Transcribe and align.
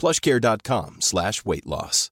plushcare.com 0.00 0.96
slash 0.98 1.32
weight 1.44 1.66
loss. 1.66 2.08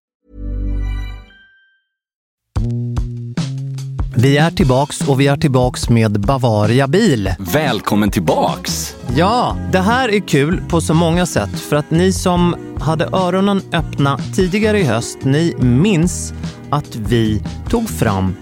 Vi 4.17 4.37
är 4.37 4.51
tillbaks 4.51 5.09
och 5.09 5.21
vi 5.21 5.27
är 5.27 5.37
tillbaks 5.37 5.89
med 5.89 6.21
Bavaria 6.21 6.89
bil. 6.89 7.35
Välkommen 7.39 8.11
tillbaks! 8.11 8.97
Ja, 9.17 9.57
det 9.73 9.79
här 9.79 10.09
är 10.09 10.21
kul 10.21 10.63
på 10.69 10.81
så 10.81 10.95
många 10.95 11.27
sätt 11.27 11.61
för 11.61 11.77
att 11.77 11.91
ni 11.91 12.13
som 12.13 12.57
hade 12.81 13.05
öronen 13.05 13.61
öppna 13.73 14.19
tidigare 14.19 14.81
i 14.81 14.85
höst, 14.85 15.19
ni 15.23 15.55
minns 15.59 16.33
att 16.71 16.97
vi 16.97 17.43
tog 17.71 17.89
fram 17.89 18.37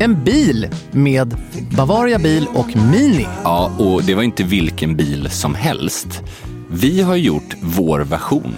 en 0.00 0.24
bil 0.24 0.68
med 0.90 1.36
Bavaria 1.76 2.18
bil 2.18 2.46
och 2.54 2.76
Mini. 2.76 3.26
Ja, 3.44 3.72
och 3.78 4.02
det 4.02 4.14
var 4.14 4.22
inte 4.22 4.42
vilken 4.42 4.96
bil 4.96 5.30
som 5.30 5.54
helst. 5.54 6.22
Vi 6.70 7.02
har 7.02 7.16
gjort 7.16 7.56
vår 7.62 8.00
version 8.00 8.54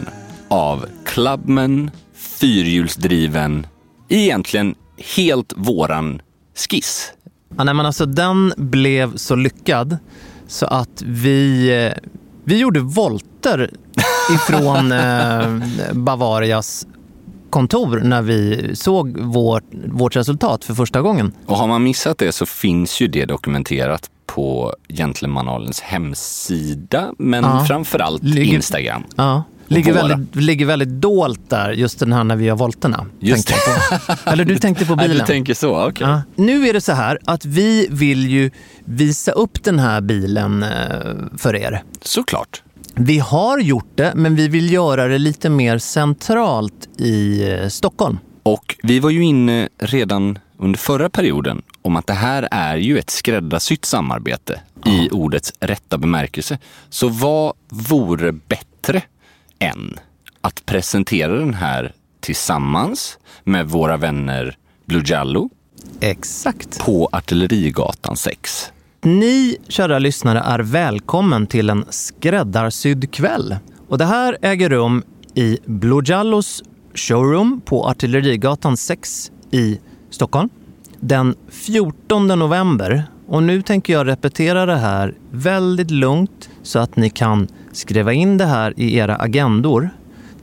av 0.52 0.86
Clubman 1.04 1.90
fyrhjulsdriven, 2.14 3.66
egentligen 4.08 4.74
helt 5.16 5.52
våran 5.56 6.22
skiss. 6.54 7.12
Ja, 7.56 7.64
nej, 7.64 7.74
men 7.74 7.86
alltså, 7.86 8.06
den 8.06 8.52
blev 8.56 9.16
så 9.16 9.34
lyckad 9.34 9.96
så 10.46 10.66
att 10.66 11.02
vi, 11.02 11.68
eh, 11.86 12.10
vi 12.44 12.58
gjorde 12.58 12.80
volter 12.80 13.70
ifrån 14.34 14.92
eh, 14.92 15.58
Bavarias 15.92 16.86
kontor 17.50 18.00
när 18.04 18.22
vi 18.22 18.70
såg 18.76 19.18
vårt, 19.18 19.64
vårt 19.88 20.16
resultat 20.16 20.64
för 20.64 20.74
första 20.74 21.00
gången. 21.00 21.32
Och 21.46 21.56
har 21.56 21.66
man 21.66 21.82
missat 21.82 22.18
det 22.18 22.32
så 22.32 22.46
finns 22.46 23.00
ju 23.00 23.06
det 23.08 23.24
dokumenterat 23.24 24.10
på 24.26 24.74
Gentlemanalens 24.88 25.80
hemsida, 25.80 27.12
men 27.18 27.44
Ja. 27.44 27.64
framförallt 27.68 28.22
Ligger- 28.22 28.54
Instagram. 28.54 29.02
Ja. 29.16 29.42
Ligger 29.74 29.92
våra. 29.92 30.08
väldigt, 30.08 30.34
ligger 30.36 30.66
väldigt 30.66 30.88
dolt 30.88 31.40
där, 31.50 31.72
just 31.72 31.98
den 31.98 32.12
här 32.12 32.24
när 32.24 32.36
vi 32.36 32.44
gör 32.44 32.54
volterna. 32.54 33.06
Just 33.20 33.48
på. 33.48 33.56
Eller 34.30 34.44
du 34.44 34.58
tänkte 34.58 34.86
på 34.86 34.94
Nej, 34.96 35.08
bilen. 35.08 35.20
du 35.26 35.32
tänker 35.32 35.54
så, 35.54 35.88
okej. 35.88 36.06
Ja. 36.06 36.22
Nu 36.36 36.68
är 36.68 36.72
det 36.72 36.80
så 36.80 36.92
här 36.92 37.18
att 37.24 37.44
vi 37.44 37.86
vill 37.90 38.30
ju 38.30 38.50
visa 38.84 39.32
upp 39.32 39.64
den 39.64 39.78
här 39.78 40.00
bilen 40.00 40.62
eh, 40.62 40.68
för 41.38 41.56
er. 41.56 41.82
Såklart. 42.02 42.62
Vi 42.94 43.18
har 43.18 43.58
gjort 43.58 43.90
det, 43.94 44.12
men 44.14 44.36
vi 44.36 44.48
vill 44.48 44.72
göra 44.72 45.08
det 45.08 45.18
lite 45.18 45.50
mer 45.50 45.78
centralt 45.78 46.88
i 47.00 47.48
eh, 47.52 47.68
Stockholm. 47.68 48.18
Och 48.42 48.76
vi 48.82 48.98
var 48.98 49.10
ju 49.10 49.24
inne 49.24 49.68
redan 49.78 50.38
under 50.58 50.78
förra 50.78 51.10
perioden 51.10 51.62
om 51.82 51.96
att 51.96 52.06
det 52.06 52.12
här 52.12 52.48
är 52.50 52.76
ju 52.76 52.98
ett 52.98 53.10
skräddarsytt 53.10 53.84
samarbete 53.84 54.60
i 54.86 55.08
ordets 55.10 55.52
rätta 55.60 55.98
bemärkelse. 55.98 56.58
Så 56.90 57.08
vad 57.08 57.52
vore 57.68 58.32
bättre 58.32 59.02
än 59.62 59.98
att 60.40 60.66
presentera 60.66 61.38
den 61.38 61.54
här 61.54 61.92
tillsammans 62.20 63.18
med 63.44 63.68
våra 63.68 63.96
vänner 63.96 64.56
Blue 64.86 65.02
Jallo 65.06 65.50
Exakt. 66.00 66.80
på 66.80 67.08
Artillerigatan 67.12 68.16
6. 68.16 68.72
Ni, 69.02 69.56
kära 69.68 69.98
lyssnare, 69.98 70.38
är 70.40 70.58
välkommen 70.58 71.46
till 71.46 71.70
en 71.70 71.84
skräddarsydd 71.90 73.12
kväll. 73.12 73.56
Och 73.88 73.98
det 73.98 74.04
här 74.04 74.38
äger 74.42 74.70
rum 74.70 75.02
i 75.34 75.58
Blue 75.64 76.02
Jallos 76.04 76.62
showroom 76.94 77.60
på 77.64 77.86
Artillerigatan 77.86 78.76
6 78.76 79.30
i 79.50 79.80
Stockholm 80.10 80.48
den 81.00 81.34
14 81.48 82.26
november. 82.26 83.04
Och 83.26 83.42
nu 83.42 83.62
tänker 83.62 83.92
jag 83.92 84.06
repetera 84.06 84.66
det 84.66 84.76
här 84.76 85.14
väldigt 85.30 85.90
lugnt 85.90 86.50
så 86.62 86.78
att 86.78 86.96
ni 86.96 87.10
kan 87.10 87.48
skriva 87.72 88.12
in 88.12 88.38
det 88.38 88.44
här 88.46 88.74
i 88.76 88.96
era 88.96 89.16
agendor. 89.16 89.90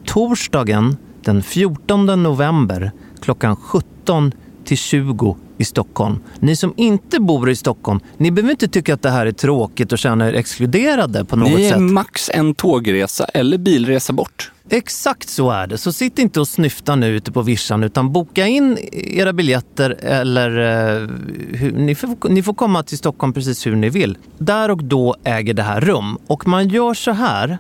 Torsdagen 0.06 0.98
den 1.24 1.44
14 1.44 2.24
november 2.24 2.92
klockan 3.22 3.56
17 3.56 4.32
till 4.66 4.78
20 4.78 5.38
i 5.58 5.66
Stockholm. 5.66 6.20
Ni 6.40 6.56
som 6.56 6.74
inte 6.78 7.20
bor 7.20 7.50
i 7.50 7.56
Stockholm, 7.56 8.00
ni 8.18 8.32
behöver 8.32 8.52
inte 8.52 8.68
tycka 8.68 8.94
att 8.94 9.02
det 9.02 9.10
här 9.10 9.26
är 9.26 9.32
tråkigt 9.32 9.92
och 9.92 9.98
känna 10.00 10.30
er 10.30 10.34
exkluderade 10.34 11.26
på 11.26 11.36
något 11.36 11.50
Ni 11.50 11.66
är 11.66 11.70
sätt. 11.70 11.82
max 11.82 12.30
en 12.34 12.56
tågresa 12.56 13.26
eller 13.26 13.58
bilresa 13.58 14.14
bort. 14.14 14.52
Exakt 14.70 15.30
så 15.30 15.52
är 15.52 15.68
det. 15.68 15.78
Så 15.78 15.92
sitt 15.92 16.20
inte 16.20 16.40
och 16.40 16.48
snyfta 16.48 16.96
nu 16.96 17.08
ute 17.08 17.32
på 17.32 17.42
vischan 17.42 17.84
utan 17.84 18.12
boka 18.12 18.48
in 18.48 18.78
era 18.92 19.34
biljetter 19.34 19.90
eller 20.02 20.50
eh, 20.50 21.10
hur, 21.58 21.72
ni, 21.72 21.96
får, 21.96 22.30
ni 22.30 22.44
får 22.44 22.54
komma 22.54 22.84
till 22.84 22.98
Stockholm 22.98 23.34
precis 23.34 23.68
hur 23.68 23.76
ni 23.76 23.90
vill. 23.90 24.18
Där 24.38 24.72
och 24.72 24.84
då 24.84 25.16
äger 25.24 25.54
det 25.54 25.64
här 25.64 25.82
rum. 25.82 26.18
Och 26.28 26.48
man 26.48 26.68
gör 26.68 26.94
så 26.94 27.12
här 27.12 27.58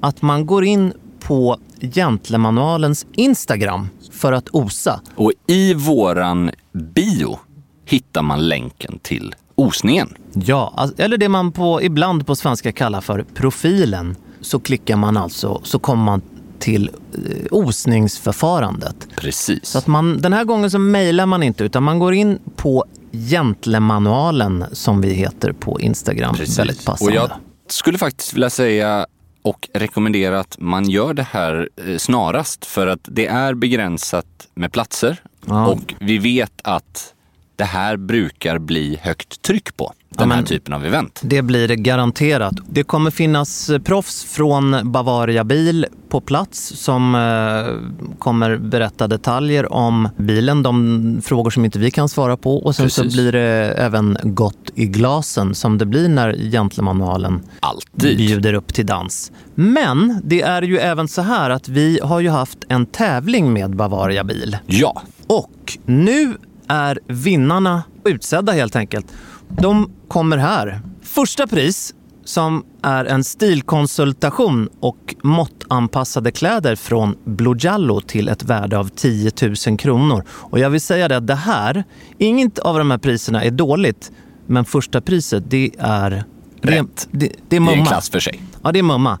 att 0.00 0.22
man 0.22 0.46
går 0.46 0.64
in 0.64 0.92
på 1.20 1.58
Gentlemanualens 1.80 3.06
Instagram 3.12 3.88
för 4.12 4.32
att 4.32 4.48
osa. 4.52 5.00
Och 5.14 5.32
i 5.46 5.74
våran 5.74 6.50
bio 6.72 7.38
hittar 7.84 8.22
man 8.22 8.48
länken 8.48 8.98
till 9.02 9.34
osningen. 9.54 10.14
Ja, 10.34 10.90
eller 10.96 11.16
det 11.16 11.28
man 11.28 11.52
på, 11.52 11.82
ibland 11.82 12.26
på 12.26 12.36
svenska 12.36 12.72
kallar 12.72 13.00
för 13.00 13.24
profilen. 13.34 14.16
Så 14.40 14.60
klickar 14.60 14.96
man 14.96 15.16
alltså, 15.16 15.60
så 15.64 15.78
kommer 15.78 16.04
man 16.04 16.20
till 16.62 16.90
eh, 17.14 17.46
osningsförfarandet. 17.50 19.08
Precis. 19.16 19.64
Så 19.66 19.78
att 19.78 19.86
man, 19.86 20.20
den 20.20 20.32
här 20.32 20.44
gången 20.44 20.70
så 20.70 20.78
mejlar 20.78 21.26
man 21.26 21.42
inte 21.42 21.64
utan 21.64 21.82
man 21.82 21.98
går 21.98 22.14
in 22.14 22.38
på 22.56 22.84
Gentlemanualen 23.12 24.64
som 24.72 25.00
vi 25.00 25.12
heter 25.12 25.52
på 25.52 25.80
Instagram. 25.80 26.34
Precis. 26.34 26.58
Väldigt 26.58 26.78
Och 26.78 26.84
passande. 26.84 27.14
jag 27.14 27.30
skulle 27.68 27.98
faktiskt 27.98 28.34
vilja 28.34 28.50
säga 28.50 29.06
och 29.42 29.68
rekommendera 29.74 30.40
att 30.40 30.56
man 30.58 30.90
gör 30.90 31.14
det 31.14 31.26
här 31.30 31.68
eh, 31.86 31.96
snarast 31.98 32.64
för 32.64 32.86
att 32.86 33.00
det 33.02 33.26
är 33.26 33.54
begränsat 33.54 34.26
med 34.54 34.72
platser 34.72 35.20
Ja. 35.46 35.66
och 35.66 35.94
vi 36.00 36.18
vet 36.18 36.52
att 36.64 37.14
det 37.62 37.66
här 37.66 37.96
brukar 37.96 38.58
bli 38.58 38.98
högt 39.02 39.42
tryck 39.42 39.76
på. 39.76 39.92
Den 40.08 40.30
här 40.30 40.42
typen 40.42 40.74
av 40.74 40.84
event. 40.84 41.20
Det 41.24 41.42
blir 41.42 41.68
det 41.68 41.76
garanterat. 41.76 42.54
Det 42.68 42.82
kommer 42.82 43.10
finnas 43.10 43.70
eh, 43.70 43.78
proffs 43.78 44.24
från 44.24 44.92
Bavaria 44.92 45.44
Bil 45.44 45.86
på 46.08 46.20
plats 46.20 46.72
som 46.76 47.14
eh, 47.14 48.18
kommer 48.18 48.56
berätta 48.56 49.08
detaljer 49.08 49.72
om 49.72 50.08
bilen, 50.16 50.62
de 50.62 51.20
frågor 51.24 51.50
som 51.50 51.64
inte 51.64 51.78
vi 51.78 51.90
kan 51.90 52.08
svara 52.08 52.36
på. 52.36 52.56
Och 52.56 52.74
sen 52.76 52.90
så 52.90 53.02
Precis. 53.02 53.14
blir 53.20 53.32
det 53.32 53.74
även 53.78 54.16
gott 54.22 54.70
i 54.74 54.86
glasen 54.86 55.54
som 55.54 55.78
det 55.78 55.86
blir 55.86 56.08
när 56.08 56.32
Gentlemanualen 56.50 57.42
Alltid. 57.60 58.16
bjuder 58.18 58.54
upp 58.54 58.74
till 58.74 58.86
dans. 58.86 59.32
Men 59.54 60.20
det 60.24 60.42
är 60.42 60.62
ju 60.62 60.78
även 60.78 61.08
så 61.08 61.22
här 61.22 61.50
att 61.50 61.68
vi 61.68 62.00
har 62.02 62.20
ju 62.20 62.28
haft 62.30 62.58
en 62.68 62.86
tävling 62.86 63.52
med 63.52 63.76
Bavaria 63.76 64.24
Bil. 64.24 64.56
Ja, 64.66 65.02
Och 65.26 65.78
nu 65.86 66.34
är 66.68 66.98
vinnarna 67.06 67.82
utsedda 68.04 68.52
helt 68.52 68.76
enkelt. 68.76 69.06
De 69.48 69.90
kommer 70.08 70.36
här. 70.36 70.80
Första 71.02 71.46
pris 71.46 71.94
som 72.24 72.64
är 72.82 73.04
en 73.04 73.24
stilkonsultation 73.24 74.68
och 74.80 75.14
måttanpassade 75.22 76.30
kläder 76.30 76.76
från 76.76 77.16
Blojallo 77.24 78.00
till 78.00 78.28
ett 78.28 78.44
värde 78.44 78.78
av 78.78 78.88
10 78.88 79.30
000 79.66 79.78
kronor. 79.78 80.24
Och 80.30 80.58
jag 80.58 80.70
vill 80.70 80.80
säga 80.80 81.08
det 81.08 81.16
att 81.16 81.26
det 81.26 81.34
här, 81.34 81.84
inget 82.18 82.58
av 82.58 82.78
de 82.78 82.90
här 82.90 82.98
priserna 82.98 83.44
är 83.44 83.50
dåligt, 83.50 84.12
men 84.46 84.64
första 84.64 85.00
priset 85.00 85.50
det 85.50 85.70
är... 85.78 86.24
Det, 86.60 86.70
det, 86.70 86.86
det 87.10 87.26
är 87.26 87.32
det 87.48 87.56
är 87.56 87.60
mumma. 87.60 87.72
en 87.72 87.86
klass 87.86 88.10
för 88.10 88.20
sig. 88.20 88.42
Ja, 88.62 88.72
det 88.72 88.78
är 88.78 88.82
mumma. 88.82 89.18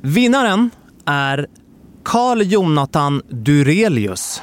Vinnaren 0.00 0.70
är 1.04 1.46
Carl 2.04 2.42
Jonathan 2.42 3.22
Durelius. 3.28 4.42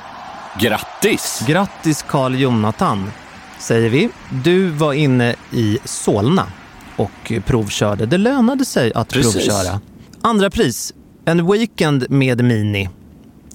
Grattis! 0.59 1.44
Grattis 1.48 2.06
Carl 2.07 2.36
Jonathan, 2.36 3.12
säger 3.59 3.89
vi. 3.89 4.09
Du 4.44 4.69
var 4.69 4.94
inne 4.94 5.36
i 5.51 5.80
Solna 5.83 6.48
och 6.95 7.33
provkörde. 7.45 8.06
Det 8.06 8.18
lönade 8.18 8.65
sig 8.65 8.94
att 8.94 9.09
Precis. 9.09 9.33
provköra. 9.33 9.81
Andra 10.21 10.50
pris, 10.50 10.94
en 11.25 11.51
weekend 11.51 12.06
med 12.09 12.44
Mini. 12.44 12.89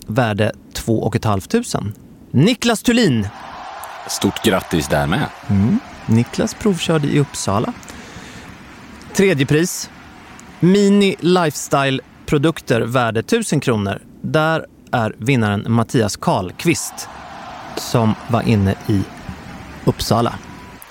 Värde 0.06 0.52
2 0.72 1.12
500. 1.22 1.92
Niklas 2.30 2.82
Thulin. 2.82 3.28
Stort 4.08 4.42
grattis 4.44 4.88
där 4.88 5.06
med. 5.06 5.26
Niklas 6.06 6.54
provkörde 6.54 7.06
i 7.08 7.20
Uppsala. 7.20 7.72
Tredje 9.14 9.46
pris, 9.46 9.90
Mini 10.60 11.16
Lifestyle-produkter 11.20 12.80
värde 12.80 13.20
1000 13.20 13.60
kronor. 13.60 14.02
Där 14.22 14.66
är 14.92 15.14
vinnaren 15.18 15.64
Mattias 15.68 16.16
Karlqvist 16.16 17.08
som 17.76 18.14
var 18.28 18.42
inne 18.48 18.74
i 18.86 19.02
Uppsala. 19.84 20.34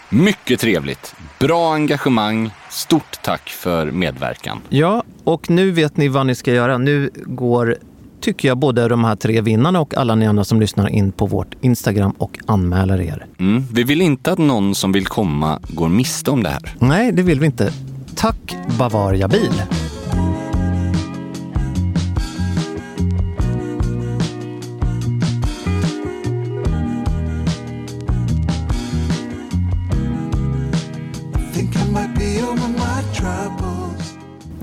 Mycket 0.10 0.60
trevligt. 0.60 1.16
Bra 1.40 1.74
engagemang. 1.74 2.52
Stort 2.70 3.22
tack 3.24 3.50
för 3.50 3.92
medverkan. 3.92 4.60
Ja, 4.70 5.04
och 5.24 5.50
nu 5.50 5.72
vet 5.72 5.98
ni 5.98 6.08
vad 6.08 6.26
ni 6.26 6.36
ska 6.36 6.54
göra. 6.54 6.78
Nu 6.78 7.10
går, 7.16 7.78
tycker 8.22 8.48
jag, 8.48 8.58
både 8.58 8.88
de 8.88 9.04
här 9.04 9.16
tre 9.16 9.42
vinnarna 9.42 9.82
och 9.82 9.98
alla 9.98 10.16
ni 10.16 10.28
andra 10.28 10.44
som 10.44 10.60
lyssnar 10.60 10.90
in 10.90 11.12
på 11.12 11.26
vårt 11.26 11.56
Instagram 11.62 12.12
och 12.12 12.40
anmäler 12.46 13.02
er. 13.02 13.26
Mm. 13.40 13.64
Vi 13.72 13.84
vill 13.84 14.02
inte 14.02 14.32
att 14.32 14.40
någon 14.40 14.76
som 14.76 14.92
vill 14.92 15.06
komma 15.06 15.60
går 15.70 15.90
miste 15.90 16.32
om 16.32 16.44
det 16.44 16.50
här. 16.50 16.76
Nej, 16.80 17.12
det 17.12 17.22
vill 17.22 17.40
vi 17.40 17.46
inte. 17.46 17.74
Tack 18.16 18.56
Bavaria 18.80 19.28
Bil. 19.28 19.64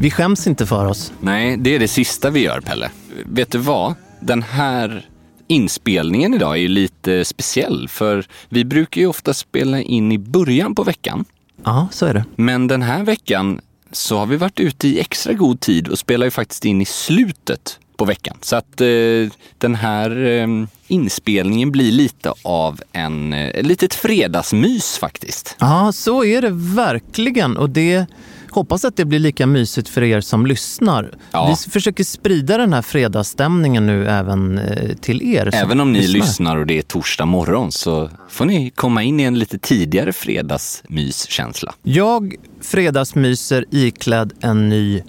Vi 0.01 0.11
skäms 0.11 0.47
inte 0.47 0.67
för 0.67 0.87
oss. 0.87 1.13
Nej, 1.21 1.57
det 1.57 1.75
är 1.75 1.79
det 1.79 1.89
sista 1.89 2.31
vi 2.31 2.41
gör, 2.41 2.61
Pelle. 2.61 2.91
Vet 3.25 3.53
du 3.53 3.59
vad? 3.59 3.95
Den 4.21 4.43
här 4.43 5.07
inspelningen 5.47 6.35
idag 6.35 6.59
är 6.59 6.69
lite 6.69 7.25
speciell, 7.25 7.89
för 7.89 8.27
vi 8.49 8.65
brukar 8.65 9.01
ju 9.01 9.07
ofta 9.07 9.35
spela 9.35 9.81
in 9.81 10.13
i 10.13 10.19
början 10.19 10.75
på 10.75 10.83
veckan. 10.83 11.25
Ja, 11.65 11.89
så 11.93 12.07
är 12.07 12.15
det. 12.15 12.25
Men 12.37 12.67
den 12.67 12.83
här 12.83 13.05
veckan 13.05 13.61
så 13.93 14.19
har 14.19 14.27
vi 14.27 14.37
varit 14.37 14.61
ute 14.61 14.89
i 14.89 15.01
extra 15.01 15.33
god 15.33 15.61
tid 15.61 15.89
och 15.89 15.99
spelar 15.99 16.27
ju 16.27 16.31
faktiskt 16.31 16.65
in 16.65 16.81
i 16.81 16.85
slutet 16.85 17.79
på 17.97 18.05
veckan. 18.05 18.37
Så 18.41 18.57
att 18.57 18.81
eh, 18.81 18.87
den 19.59 19.75
här 19.75 20.27
eh, 20.27 20.47
inspelningen 20.89 21.73
blir 21.73 21.93
lite 21.93 22.33
av 22.43 22.81
en, 22.93 23.33
eh, 23.33 23.63
litet 23.63 23.95
fredagsmys 23.95 24.99
faktiskt. 24.99 25.57
Ja, 25.59 25.93
så 25.93 26.25
är 26.25 26.43
det 26.43 26.51
verkligen. 26.53 27.57
Och 27.57 27.71
det 27.71 28.07
hoppas 28.59 28.85
att 28.85 28.97
det 28.97 29.05
blir 29.05 29.19
lika 29.19 29.47
mysigt 29.47 29.89
för 29.89 30.03
er 30.03 30.21
som 30.21 30.47
lyssnar. 30.47 31.11
Ja. 31.31 31.57
Vi 31.65 31.71
försöker 31.71 32.05
sprida 32.05 32.59
den 32.59 32.73
här 32.73 32.83
fredagsstämningen 32.83 33.87
nu 33.87 34.09
även 34.09 34.59
eh, 34.59 34.95
till 34.97 35.23
er. 35.23 35.55
Även 35.55 35.81
om 35.81 35.93
ni 35.93 36.07
lyssnar 36.07 36.57
och 36.57 36.67
det 36.67 36.79
är 36.79 36.83
torsdag 36.83 37.25
morgon 37.27 37.73
så 37.73 38.11
får 38.29 38.45
ni 38.45 38.71
komma 38.71 39.03
in 39.03 39.21
i 39.21 39.23
en 39.23 39.39
lite 39.39 39.59
tidigare 39.59 40.13
fredagsmyskänsla. 40.13 41.75
Jag 41.83 42.35
fredagsmyser 42.63 43.65
iklädd 43.71 44.33
en 44.41 44.69
ny 44.69 45.03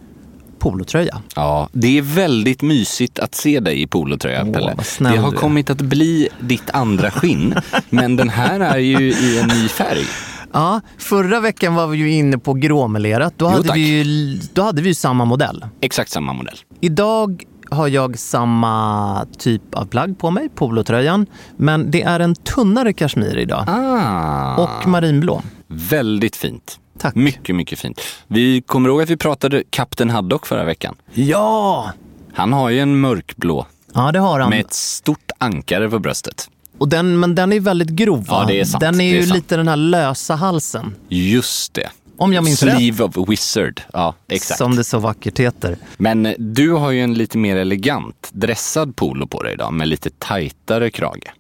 polotröja. 0.59 1.21
Ja, 1.35 1.69
det 1.73 1.97
är 1.97 2.01
väldigt 2.01 2.61
mysigt 2.61 3.19
att 3.19 3.35
se 3.35 3.59
dig 3.59 3.81
i 3.81 3.87
polotröja, 3.87 4.43
Åh, 4.45 4.51
Pelle. 4.53 4.75
Det 4.99 5.17
har 5.17 5.31
kommit 5.31 5.69
att 5.69 5.81
bli 5.81 6.29
ditt 6.39 6.69
andra 6.69 7.11
skinn, 7.11 7.55
men 7.89 8.15
den 8.15 8.29
här 8.29 8.59
är 8.59 8.77
ju 8.77 9.11
i 9.11 9.39
en 9.39 9.47
ny 9.47 9.67
färg. 9.67 10.05
Ja, 10.53 10.81
förra 10.97 11.39
veckan 11.39 11.75
var 11.75 11.87
vi 11.87 11.97
ju 11.97 12.11
inne 12.11 12.37
på 12.37 12.53
gråmelerat. 12.53 13.33
Då, 13.37 13.45
Jo, 13.45 13.49
hade 13.51 13.67
tack. 13.67 13.77
vi 13.77 14.03
ju, 14.03 14.39
då 14.53 14.61
hade 14.61 14.81
vi 14.81 14.87
ju 14.87 14.93
samma 14.95 15.25
modell. 15.25 15.65
Exakt 15.81 16.11
samma 16.11 16.33
modell. 16.33 16.55
Idag 16.81 17.43
har 17.71 17.87
jag 17.87 18.19
samma 18.19 19.25
typ 19.37 19.75
av 19.75 19.85
plagg 19.85 20.19
på 20.19 20.31
mig, 20.31 20.49
polotröjan. 20.55 21.25
Men 21.57 21.91
det 21.91 22.01
är 22.03 22.19
en 22.19 22.35
tunnare 22.35 22.93
kashmir 22.93 23.37
idag. 23.37 23.63
Ah, 23.67 24.55
Och 24.57 24.87
marinblå. 24.87 25.41
väldigt 25.67 26.35
fint. 26.35 26.79
Tack. 26.99 27.15
Mycket, 27.15 27.55
mycket 27.55 27.79
fint. 27.79 28.01
Vi 28.27 28.61
kommer 28.61 28.89
ihåg 28.89 29.01
att 29.01 29.09
vi 29.09 29.17
pratade 29.17 29.63
Kapten 29.69 30.09
Haddock 30.09 30.45
förra 30.47 30.65
veckan. 30.65 30.95
Ja! 31.13 31.91
Han 32.33 32.53
har 32.53 32.69
ju 32.69 32.79
en 32.79 32.99
mörkblå 32.99 33.65
Ja, 33.93 34.11
det 34.11 34.19
har 34.19 34.39
han. 34.39 34.49
med 34.49 34.59
ett 34.59 34.73
stort 34.73 35.31
ankare 35.37 35.89
på 35.89 35.99
bröstet. 35.99 36.49
Och 36.79 36.89
den, 36.89 37.19
men 37.19 37.35
den 37.35 37.53
är 37.53 37.59
väldigt 37.59 37.89
grov. 37.89 38.25
va? 38.25 38.37
Ja, 38.41 38.45
det 38.47 38.59
är 38.59 38.65
sant. 38.65 38.81
Den 38.81 38.93
är 38.95 38.97
Det 38.97 39.03
är 39.03 39.21
ju 39.21 39.23
sant. 39.23 39.35
lite 39.35 39.57
den 39.57 39.67
här 39.67 39.75
lösa 39.75 40.35
halsen. 40.35 40.95
Just 41.09 41.73
det. 41.73 41.89
Om 42.17 42.33
jag 42.33 42.43
minns 42.43 42.63
rätt. 42.63 42.75
Sleeve 42.77 43.03
of 43.03 43.29
Wizard. 43.29 43.81
Ja, 43.93 44.15
exakt. 44.27 44.57
Som 44.57 44.75
det 44.75 44.83
så 44.83 44.99
vackert 44.99 45.39
heter. 45.39 45.77
Men 45.97 46.35
du 46.37 46.71
har 46.71 46.91
ju 46.91 47.01
en 47.01 47.13
lite 47.13 47.37
mer 47.37 47.55
elegant 47.57 48.29
dressad 48.31 48.95
polo 48.95 49.27
på 49.27 49.43
dig 49.43 49.53
idag 49.53 49.73
med 49.73 49.87
lite 49.87 50.09
tajtare 50.09 50.91
krage. 50.91 51.33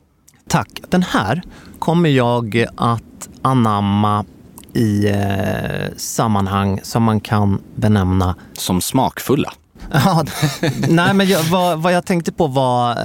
Tack. 0.47 0.69
Den 0.89 1.03
här 1.03 1.41
kommer 1.79 2.09
jag 2.09 2.65
att 2.75 3.29
anamma 3.41 4.25
i 4.73 5.07
eh, 5.07 5.95
sammanhang 5.97 6.79
som 6.83 7.03
man 7.03 7.19
kan 7.19 7.61
benämna 7.75 8.35
Som 8.53 8.81
smakfulla. 8.81 9.53
Ja, 9.93 10.25
nej, 10.87 11.13
men 11.13 11.27
jag, 11.27 11.43
vad, 11.43 11.81
vad 11.81 11.93
jag 11.93 12.05
tänkte 12.05 12.31
på 12.31 12.47
var 12.47 12.91
eh, 12.91 12.97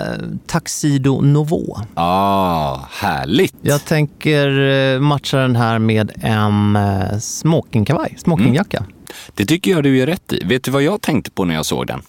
Taxido 0.46 1.20
Nouveau. 1.20 1.76
Ah, 1.94 2.81
härligt. 2.91 3.55
Jag 3.62 3.84
tänker 3.84 4.60
eh, 4.94 5.00
matcha 5.00 5.36
den 5.36 5.56
här 5.56 5.79
med 5.79 6.12
en 6.20 6.76
eh, 6.76 7.19
smokingkavaj, 7.19 8.14
smokingjacka. 8.19 8.84
Det 9.34 9.46
tycker 9.46 9.70
jag 9.70 9.82
du 9.82 9.98
är 9.98 10.06
rätt 10.06 10.32
i. 10.32 10.44
Vet 10.44 10.64
du 10.64 10.70
vad 10.70 10.82
jag 10.82 11.00
tänkte 11.00 11.31
på 11.31 11.44
när 11.44 11.55
jag 11.55 11.67
såg 11.67 11.86
den? 11.86 12.03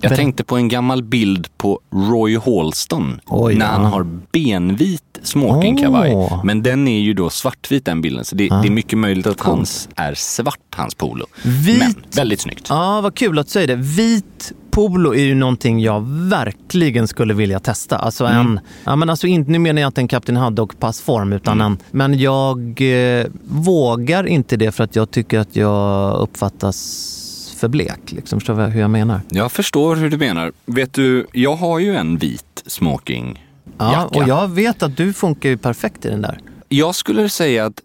Jag 0.00 0.16
tänkte 0.16 0.44
på 0.44 0.56
en 0.56 0.68
gammal 0.68 1.02
bild 1.02 1.48
på 1.56 1.80
Roy 1.90 2.38
Halston 2.38 3.20
Oj, 3.26 3.54
när 3.54 3.66
han 3.66 3.82
ja. 3.82 3.88
har 3.88 4.06
benvit 4.32 5.02
smokingkavaj. 5.22 6.12
Åh. 6.14 6.44
Men 6.44 6.62
den 6.62 6.88
är 6.88 7.00
ju 7.00 7.14
då 7.14 7.30
svartvit 7.30 7.84
den 7.84 8.00
bilden, 8.00 8.24
så 8.24 8.36
det, 8.36 8.48
det 8.48 8.68
är 8.68 8.70
mycket 8.70 8.98
möjligt 8.98 9.26
att 9.26 9.40
hans 9.40 9.88
är 9.96 10.14
svart, 10.14 10.74
hans 10.74 10.94
polo. 10.94 11.26
Vit. 11.42 11.78
Men 11.78 11.94
väldigt 12.12 12.40
snyggt. 12.40 12.66
Ja, 12.68 13.00
vad 13.00 13.14
kul 13.14 13.38
att 13.38 13.46
du 13.46 13.50
säger 13.50 13.66
det. 13.66 13.76
Vit 13.76 14.52
polo 14.70 15.14
är 15.14 15.24
ju 15.24 15.34
någonting 15.34 15.80
jag 15.80 16.00
verkligen 16.06 17.08
skulle 17.08 17.34
vilja 17.34 17.60
testa. 17.60 17.98
Alltså 17.98 18.24
en, 18.24 18.60
ja 18.84 18.96
men 18.96 19.10
alltså 19.10 19.26
inte, 19.26 19.50
nu 19.50 19.58
menar 19.58 19.80
jag 19.80 19.88
inte 19.88 20.00
en 20.00 20.08
Kapten 20.08 20.36
Haddock-passform, 20.36 21.32
utan 21.32 21.60
en, 21.60 21.78
men 21.90 22.18
jag 22.18 22.80
eh, 22.80 23.26
vågar 23.44 24.26
inte 24.26 24.56
det 24.56 24.72
för 24.72 24.84
att 24.84 24.96
jag 24.96 25.10
tycker 25.10 25.38
att 25.38 25.56
jag 25.56 26.16
uppfattas 26.16 27.22
för 27.56 27.68
blek. 27.68 28.12
Liksom. 28.12 28.40
Förstår 28.40 28.56
du 28.56 28.62
hur 28.62 28.80
jag 28.80 28.90
menar? 28.90 29.20
Jag 29.28 29.52
förstår 29.52 29.96
hur 29.96 30.10
du 30.10 30.16
menar. 30.16 30.52
Vet 30.66 30.92
du, 30.92 31.26
jag 31.32 31.56
har 31.56 31.78
ju 31.78 31.96
en 31.96 32.18
vit 32.18 32.62
smoking 32.66 33.38
Ja, 33.78 34.04
och 34.06 34.28
jag 34.28 34.48
vet 34.48 34.82
att 34.82 34.96
du 34.96 35.12
funkar 35.12 35.48
ju 35.48 35.56
perfekt 35.56 36.04
i 36.04 36.08
den 36.08 36.22
där. 36.22 36.40
Jag 36.68 36.94
skulle 36.94 37.28
säga 37.28 37.66
att 37.66 37.80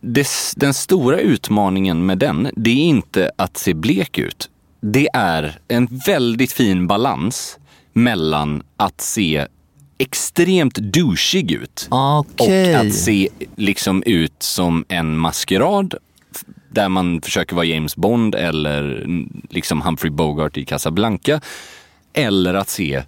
det, 0.00 0.28
den 0.56 0.74
stora 0.74 1.18
utmaningen 1.18 2.06
med 2.06 2.18
den, 2.18 2.48
det 2.56 2.70
är 2.70 2.84
inte 2.84 3.30
att 3.36 3.56
se 3.56 3.74
blek 3.74 4.18
ut. 4.18 4.50
Det 4.80 5.08
är 5.12 5.58
en 5.68 5.86
väldigt 6.06 6.52
fin 6.52 6.86
balans 6.86 7.58
mellan 7.92 8.62
att 8.76 9.00
se 9.00 9.46
extremt 9.98 10.74
douchig 10.74 11.52
ut. 11.52 11.88
Okej. 11.90 12.74
Och 12.74 12.80
att 12.80 12.94
se 12.94 13.28
liksom 13.56 14.02
ut 14.06 14.34
som 14.38 14.84
en 14.88 15.18
maskerad 15.18 15.94
där 16.76 16.88
man 16.88 17.20
försöker 17.20 17.56
vara 17.56 17.66
James 17.66 17.96
Bond 17.96 18.34
eller 18.34 19.06
liksom 19.50 19.82
Humphrey 19.82 20.10
Bogart 20.10 20.56
i 20.56 20.64
Casablanca. 20.64 21.40
Eller 22.12 22.54
att 22.54 22.68
se 22.68 23.02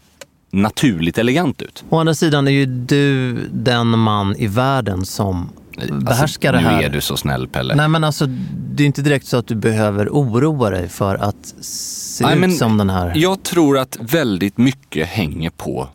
naturligt 0.50 1.18
elegant 1.18 1.62
ut. 1.62 1.84
Å 1.88 1.98
andra 1.98 2.14
sidan 2.14 2.48
är 2.48 2.52
ju 2.52 2.66
du 2.66 3.34
den 3.52 3.98
man 3.98 4.36
i 4.36 4.46
världen 4.46 5.06
som 5.06 5.50
behärskar 5.90 6.52
det 6.52 6.58
alltså, 6.58 6.70
här. 6.70 6.80
Nu 6.80 6.84
är 6.84 6.90
du 6.90 7.00
så 7.00 7.16
snäll 7.16 7.48
Pelle. 7.48 7.74
Nej 7.74 7.88
men 7.88 8.04
alltså, 8.04 8.26
det 8.74 8.82
är 8.82 8.86
inte 8.86 9.02
direkt 9.02 9.26
så 9.26 9.36
att 9.36 9.46
du 9.46 9.54
behöver 9.54 10.08
oroa 10.08 10.70
dig 10.70 10.88
för 10.88 11.14
att 11.14 11.54
se 11.64 12.24
Nej, 12.24 12.34
ut 12.34 12.40
men 12.40 12.52
som 12.52 12.78
den 12.78 12.90
här. 12.90 13.12
Jag 13.16 13.42
tror 13.42 13.78
att 13.78 13.96
väldigt 14.00 14.58
mycket 14.58 15.08
hänger 15.08 15.50
på 15.50 15.88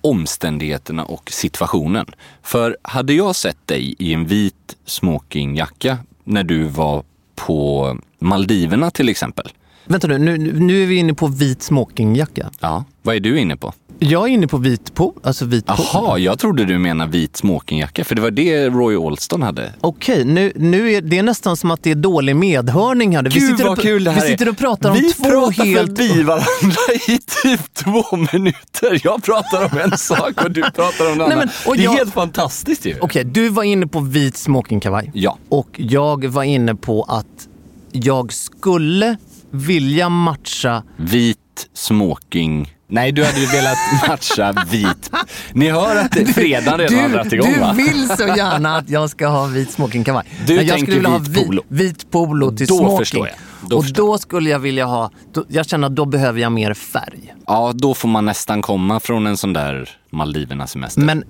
omständigheterna 0.00 1.04
och 1.04 1.30
situationen. 1.32 2.06
För 2.42 2.76
hade 2.82 3.12
jag 3.12 3.36
sett 3.36 3.66
dig 3.66 3.94
i 3.98 4.14
en 4.14 4.26
vit 4.26 4.76
smokingjacka 4.84 5.98
när 6.24 6.44
du 6.44 6.64
var 6.64 7.02
på 7.34 7.96
Maldiverna 8.18 8.90
till 8.90 9.08
exempel. 9.08 9.48
Vänta 9.84 10.06
nu, 10.06 10.18
nu, 10.18 10.38
nu 10.60 10.82
är 10.82 10.86
vi 10.86 10.96
inne 10.96 11.14
på 11.14 11.26
vit 11.26 11.62
smokingjacka. 11.62 12.50
Ja, 12.60 12.84
vad 13.02 13.16
är 13.16 13.20
du 13.20 13.40
inne 13.40 13.56
på? 13.56 13.72
Jag 13.98 14.22
är 14.22 14.26
inne 14.28 14.46
på 14.46 14.56
vit 14.56 14.94
pol, 14.94 15.12
alltså 15.22 15.44
vit 15.44 15.66
pol. 15.66 15.76
Jaha, 15.92 16.18
jag 16.18 16.38
trodde 16.38 16.64
du 16.64 16.78
menade 16.78 17.10
vit 17.10 17.36
smokingjacka, 17.36 18.04
för 18.04 18.14
det 18.14 18.22
var 18.22 18.30
det 18.30 18.68
Roy 18.68 18.96
Alston 18.96 19.42
hade. 19.42 19.72
Okej, 19.80 20.24
nu, 20.24 20.52
nu 20.56 20.92
är 20.92 21.00
det 21.00 21.22
nästan 21.22 21.56
som 21.56 21.70
att 21.70 21.82
det 21.82 21.90
är 21.90 21.94
dålig 21.94 22.36
medhörning 22.36 23.16
här. 23.16 23.22
Vi 23.22 23.30
Gud 23.30 23.50
sitter 23.50 23.64
vad 23.64 23.78
och, 23.78 23.84
kul 23.84 24.04
det 24.04 24.10
här 24.10 24.22
Vi 24.22 24.28
sitter 24.28 24.48
och 24.48 24.58
pratar 24.58 24.90
om 24.90 24.96
Vi 24.96 25.12
två 25.12 25.24
pratar 25.24 25.64
helt... 25.64 25.98
förbi 25.98 26.22
varandra 26.22 26.76
i 27.08 27.18
typ 27.42 27.74
två 27.74 28.16
minuter. 28.32 29.00
Jag 29.04 29.22
pratar 29.22 29.64
om 29.72 29.78
en 29.78 29.98
sak 29.98 30.44
och 30.44 30.50
du 30.50 30.62
pratar 30.62 31.06
om 31.06 31.12
en 31.12 31.20
annan. 31.20 31.38
men, 31.38 31.48
det 31.76 31.80
är 31.80 31.84
jag- 31.84 31.92
helt 31.92 32.14
fantastiskt 32.14 32.86
ju. 32.86 32.96
Okej, 33.00 33.24
du 33.24 33.48
var 33.48 33.62
inne 33.62 33.86
på 33.86 34.00
vit 34.00 34.36
smokingkavaj. 34.36 35.10
Ja. 35.14 35.38
Och 35.48 35.68
jag 35.76 36.24
var 36.24 36.42
inne 36.42 36.74
på 36.74 37.02
att 37.02 37.48
jag 37.92 38.32
skulle 38.32 39.16
vilja 39.50 40.08
matcha 40.08 40.82
Vit 40.96 41.38
smoking. 41.74 42.74
Nej, 42.88 43.12
du 43.12 43.24
hade 43.24 43.40
ju 43.40 43.46
velat 43.46 43.78
matcha 44.08 44.64
vit. 44.70 45.10
Ni 45.52 45.70
hör 45.70 45.96
att 45.96 46.12
det, 46.12 46.26
fredagen 46.26 46.78
redan 46.78 47.00
har 47.00 47.08
dragit 47.08 47.32
igång 47.32 47.52
du 47.52 47.60
va? 47.60 47.72
vill 47.76 48.08
så 48.08 48.26
gärna 48.36 48.76
att 48.76 48.90
jag 48.90 49.10
ska 49.10 49.26
ha 49.26 49.44
vit 49.46 49.70
smokingkavaj. 49.72 50.24
Du 50.46 50.56
Men 50.56 50.66
jag 50.66 50.76
tänker 50.76 50.92
skulle 50.92 50.96
vilja 50.96 51.10
ha 51.10 51.18
vit 51.18 51.28
vi- 51.36 51.44
polo. 51.46 51.62
vit 51.68 52.10
polo 52.10 52.50
till 52.56 52.66
Då 52.66 52.76
smoking. 52.78 52.98
förstår 52.98 53.26
jag. 53.26 53.36
Då 53.70 53.76
och 53.76 53.84
förstår 53.84 54.06
då 54.06 54.18
skulle 54.18 54.50
jag 54.50 54.58
vilja 54.58 54.84
ha, 54.84 55.10
då, 55.32 55.44
jag 55.48 55.66
känner 55.68 55.86
att 55.86 55.96
då 55.96 56.04
behöver 56.04 56.40
jag 56.40 56.52
mer 56.52 56.74
färg. 56.74 57.34
Ja, 57.46 57.72
då 57.74 57.94
får 57.94 58.08
man 58.08 58.24
nästan 58.24 58.62
komma 58.62 59.00
från 59.00 59.26
en 59.26 59.36
sån 59.36 59.52
där 59.52 59.90
Maldiverna-semester. 60.10 61.00
Men 61.02 61.24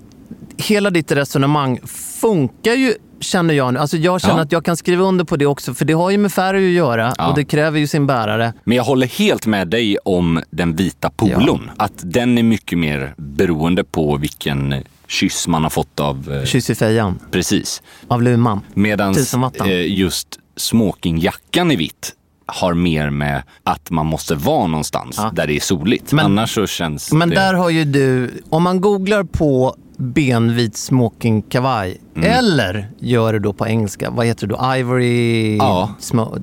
hela 0.57 0.89
ditt 0.89 1.11
resonemang 1.11 1.79
funkar 2.21 2.73
ju, 2.73 2.93
känner 3.19 3.53
jag 3.53 3.73
nu. 3.73 3.79
Alltså 3.79 3.97
jag 3.97 4.21
känner 4.21 4.35
Ja. 4.35 4.41
att 4.41 4.51
jag 4.51 4.65
kan 4.65 4.77
skriva 4.77 5.03
under 5.03 5.25
på 5.25 5.35
det 5.37 5.45
också, 5.45 5.73
för 5.73 5.85
det 5.85 5.93
har 5.93 6.09
ju 6.11 6.17
med 6.17 6.31
färg 6.31 6.67
att 6.67 6.73
göra 6.73 7.13
Ja. 7.17 7.27
och 7.29 7.35
det 7.35 7.45
kräver 7.45 7.79
ju 7.79 7.87
sin 7.87 8.07
bärare. 8.07 8.53
Men 8.63 8.77
jag 8.77 8.83
håller 8.83 9.07
helt 9.07 9.45
med 9.45 9.67
dig 9.67 9.97
om 10.05 10.41
den 10.51 10.75
vita 10.75 11.09
polon. 11.09 11.71
Att 11.77 11.93
den 12.03 12.37
är 12.37 12.43
mycket 12.43 12.77
mer 12.77 13.13
beroende 13.17 13.83
på 13.83 14.17
vilken 14.17 14.75
kyss 15.07 15.47
man 15.47 15.63
har 15.63 15.69
fått 15.69 15.99
av... 15.99 16.33
eh, 16.33 16.45
Kyss 16.45 16.69
i 16.69 16.75
fejan 16.75 17.19
Precis. 17.31 17.81
av 18.07 18.21
Luman. 18.23 18.61
Medan 18.73 19.15
eh, 19.63 19.97
just 19.99 20.39
smokingjackan 20.57 21.71
i 21.71 21.75
vitt 21.75 22.13
har 22.47 22.73
mer 22.73 23.09
med 23.09 23.43
att 23.63 23.91
man 23.91 24.05
måste 24.05 24.35
vara 24.35 24.67
någonstans 24.67 25.15
Ja. 25.17 25.31
där 25.33 25.47
det 25.47 25.53
är 25.55 25.59
soligt. 25.59 26.11
Men- 26.13 26.25
Annars 26.25 26.53
så 26.55 26.67
känns 26.67 27.11
Men 27.11 27.29
det... 27.29 27.35
där 27.35 27.53
har 27.53 27.69
ju 27.69 27.85
du, 27.85 28.31
om 28.49 28.63
man 28.63 28.81
googlar 28.81 29.23
på 29.23 29.75
benvit 29.97 30.77
smokingkavaj 30.77 32.01
eller 32.15 32.91
gör 32.99 33.33
det 33.33 33.39
då 33.39 33.53
på 33.53 33.67
engelska, 33.67 34.09
vad 34.09 34.25
heter 34.25 34.47
det 34.47 34.53
då? 34.55 34.75
Ivory 34.75 35.57
Ja. 35.57 35.95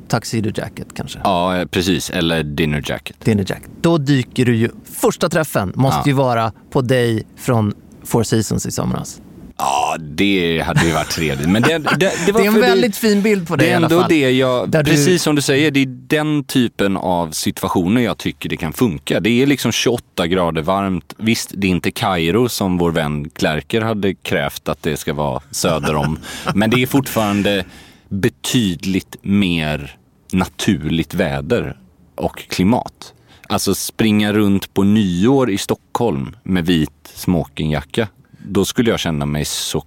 tuxedo 0.08 0.50
jacket 0.54 0.86
kanske? 0.94 1.18
Ja, 1.24 1.64
precis. 1.70 2.10
Eller 2.10 2.42
dinner 2.42 2.82
jacket. 2.86 3.24
Dinner 3.24 3.44
jacket. 3.48 3.70
Då 3.80 3.98
dyker 3.98 4.44
du 4.44 4.56
ju, 4.56 4.70
första 4.84 5.28
träffen 5.28 5.72
måste 5.76 5.98
Ja. 5.98 6.06
ju 6.06 6.12
vara 6.12 6.52
på 6.70 6.80
dig 6.80 7.26
från 7.36 7.72
Four 8.04 8.22
Seasons 8.22 8.66
i 8.66 8.70
somras. 8.70 9.20
Ja, 9.58 9.96
det 10.00 10.60
hade 10.66 10.86
ju 10.86 10.92
varit 10.92 11.10
trevligt. 11.10 11.48
Men 11.48 11.62
det, 11.62 11.78
det, 11.78 12.12
det, 12.26 12.32
var 12.32 12.40
Det 12.40 12.46
är 12.46 12.52
en 12.52 12.60
väldigt 12.60 12.96
fin 12.96 13.22
bild 13.22 13.48
på 13.48 13.56
dig 13.56 13.66
Det 13.66 13.70
i 13.70 13.72
är 13.72 13.76
alla 13.76 13.86
ändå 13.86 14.00
fall. 14.00 14.08
det 14.08 14.30
jag, 14.30 14.70
Där 14.70 14.82
du- 14.82 14.90
precis 14.90 15.22
som 15.22 15.34
du 15.34 15.42
säger, 15.42 15.70
det 15.70 15.80
är 15.80 15.86
den 15.86 16.44
typen 16.44 16.96
av 16.96 17.30
situationer 17.30 18.00
jag 18.00 18.18
tycker 18.18 18.48
det 18.48 18.56
kan 18.56 18.72
funka. 18.72 19.20
Det 19.20 19.42
är 19.42 19.46
liksom 19.46 19.72
28 19.72 20.26
grader 20.26 20.62
varmt. 20.62 21.14
Visst, 21.18 21.50
det 21.54 21.66
är 21.66 21.70
inte 21.70 21.90
Kairo 21.90 22.48
som 22.48 22.78
vår 22.78 22.90
vän 22.90 23.30
Klerker 23.30 23.80
hade 23.80 24.14
krävt 24.14 24.68
att 24.68 24.82
det 24.82 24.96
ska 24.96 25.12
vara 25.12 25.40
söder 25.50 25.94
om. 25.94 26.18
men 26.54 26.70
det 26.70 26.82
är 26.82 26.86
fortfarande 26.86 27.64
betydligt 28.08 29.16
mer 29.22 29.96
naturligt 30.32 31.14
väder 31.14 31.76
och 32.14 32.36
klimat. 32.48 33.12
Alltså 33.48 33.74
springa 33.74 34.32
runt 34.32 34.74
på 34.74 34.82
nyår 34.82 35.50
i 35.50 35.58
Stockholm 35.58 36.36
med 36.42 36.66
vit 36.66 36.90
smokingjacka. 37.14 38.08
Då 38.48 38.64
skulle 38.64 38.90
jag 38.90 39.00
känna 39.00 39.26
mig 39.26 39.44
så 39.44 39.84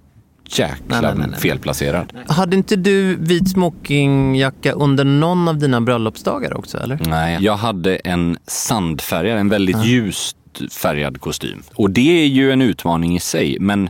jäkla 0.48 0.76
Nej, 0.88 1.00
nej, 1.02 1.14
nej, 1.18 1.28
nej. 1.30 1.40
felplacerad. 1.40 2.12
Hade 2.28 2.56
inte 2.56 2.76
du 2.76 3.16
vit 3.16 3.50
smokingjacka 3.50 4.72
under 4.72 5.04
någon 5.04 5.48
av 5.48 5.58
dina 5.58 5.80
bröllopsdagar 5.80 6.56
också 6.56 6.78
eller? 6.78 6.98
Nej, 7.06 7.38
jag 7.40 7.56
hade 7.56 7.96
en 7.96 8.38
sandfärgad, 8.46 9.38
en 9.38 9.48
väldigt 9.48 9.84
ljust 9.84 10.36
färgad 10.70 11.20
kostym. 11.20 11.62
Och 11.74 11.90
det 11.90 12.22
är 12.22 12.26
ju 12.26 12.52
en 12.52 12.62
utmaning 12.62 13.16
i 13.16 13.20
sig, 13.20 13.56
men 13.60 13.88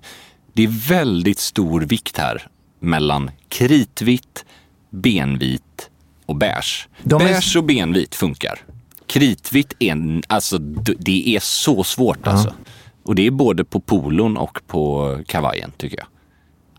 det 0.52 0.62
är 0.64 0.88
väldigt 0.88 1.38
stor 1.38 1.80
vikt 1.80 2.18
här 2.18 2.46
mellan 2.80 3.30
kritvitt, 3.48 4.44
benvit 4.90 5.90
och 6.26 6.36
beige. 6.36 6.88
De 7.02 7.22
är- 7.22 7.24
beige 7.26 7.56
och 7.56 7.64
benvit 7.64 8.14
funkar. 8.14 8.58
Kritvitt 9.06 9.72
är, 9.78 9.92
en- 9.92 10.22
alltså, 10.26 10.58
det 10.98 11.36
är 11.36 11.40
så 11.40 11.84
svårt 11.84 12.26
alltså. 12.26 12.52
Och 13.06 13.14
det 13.14 13.26
är 13.26 13.30
både 13.30 13.64
på 13.64 13.80
polon 13.80 14.36
och 14.36 14.60
på 14.66 15.12
kavajen 15.26 15.72
tycker 15.76 15.98
jag. 15.98 16.06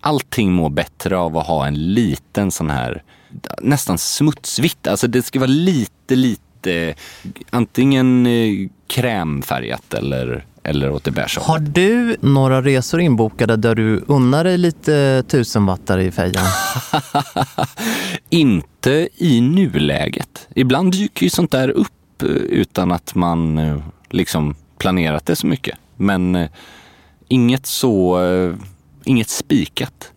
Allting 0.02 0.54
mår 0.54 0.70
bättre 0.70 1.18
av 1.18 1.38
att 1.38 1.48
ha 1.48 1.68
en 1.68 1.94
liten 1.94 2.52
sån 2.52 2.70
här, 2.70 3.04
nästan 3.62 3.98
smutsvitt. 3.98 4.88
Alltså 4.88 5.08
det 5.08 5.22
ska 5.22 5.40
vara 5.40 5.48
lite, 5.48 6.16
lite, 6.16 6.96
antingen 7.50 8.26
eh, 8.26 8.70
krämfärgat 8.88 9.94
eller, 9.94 10.46
eller 10.64 10.92
åt 10.92 11.04
det 11.04 11.12
beige 11.12 11.38
Har 11.42 11.60
du 11.60 12.18
några 12.22 12.62
resor 12.62 13.02
inbokade 13.02 13.56
där 13.56 13.76
du 13.76 14.04
unnar 14.08 14.44
dig 14.44 14.58
lite 14.58 15.24
tusenwattare 15.28 16.04
i 16.04 16.12
fejan? 16.12 16.46
Inte 18.30 19.10
i 19.16 19.42
nuläget. 19.42 20.48
Ibland 20.56 20.92
dyker 20.92 21.24
ju 21.24 21.30
sånt 21.30 21.52
där 21.52 21.70
upp 21.70 22.22
eh, 22.24 22.30
utan 22.30 22.92
att 22.92 23.16
man 23.16 23.58
eh, 23.58 23.78
liksom 24.10 24.56
planerat 24.78 25.26
det 25.26 25.36
så 25.36 25.48
mycket. 25.48 25.78
Men 25.98 26.36
eh, 26.36 26.50
inget 27.28 27.66
så, 27.66 28.24
eh, 28.26 28.54
inget 29.04 29.30
spikat. 29.30 30.12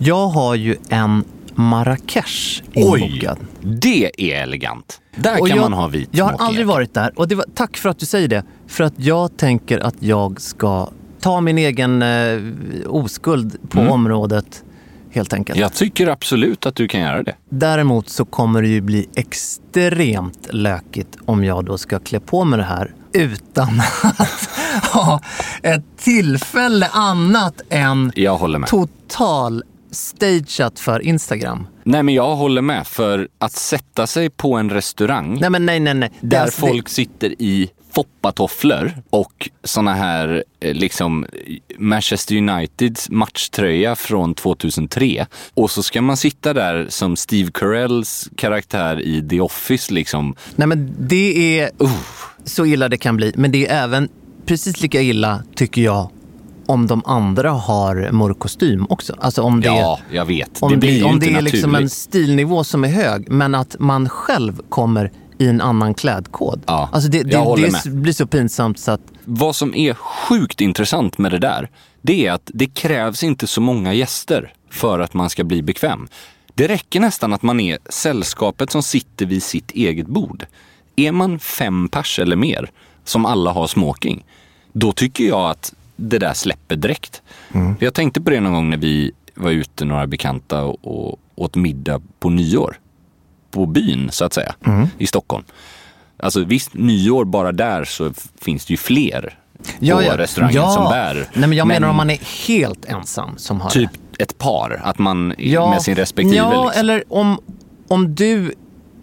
Jag 0.00 0.28
har 0.28 0.54
ju 0.54 0.76
en 0.88 1.24
Marrakesh 1.54 2.62
inbokad. 2.72 3.38
det 3.60 4.32
är 4.32 4.42
elegant. 4.42 5.00
Där 5.16 5.40
Och 5.40 5.48
kan 5.48 5.56
jag, 5.56 5.70
man 5.70 5.72
ha 5.72 5.86
vit 5.88 6.08
Jag 6.12 6.24
har 6.24 6.30
smoking. 6.30 6.46
aldrig 6.46 6.66
varit 6.66 6.94
där. 6.94 7.12
Och 7.18 7.28
det 7.28 7.34
var, 7.34 7.44
tack 7.54 7.76
för 7.76 7.88
att 7.88 7.98
du 7.98 8.06
säger 8.06 8.28
det. 8.28 8.44
För 8.66 8.84
att 8.84 8.94
jag 8.96 9.36
tänker 9.36 9.78
att 9.78 9.94
jag 9.98 10.40
ska 10.40 10.88
ta 11.20 11.40
min 11.40 11.58
egen 11.58 12.02
eh, 12.02 12.38
oskuld 12.86 13.56
på 13.70 13.80
området 13.80 14.64
helt 15.10 15.32
enkelt. 15.32 15.58
Jag 15.58 15.72
tycker 15.74 16.06
absolut 16.06 16.66
att 16.66 16.74
du 16.74 16.88
kan 16.88 17.00
göra 17.00 17.22
det. 17.22 17.34
Däremot 17.48 18.08
så 18.08 18.24
kommer 18.24 18.62
det 18.62 18.68
ju 18.68 18.80
bli 18.80 19.08
extremt 19.14 20.48
lökigt 20.50 21.16
om 21.24 21.44
jag 21.44 21.64
då 21.64 21.78
ska 21.78 21.98
klä 21.98 22.20
på 22.20 22.44
mig 22.44 22.56
det 22.58 22.64
här 22.64 22.94
utan 23.12 23.80
att 24.02 24.50
ha 24.92 25.20
ett 25.62 25.84
tillfälle 25.98 26.88
annat 26.92 27.60
än 27.70 28.12
Jag 28.16 28.36
håller 28.36 28.58
med. 28.58 28.68
total 28.68 29.62
stageat 29.90 30.80
för 30.80 31.00
Instagram. 31.02 31.66
Nej 31.84 32.02
men 32.02 32.14
jag 32.14 32.36
håller 32.36 32.62
med. 32.62 32.86
För 32.86 33.28
att 33.38 33.52
sätta 33.52 34.06
sig 34.06 34.30
på 34.30 34.54
en 34.54 34.70
restaurang 34.70 35.38
Nej 35.40 35.50
men 35.50 35.66
nej, 35.66 35.80
nej, 35.80 35.94
nej. 35.94 36.10
Det- 36.20 36.26
där 36.26 36.42
alltså, 36.42 36.60
folk 36.60 36.88
sitter 36.88 37.42
i 37.42 37.70
foppatofflor 37.94 38.92
och 39.10 39.50
såna 39.64 39.94
här 39.94 40.44
eh, 40.60 40.74
liksom 40.74 41.26
Manchester 41.78 42.36
Uniteds 42.36 43.10
matchtröja 43.10 43.96
från 43.96 44.34
2003. 44.34 45.26
Och 45.54 45.70
så 45.70 45.82
ska 45.82 46.02
man 46.02 46.16
sitta 46.16 46.52
där 46.52 46.86
som 46.88 47.16
Steve 47.16 47.50
Carells 47.54 48.28
karaktär 48.36 49.00
i 49.00 49.28
The 49.28 49.40
Office 49.40 49.94
liksom. 49.94 50.34
Nej 50.56 50.66
men 50.68 50.94
det 50.98 51.60
är 51.60 51.70
så 52.44 52.66
illa 52.66 52.88
det 52.88 52.96
kan 52.98 53.16
bli. 53.16 53.32
Men 53.36 53.52
det 53.52 53.66
är 53.66 53.82
även 53.84 54.08
precis 54.46 54.82
lika 54.82 55.02
illa 55.02 55.42
tycker 55.54 55.82
jag 55.82 56.10
om 56.66 56.86
de 56.86 57.02
andra 57.04 57.50
har 57.50 58.10
mörk 58.12 58.36
också. 58.90 59.14
Alltså 59.18 59.42
om 59.42 59.60
det 59.60 59.66
Ja, 59.66 59.98
jag 60.12 60.24
vet. 60.24 60.62
Om 60.62 60.68
det 60.68 60.76
det, 60.76 60.80
blir 60.80 60.96
ju 60.96 61.04
om 61.04 61.18
det 61.18 61.26
är 61.26 61.30
naturligt. 61.30 61.54
liksom 61.54 61.74
en 61.74 61.90
stilnivå 61.90 62.64
som 62.64 62.84
är 62.84 62.88
hög, 62.88 63.30
men 63.30 63.54
att 63.54 63.76
man 63.78 64.08
själv 64.08 64.62
kommer 64.68 65.12
i 65.38 65.46
en 65.46 65.60
annan 65.60 65.94
klädkod. 65.94 66.62
Ja, 66.66 66.88
alltså 66.92 67.10
det, 67.10 67.22
det, 67.22 67.80
det 67.84 67.90
blir 67.90 68.12
så 68.12 68.26
pinsamt 68.26 68.78
så 68.78 68.90
att 68.90 69.00
Vad 69.24 69.56
som 69.56 69.74
är 69.74 69.94
sjukt 69.94 70.60
intressant 70.60 71.18
med 71.18 71.32
det 71.32 71.38
där, 71.38 71.70
det 72.02 72.26
är 72.26 72.32
att 72.32 72.50
det 72.54 72.66
krävs 72.66 73.22
inte 73.22 73.46
så 73.46 73.60
många 73.60 73.94
gäster 73.94 74.52
för 74.70 75.00
att 75.00 75.14
man 75.14 75.30
ska 75.30 75.44
bli 75.44 75.62
bekväm. 75.62 76.08
Det 76.54 76.68
räcker 76.68 77.00
nästan 77.00 77.32
att 77.32 77.42
man 77.42 77.60
är 77.60 77.78
sällskapet 77.90 78.70
som 78.70 78.82
sitter 78.82 79.26
vid 79.26 79.42
sitt 79.42 79.70
eget 79.70 80.06
bord. 80.06 80.46
Är 80.96 81.12
man 81.12 81.38
fem 81.38 81.88
pers 81.88 82.18
eller 82.18 82.36
mer, 82.36 82.70
som 83.04 83.26
alla 83.26 83.52
har 83.52 83.66
smoking, 83.66 84.24
då 84.78 84.92
tycker 84.92 85.24
jag 85.24 85.50
att 85.50 85.74
det 85.96 86.18
där 86.18 86.32
släpper 86.34 86.76
direkt. 86.76 87.22
För 87.52 87.76
Jag 87.84 87.94
tänkte 87.94 88.20
på 88.20 88.30
det 88.30 88.40
någon 88.40 88.52
gång 88.52 88.70
när 88.70 88.76
vi 88.76 89.12
var 89.34 89.50
ute, 89.50 89.84
några 89.84 90.06
bekanta, 90.06 90.62
och, 90.64 91.20
åt 91.34 91.54
middag 91.56 92.02
på 92.18 92.30
nyår. 92.30 92.78
På 93.50 93.66
byn, 93.66 94.08
så 94.12 94.24
att 94.24 94.32
säga, 94.32 94.54
i 94.98 95.06
Stockholm. 95.06 95.44
Alltså 96.16 96.44
visst, 96.44 96.74
nyår 96.74 97.24
bara 97.24 97.52
där 97.52 97.84
så 97.84 98.12
finns 98.40 98.66
det 98.66 98.70
ju 98.72 98.76
fler 98.76 99.38
på 99.80 100.16
restaurangen 100.16 100.70
som 100.72 100.84
bär. 100.84 101.14
Nej, 101.34 101.48
men 101.48 101.52
jag 101.58 101.66
menar 101.66 101.88
om 101.88 101.96
man 101.96 102.10
är 102.10 102.46
helt 102.48 102.84
ensam 102.84 103.38
som 103.38 103.60
har 103.60 103.70
Typ 103.70 103.90
det. 104.16 104.22
ett 104.22 104.38
par, 104.38 104.80
att 104.84 104.98
man 104.98 105.28
med 105.38 105.82
sin 105.82 105.94
respektive 105.96 106.36
Ja, 106.36 106.64
liksom. 106.64 106.80
eller 106.80 107.04
om, 107.08 107.38
om 107.88 108.14
du 108.14 108.54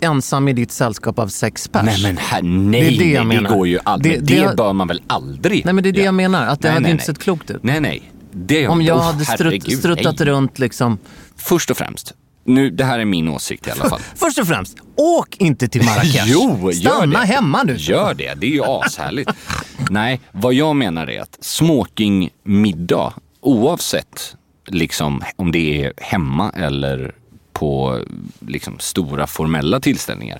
ensam 0.03 0.48
i 0.48 0.53
ditt 0.53 0.72
sällskap 0.72 1.19
av 1.19 1.27
sex 1.27 1.67
pers. 1.67 1.83
Nej 1.86 2.01
men 2.03 2.17
här, 2.17 2.41
nej, 2.41 2.81
Det 2.81 2.88
är 2.95 3.00
det 3.00 3.12
jag 3.12 3.29
det 3.29 3.50
går 3.55 3.67
ju 3.67 3.79
aldrig. 3.83 4.24
Det- 4.24 4.36
Det, 4.36 4.48
det- 4.50 4.55
bör 4.55 4.74
man 4.74 4.88
väl 4.88 5.01
aldrig 5.07 5.65
Nej 5.65 5.74
men 5.74 5.83
det 5.83 5.89
är 5.89 5.93
det 5.93 6.01
jag 6.01 6.13
menar, 6.13 6.48
att 6.48 6.62
det 6.62 6.67
Nej, 6.67 6.74
hade 6.74 6.83
nej, 6.83 6.91
inte 6.91 7.01
nej. 7.01 7.05
sett 7.15 7.24
klokt 7.24 7.51
ut. 7.51 7.63
Nej, 7.63 7.79
nej. 7.79 8.12
Det, 8.31 8.67
Om 8.67 8.81
jag 8.81 8.98
oh, 8.98 9.03
hade 9.03 9.25
strutt, 9.25 9.74
struttat 9.79 10.19
nej. 10.19 10.27
runt 10.27 10.60
liksom. 10.60 10.98
Först 11.38 11.69
och 11.72 11.77
främst, 11.77 12.13
nu, 12.45 12.69
det 12.69 12.83
här 12.86 13.00
är 13.00 13.05
min 13.05 13.27
åsikt 13.27 13.67
i 13.67 13.72
alla 13.72 13.89
fall. 13.89 14.00
Först 14.15 14.39
och 14.39 14.48
främst, 14.48 14.77
åk 14.95 15.38
inte 15.38 15.67
till 15.67 15.83
Marrakesh. 15.86 16.24
Jo, 16.27 16.72
gör 16.72 16.91
Stanna 16.91 17.19
det. 17.19 17.25
hemma 17.25 17.63
nu. 17.63 17.75
Gör 17.77 18.13
det, 18.13 18.33
det 18.38 18.45
är 18.48 18.51
ju 18.51 18.63
ashärligt. 18.65 19.29
Nej, 19.89 20.22
vad 20.31 20.53
jag 20.53 20.75
menar 20.75 21.10
är 21.10 21.22
att 21.22 21.38
smokingmiddag, 21.41 23.13
oavsett 23.41 24.36
liksom, 24.67 25.22
om 25.36 25.51
det 25.51 25.83
är 25.83 25.93
hemma 25.98 26.50
eller 26.55 27.15
på 27.53 28.00
liksom, 28.39 28.79
stora 28.79 29.27
formella 29.27 29.79
tillställningar, 29.79 30.39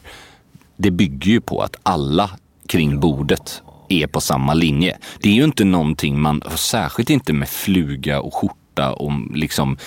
det 0.78 0.92
bygger 0.92 1.32
ju 1.32 1.42
på 1.42 1.62
att 1.62 1.76
alla 1.84 2.30
kring 2.68 3.00
bordet 3.00 3.62
är 3.90 4.08
på 4.08 4.22
samma 4.22 4.54
linje. 4.54 4.98
Det 5.20 5.30
är 5.30 5.34
ju 5.34 5.44
inte 5.44 5.64
någonting 5.64 6.22
man, 6.22 6.42
särskilt 6.56 7.10
inte 7.10 7.34
med 7.34 7.50
fluga 7.50 8.22
och 8.22 8.34
skjorta 8.34 8.92
och 8.94 9.12
liksom 9.34 9.78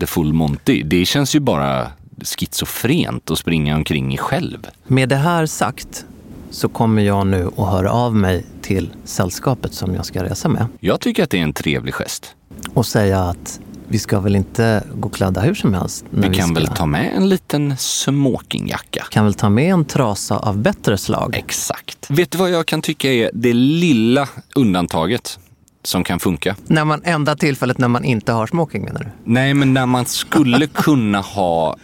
the 0.00 0.06
full 0.06 0.32
monty. 0.32 0.82
Det 0.82 1.04
känns 1.04 1.34
ju 1.34 1.40
bara 1.40 1.90
schizofrent 2.22 3.30
att 3.30 3.38
springa 3.38 3.76
omkring 3.76 4.14
i 4.14 4.16
själv. 4.16 4.66
Med 4.86 5.08
det 5.08 5.16
här 5.16 5.46
sagt 5.46 6.04
så 6.50 6.68
kommer 6.68 7.02
jag 7.02 7.26
nu 7.26 7.50
att 7.56 7.70
höra 7.70 7.92
av 7.92 8.14
mig 8.16 8.44
till 8.62 8.90
sällskapet 9.04 9.74
som 9.74 9.94
jag 9.94 10.06
ska 10.06 10.24
resa 10.24 10.48
med 10.48 10.66
Jag 10.80 11.00
tycker 11.00 11.24
att 11.24 11.30
det 11.30 11.38
är 11.38 11.42
en 11.42 11.52
trevlig 11.52 11.94
gest. 11.94 12.34
och 12.74 12.86
säga 12.86 13.20
att 13.22 13.60
vi 13.88 13.98
ska 13.98 14.20
väl 14.20 14.36
inte 14.36 14.84
gå 14.94 15.08
klädda 15.08 15.40
hur 15.40 15.54
som 15.54 15.74
helst. 15.74 16.04
När 16.10 16.28
Vi 16.28 16.36
kan 16.36 16.46
ska, 16.48 16.54
väl 16.54 16.66
ta 16.68 16.86
med 16.86 17.12
en 17.16 17.28
liten 17.28 17.76
smokingjacka. 17.76 19.06
kan 19.10 19.24
väl 19.24 19.34
ta 19.34 19.48
med 19.48 19.72
en 19.72 19.84
trasa 19.84 20.38
av 20.38 20.58
bättre 20.58 20.98
slag. 20.98 21.34
Exakt. 21.36 22.10
Vet 22.10 22.30
du 22.30 22.38
vad 22.38 22.50
jag 22.50 22.66
kan 22.66 22.82
tycka 22.82 23.12
är 23.12 23.30
det 23.34 23.52
lilla 23.52 24.28
undantaget 24.54 25.38
som 25.82 26.04
kan 26.04 26.20
funka? 26.20 26.56
När 26.66 26.84
man, 26.84 27.02
enda 27.04 27.36
tillfället 27.36 27.78
när 27.78 27.88
man 27.88 28.04
inte 28.04 28.32
har 28.32 28.46
smoking 28.46 28.84
menar 28.84 29.00
du? 29.00 29.06
Nej, 29.24 29.54
men 29.54 29.74
när 29.74 29.86
man 29.86 30.06
skulle 30.06 30.66
kunna 30.72 31.20
ha 31.20 31.76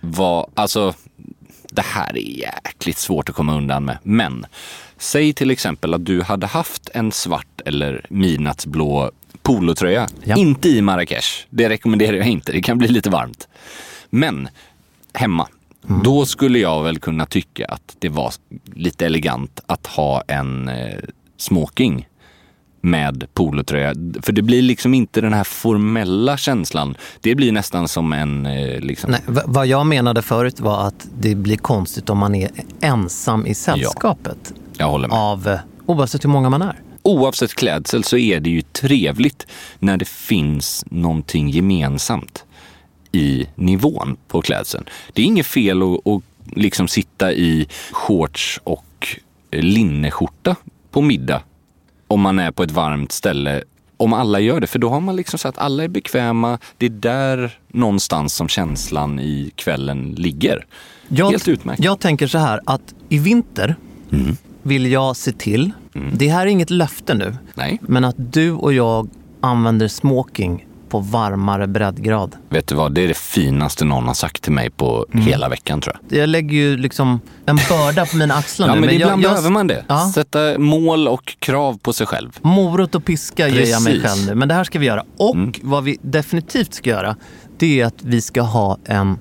vad, 0.00 0.50
alltså 0.54 0.94
det 1.72 1.82
här 1.84 2.16
är 2.16 2.38
jäkligt 2.38 2.98
svårt 2.98 3.28
att 3.28 3.34
komma 3.34 3.56
undan 3.56 3.84
med. 3.84 3.98
Men 4.02 4.46
säg 4.98 5.32
till 5.32 5.50
exempel 5.50 5.94
att 5.94 6.06
du 6.06 6.22
hade 6.22 6.46
haft 6.46 6.90
en 6.94 7.12
svart 7.12 7.60
eller 7.64 8.06
midnattsblå 8.10 9.10
polotröja. 9.42 10.08
Ja. 10.24 10.36
Inte 10.36 10.68
i 10.68 10.82
Marrakesh, 10.82 11.28
det 11.50 11.68
rekommenderar 11.68 12.16
jag 12.16 12.26
inte. 12.26 12.52
Det 12.52 12.62
kan 12.62 12.78
bli 12.78 12.88
lite 12.88 13.10
varmt. 13.10 13.48
Men 14.10 14.48
hemma, 15.14 15.48
då 16.04 16.26
skulle 16.26 16.58
jag 16.58 16.82
väl 16.82 16.98
kunna 16.98 17.26
tycka 17.26 17.66
att 17.66 17.96
det 17.98 18.08
var 18.08 18.32
lite 18.74 19.06
elegant 19.06 19.60
att 19.66 19.86
ha 19.86 20.22
en 20.26 20.68
eh, 20.68 20.98
smoking 21.36 22.06
med 22.80 23.26
polotröja. 23.34 23.94
För 24.22 24.32
det 24.32 24.42
blir 24.42 24.62
liksom 24.62 24.94
inte 24.94 25.20
den 25.20 25.32
här 25.32 25.44
formella 25.44 26.36
känslan. 26.36 26.96
Det 27.20 27.34
blir 27.34 27.52
nästan 27.52 27.88
som 27.88 28.12
en... 28.12 28.46
Eh, 28.46 28.80
liksom, 28.80 29.10
Nej, 29.10 29.20
vad 29.26 29.66
jag 29.66 29.86
menade 29.86 30.22
förut 30.22 30.60
var 30.60 30.86
att 30.86 31.08
det 31.18 31.34
blir 31.34 31.56
konstigt 31.56 32.10
om 32.10 32.18
man 32.18 32.34
är 32.34 32.50
ensam 32.80 33.46
i 33.46 33.54
sällskapet. 33.54 34.52
Jag 34.76 34.88
håller 34.88 35.08
med. 35.08 35.18
Av, 35.18 35.48
eh, 35.48 35.58
oavsett 35.86 36.24
hur 36.24 36.30
många 36.30 36.50
man 36.50 36.62
är. 36.62 36.80
Oavsett 37.02 37.54
klädsel 37.54 38.04
så 38.04 38.16
är 38.16 38.40
det 38.40 38.50
ju 38.50 38.62
trevligt 38.62 39.46
när 39.78 39.96
det 39.96 40.08
finns 40.08 40.84
någonting 40.90 41.50
gemensamt 41.50 42.44
i 43.12 43.46
nivån 43.54 44.16
på 44.28 44.42
klädseln. 44.42 44.84
Det 45.12 45.22
är 45.22 45.26
inget 45.26 45.46
fel 45.46 45.82
att, 45.82 46.06
att 46.06 46.22
liksom 46.56 46.88
sitta 46.88 47.32
i 47.32 47.68
shorts 47.92 48.60
och 48.64 49.16
linneskjorta 49.50 50.56
på 50.90 51.00
middag 51.00 51.42
om 52.06 52.20
man 52.20 52.38
är 52.38 52.50
på 52.50 52.62
ett 52.62 52.70
varmt 52.70 53.12
ställe. 53.12 53.62
Om 53.96 54.12
alla 54.12 54.40
gör 54.40 54.60
det, 54.60 54.66
för 54.66 54.78
då 54.78 54.88
har 54.88 55.00
man 55.00 55.16
liksom 55.16 55.38
så 55.38 55.48
att 55.48 55.58
alla 55.58 55.84
är 55.84 55.88
bekväma. 55.88 56.58
Det 56.76 56.86
är 56.86 56.90
där 56.90 57.58
någonstans 57.68 58.34
som 58.34 58.48
känslan 58.48 59.20
i 59.20 59.52
kvällen 59.54 60.14
ligger. 60.18 60.66
Jag, 61.08 61.30
Helt 61.30 61.48
utmärkt. 61.48 61.84
Jag 61.84 62.00
tänker 62.00 62.26
så 62.26 62.38
här 62.38 62.60
att 62.66 62.94
i 63.08 63.18
vinter 63.18 63.76
Mm. 64.12 64.36
Vill 64.62 64.92
jag 64.92 65.16
se 65.16 65.32
till, 65.32 65.70
det 66.12 66.28
här 66.28 66.40
är 66.42 66.46
inget 66.46 66.70
löfte 66.70 67.14
nu, 67.14 67.36
Nej. 67.54 67.78
men 67.82 68.04
att 68.04 68.14
du 68.32 68.52
och 68.52 68.72
jag 68.72 69.08
använder 69.40 69.88
smoking 69.88 70.66
på 70.88 70.98
varmare 71.00 71.66
breddgrad. 71.66 72.36
Vet 72.48 72.66
du 72.66 72.74
vad, 72.74 72.92
det 72.94 73.00
är 73.04 73.08
det 73.08 73.16
finaste 73.16 73.84
någon 73.84 74.06
har 74.06 74.14
sagt 74.14 74.42
till 74.42 74.52
mig 74.52 74.70
på 74.70 75.06
Mm. 75.12 75.26
hela 75.26 75.48
veckan 75.48 75.80
tror 75.80 75.96
jag. 76.08 76.18
Jag 76.20 76.28
lägger 76.28 76.56
ju 76.56 76.76
liksom 76.76 77.20
en 77.46 77.56
börda 77.68 78.06
på 78.06 78.16
mina 78.16 78.34
axlar 78.34 78.68
Ja, 78.68 78.74
nu. 78.74 78.80
men, 78.80 78.88
jag, 78.90 78.94
ibland 79.00 79.22
jag, 79.24 79.30
behöver 79.30 79.50
man 79.50 79.66
det. 79.66 79.84
Ja. 79.88 80.12
Sätta 80.14 80.58
mål 80.58 81.08
och 81.08 81.36
krav 81.38 81.78
på 81.78 81.92
sig 81.92 82.06
själv. 82.06 82.38
Morot 82.42 82.94
och 82.94 83.04
piska 83.04 83.48
ger 83.48 83.66
jag 83.70 83.82
mig 83.82 83.92
Precis. 83.92 84.04
Mm. 84.04 84.16
själv 84.16 84.26
nu. 84.28 84.34
Men 84.34 84.48
det 84.48 84.54
här 84.54 84.64
ska 84.64 84.78
vi 84.78 84.86
göra. 84.86 85.04
Och 85.16 85.60
vad 85.62 85.84
vi 85.84 85.96
definitivt 86.02 86.74
ska 86.74 86.90
göra, 86.90 87.16
det 87.58 87.80
är 87.80 87.86
att 87.86 88.02
vi 88.02 88.20
ska 88.20 88.42
ha 88.42 88.78
en 88.84 89.18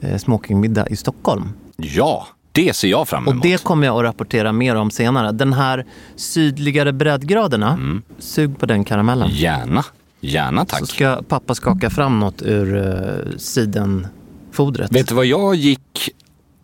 eh, 0.00 0.16
smokingmiddag 0.18 0.86
i 0.88 0.96
Stockholm. 0.96 1.48
Ja, 1.76 2.26
det 2.52 2.76
ser 2.76 2.88
jag 2.88 3.08
fram 3.08 3.26
Och 3.26 3.32
emot. 3.32 3.42
det 3.42 3.62
kommer 3.64 3.86
jag 3.86 3.96
att 3.98 4.02
rapportera 4.04 4.52
mer 4.52 4.74
om 4.76 4.90
senare. 4.90 5.32
Den 5.32 5.52
här 5.52 5.86
sydligare 6.16 6.92
breddgraderna, 6.92 7.72
Mm. 7.72 8.02
sug 8.18 8.58
på 8.58 8.66
den 8.66 8.84
karamellen. 8.84 9.28
Gärna, 9.32 9.84
gärna 10.20 10.64
tack. 10.64 10.78
Så 10.80 10.86
ska 10.86 11.22
pappa 11.28 11.54
skaka 11.54 11.90
fram 11.90 12.20
något 12.20 12.42
ur 12.42 12.74
uh, 12.76 13.36
sidenfodret. 13.38 14.92
Vet 14.92 15.08
du 15.08 15.14
vad 15.14 15.26
jag 15.26 15.54
gick 15.54 16.10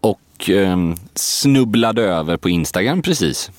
och 0.00 0.50
ehm, 0.50 0.94
snubblade 1.14 2.02
över 2.02 2.36
på 2.36 2.48
Instagram 2.48 3.02
precis? 3.02 3.50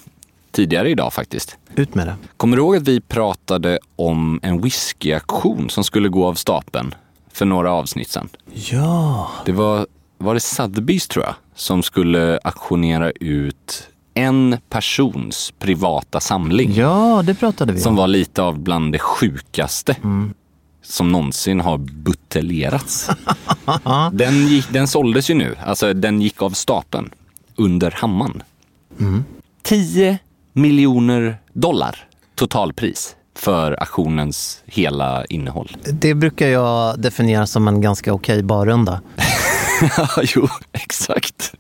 Tidigare 0.52 0.90
idag 0.90 1.14
faktiskt. 1.14 1.58
Ut 1.76 1.96
med 1.96 2.08
det. 2.08 2.16
Kommer 2.38 2.58
du 2.58 2.64
ihåg 2.64 2.76
att 2.76 2.84
vi 2.88 3.02
pratade 3.02 3.80
om 3.96 4.40
en 4.44 4.62
whiskyaktion 4.62 5.70
som 5.70 5.84
skulle 5.84 6.10
gå 6.10 6.26
av 6.28 6.34
stapeln 6.34 6.96
för 7.34 7.46
några 7.46 7.72
avsnitt 7.72 8.10
sedan? 8.10 8.30
Ja. 8.54 9.32
Det 9.46 9.52
var, 9.52 9.88
var 10.18 10.34
det 10.34 10.40
Sotheby's 10.40 11.10
tror 11.12 11.26
jag, 11.26 11.36
som 11.56 11.84
skulle 11.84 12.40
auktionera 12.44 13.12
ut 13.12 13.88
en 14.14 14.58
persons 14.70 15.54
privata 15.60 16.20
samling. 16.20 16.74
Ja, 16.74 17.24
det 17.26 17.34
pratade 17.34 17.74
vi 17.74 17.80
Som 17.80 17.90
om. 17.90 17.96
var 17.96 18.08
lite 18.08 18.42
av 18.42 18.60
bland 18.60 18.92
det 18.94 19.00
sjukaste 19.00 19.96
Mm. 20.04 20.34
som 20.84 21.12
någonsin 21.12 21.60
har 21.60 21.78
buteljerats. 21.78 23.10
den, 24.12 24.48
gick, 24.48 24.70
den 24.74 24.88
såldes 24.88 25.30
ju 25.30 25.34
nu, 25.34 25.56
alltså 25.66 25.94
den 25.94 26.22
gick 26.22 26.42
av 26.42 26.50
stapeln 26.50 27.10
under 27.56 27.92
hammaren. 27.92 28.44
Mm. 29.00 29.24
10 29.64 30.18
miljoner 30.54 31.38
dollar 31.54 32.08
totalpris 32.36 33.16
för 33.36 33.72
auktionens 33.80 34.62
hela 34.66 35.26
innehåll. 35.26 35.78
Det 35.94 36.14
brukar 36.14 36.48
jag 36.48 37.00
definiera 37.00 37.48
som 37.48 37.68
en 37.68 37.82
ganska 37.82 38.14
okej 38.14 38.44
barrunda. 38.44 39.02
Ja, 39.98 40.08
jo, 40.36 40.48
exakt. 40.72 41.54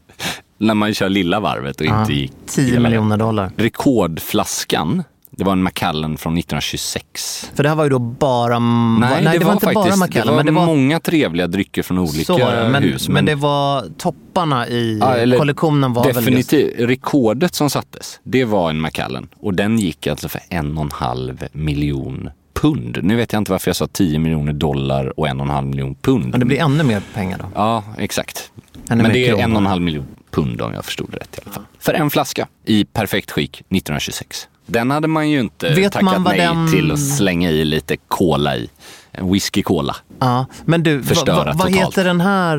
När 0.57 0.73
man 0.73 0.93
kör 0.93 1.09
lilla 1.09 1.39
varvet 1.39 1.81
och 1.81 1.85
inte 1.85 2.13
gick 2.13 2.31
10 2.45 2.65
hela 2.65 2.79
miljoner 2.79 3.17
dollar. 3.17 3.51
Rekordflaskan, 3.57 5.03
det 5.31 5.43
var 5.43 5.53
en 5.53 5.63
Macallan 5.63 6.17
från 6.17 6.37
1926. 6.37 7.51
För 7.55 7.63
det 7.63 7.69
här 7.69 7.75
var 7.75 7.83
ju 7.83 7.89
då 7.89 7.99
bara... 7.99 8.59
Nej, 8.59 9.23
nej 9.23 9.39
det, 9.39 9.45
var, 9.45 9.53
inte 9.53 9.65
faktiskt 9.65 9.83
bara 9.83 9.91
det 9.91 9.97
Macallan, 9.97 10.35
var 10.35 10.43
men 10.43 10.45
det 10.45 10.59
var... 10.59 10.65
många 10.65 10.99
trevliga 10.99 11.47
drycker 11.47 11.83
från 11.83 11.97
olika 11.97 12.33
var 12.33 12.55
det, 12.55 12.69
men, 12.69 12.83
hus. 12.83 13.09
men 13.09 13.25
det 13.25 13.35
var 13.35 13.85
topparna 13.97 14.67
i 14.67 14.97
Ja, 15.01 15.37
kollektionen 15.37 15.93
var 15.93 16.03
väl 16.03 16.13
just... 16.15 16.19
definitivt, 16.19 16.89
rekordet 16.89 17.55
som 17.55 17.69
sattes, 17.69 18.19
det 18.23 18.45
var 18.45 18.69
en 18.69 18.79
Macallan. 18.79 19.27
Och 19.39 19.53
den 19.53 19.79
gick 19.79 20.07
alltså 20.07 20.29
för 20.29 20.41
en 20.49 20.77
och 20.77 20.83
en 20.83 20.91
halv 20.91 21.47
miljon 21.51 22.29
pund. 22.61 22.99
Nu 23.03 23.15
vet 23.15 23.33
jag 23.33 23.39
inte 23.39 23.51
varför 23.51 23.69
jag 23.69 23.75
sa 23.75 23.87
10 23.87 24.19
miljoner 24.19 24.53
dollar 24.53 25.19
och 25.19 25.27
en 25.27 25.39
och 25.39 25.45
en 25.45 25.49
halv 25.49 25.67
miljon 25.67 25.95
pund. 25.95 26.27
Men 26.31 26.39
det 26.39 26.45
blir 26.45 26.59
ännu 26.59 26.83
mer 26.83 27.01
pengar 27.13 27.37
då. 27.37 27.45
Ja, 27.55 27.83
exakt. 27.97 28.51
Ännu 28.89 29.03
Men 29.03 29.13
det 29.13 29.27
är 29.27 29.37
en 29.37 29.51
och 29.51 29.57
en 29.57 29.65
halv 29.65 29.81
miljon 29.81 30.05
pund 30.31 30.61
om 30.61 30.73
jag 30.73 30.85
förstod 30.85 31.11
det 31.11 31.17
rätt 31.17 31.37
i 31.37 31.41
alla 31.45 31.53
fall. 31.53 31.63
För 31.79 31.93
en 31.93 32.09
flaska 32.09 32.47
i 32.65 32.85
perfekt 32.85 33.31
skick 33.31 33.55
1926. 33.59 34.47
Den 34.67 34.91
hade 34.91 35.07
man 35.07 35.29
ju 35.29 35.39
inte 35.39 35.69
Vet 35.73 35.93
tackat 35.93 36.05
man 36.05 36.23
vad 36.23 36.37
nej 36.37 36.47
den- 36.47 36.71
till 36.71 36.91
att 36.91 36.99
slänga 37.17 37.51
i 37.51 37.65
lite 37.65 37.97
cola 38.07 38.55
i. 38.57 38.69
En 39.11 39.31
whisky 39.33 39.61
cola. 39.63 39.95
Ja, 40.19 40.45
men 40.65 40.83
du, 40.83 40.97
va, 40.97 41.03
Förstöra 41.03 41.35
va, 41.43 41.53
vad 41.55 41.67
totalt. 41.67 41.75
heter 41.87 42.03
den 42.03 42.21
här 42.21 42.57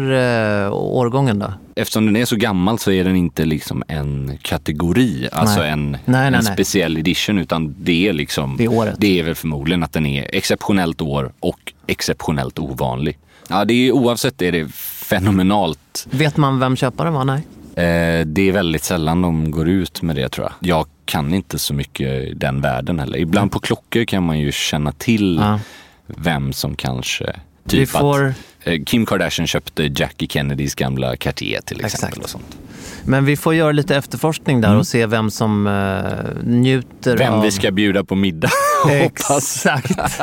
eh, 0.66 0.72
årgången 0.72 1.38
då? 1.38 1.52
Eftersom 1.76 2.06
den 2.06 2.16
är 2.16 2.24
så 2.24 2.36
gammal 2.36 2.78
så 2.78 2.90
är 2.90 3.04
den 3.04 3.16
inte 3.16 3.44
liksom 3.44 3.82
en 3.88 4.38
kategori, 4.42 5.28
alltså 5.32 5.60
Nej. 5.60 5.70
en, 5.70 5.90
Nej, 5.90 6.30
nej, 6.30 6.34
en 6.34 6.42
speciell 6.42 6.96
edition, 6.96 7.38
utan 7.38 7.74
det 7.80 8.08
är 8.08 8.12
liksom, 8.12 8.56
Det 8.56 8.64
är 8.64 8.72
året. 8.72 8.94
det 8.98 9.18
är 9.18 9.22
väl 9.22 9.34
förmodligen 9.34 9.82
att 9.82 9.92
den 9.92 10.06
är 10.06 10.30
exceptionellt 10.32 11.00
år 11.00 11.32
och 11.40 11.72
exceptionellt 11.86 12.58
ovanlig. 12.58 13.18
Ja, 13.48 13.64
det 13.64 13.74
är 13.88 13.92
oavsett 13.92 14.42
är 14.42 14.52
det 14.52 14.68
fenomenalt. 14.72 16.06
Vet 16.10 16.36
man 16.36 16.58
vem 16.58 16.76
köparen 16.76 17.12
var? 17.14 17.24
Nej. 17.24 17.40
Eh, 17.78 18.26
det 18.26 18.48
är 18.48 18.52
väldigt 18.52 18.84
sällan 18.84 19.22
de 19.22 19.50
går 19.50 19.68
ut 19.68 20.02
med 20.02 20.16
det 20.16 20.28
tror 20.28 20.46
jag. 20.46 20.70
Jag 20.70 20.86
kan 21.04 21.34
inte 21.34 21.58
så 21.58 21.74
mycket 21.74 22.40
den 22.40 22.60
världen 22.60 22.98
heller. 22.98 23.18
Ibland 23.18 23.52
på 23.52 23.58
klockor 23.58 24.04
kan 24.04 24.22
man 24.22 24.38
ju 24.38 24.52
känna 24.52 24.92
till 24.92 25.36
Ja. 25.42 25.60
vem 26.06 26.52
som 26.52 26.76
kanske, 26.76 27.24
Vi 27.64 27.70
typ 27.70 27.88
får, 27.88 28.24
att 28.28 28.34
eh, 28.66 28.82
Kim 28.86 29.06
Kardashian 29.06 29.46
köpte 29.46 29.82
Jackie 29.96 30.28
Kennedys 30.28 30.74
gamla 30.74 31.16
Cartier 31.16 31.60
till 31.60 31.84
exempel. 31.84 32.08
Exakt. 32.08 32.24
Och 32.24 32.30
sånt. 32.30 32.58
men 33.04 33.24
vi 33.24 33.36
får 33.36 33.54
göra 33.54 33.72
lite 33.72 33.96
efterforskning 33.96 34.60
där 34.60 34.76
och 34.76 34.86
se 34.86 35.06
vem 35.06 35.30
som 35.30 35.66
eh, 35.66 36.42
njuter 36.44 37.10
Mm. 37.12 37.18
Vem 37.18 37.32
av... 37.34 37.42
vi 37.42 37.50
ska 37.50 37.70
bjuda 37.70 38.04
på 38.04 38.14
middag. 38.14 38.50
Hoppas. 38.84 39.66
Exakt. 39.66 40.20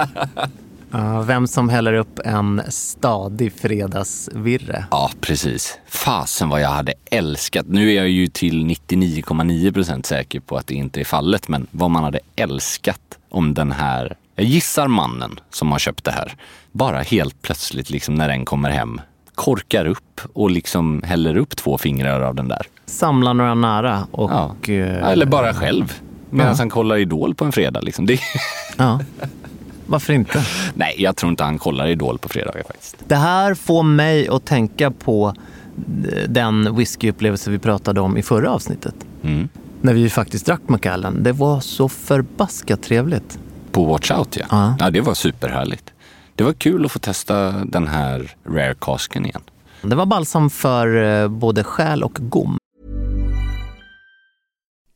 Vem 1.26 1.48
som 1.48 1.70
häller 1.70 1.94
upp 1.94 2.20
en 2.26 2.62
stadig 2.70 3.54
fredagsvirre. 3.54 4.86
Ja, 4.92 5.12
precis. 5.22 5.78
Fasen 5.88 6.50
vad 6.50 6.62
jag 6.62 6.70
hade 6.70 6.94
älskat. 7.12 7.66
Nu 7.70 7.92
är 7.92 7.96
jag 7.96 8.10
ju 8.10 8.28
till 8.28 8.66
99,9 8.66 9.74
procent 9.74 10.06
säker 10.06 10.40
på 10.40 10.58
att 10.58 10.68
det 10.68 10.74
inte 10.74 11.00
är 11.00 11.04
fallet, 11.06 11.48
men 11.48 11.68
vad 11.72 11.92
man 11.92 12.04
hade 12.04 12.20
älskat 12.36 13.00
om 13.30 13.54
den 13.54 13.72
här, 13.72 14.16
jag 14.36 14.46
gissar 14.46 14.88
mannen 14.88 15.40
som 15.50 15.72
har 15.72 15.80
köpt 15.80 16.04
det 16.04 16.12
här, 16.12 16.36
bara 16.72 17.00
helt 17.02 17.42
plötsligt 17.42 17.90
liksom 17.90 18.16
när 18.16 18.28
den 18.28 18.46
kommer 18.46 18.70
hem 18.70 19.02
korkar 19.36 19.86
upp 19.86 20.22
och 20.34 20.52
liksom 20.52 21.02
häller 21.06 21.38
upp 21.38 21.56
två 21.56 21.78
fingrar 21.78 22.22
av 22.22 22.36
den 22.36 22.48
där. 22.48 22.62
Samla 22.86 23.34
några 23.34 23.54
nära 23.56 24.08
och... 24.12 24.32
Ja. 24.32 24.56
eh, 24.74 25.10
Eller 25.10 25.26
bara 25.26 25.54
själv. 25.54 25.94
Medan 26.30 26.52
Ja. 26.52 26.56
han 26.58 26.70
kollar 26.70 26.98
Idol 26.98 27.36
på 27.36 27.46
en 27.46 27.52
fredag. 27.52 27.82
Liksom. 27.82 28.06
Det... 28.06 28.20
Ja. 28.78 29.00
Varför 29.86 30.14
inte? 30.14 30.46
Nej, 30.74 30.96
jag 30.98 31.16
tror 31.16 31.30
inte 31.30 31.44
han 31.44 31.60
kollar 31.60 31.88
Idol 31.88 32.18
på 32.18 32.30
fredagar 32.30 32.64
faktiskt. 32.68 32.96
Det 33.08 33.16
här 33.16 33.54
får 33.54 33.84
mig 33.84 34.28
att 34.28 34.46
tänka 34.46 34.92
på 34.92 35.34
den 36.28 36.76
whiskyupplevelse 36.76 37.52
vi 37.52 37.60
pratade 37.60 38.02
om 38.02 38.18
i 38.18 38.24
förra 38.24 38.52
avsnittet. 38.52 38.96
Mm. 39.24 39.50
När 39.82 39.94
vi 39.94 40.10
faktiskt 40.10 40.46
drack 40.46 40.62
Macallan. 40.68 41.24
Det 41.24 41.32
var 41.32 41.60
så 41.60 41.90
förbaskat 41.90 42.84
trevligt. 42.84 43.40
På 43.72 43.86
Watch 43.86 44.12
Out 44.12 44.38
ja. 44.40 44.46
Ja. 44.50 44.76
ja. 44.80 44.90
det 44.90 45.02
var 45.02 45.14
superhärligt. 45.14 45.94
Det 46.36 46.44
var 46.44 46.54
kul 46.54 46.86
att 46.86 46.92
få 46.92 47.00
testa 47.00 47.52
den 47.52 47.88
här 47.88 48.36
Rare 48.46 48.76
Casken 48.82 49.26
igen. 49.26 49.42
Det 49.82 49.96
var 49.96 50.06
balsam 50.06 50.50
för 50.50 51.04
eh, 51.04 51.28
både 51.28 51.64
själ 51.64 52.04
och 52.04 52.18
gom. 52.22 52.58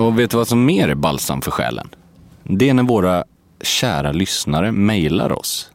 Och 0.00 0.18
vet 0.18 0.30
du 0.30 0.36
vad 0.36 0.48
som 0.48 0.64
mer 0.64 0.88
är 0.88 0.94
balsam 0.94 1.42
för 1.42 1.50
själen? 1.50 1.88
Det 2.44 2.68
är 2.68 2.74
när 2.74 2.82
våra 2.82 3.24
kära 3.62 4.12
lyssnare 4.12 4.72
mejlar 4.72 5.32
oss 5.32 5.70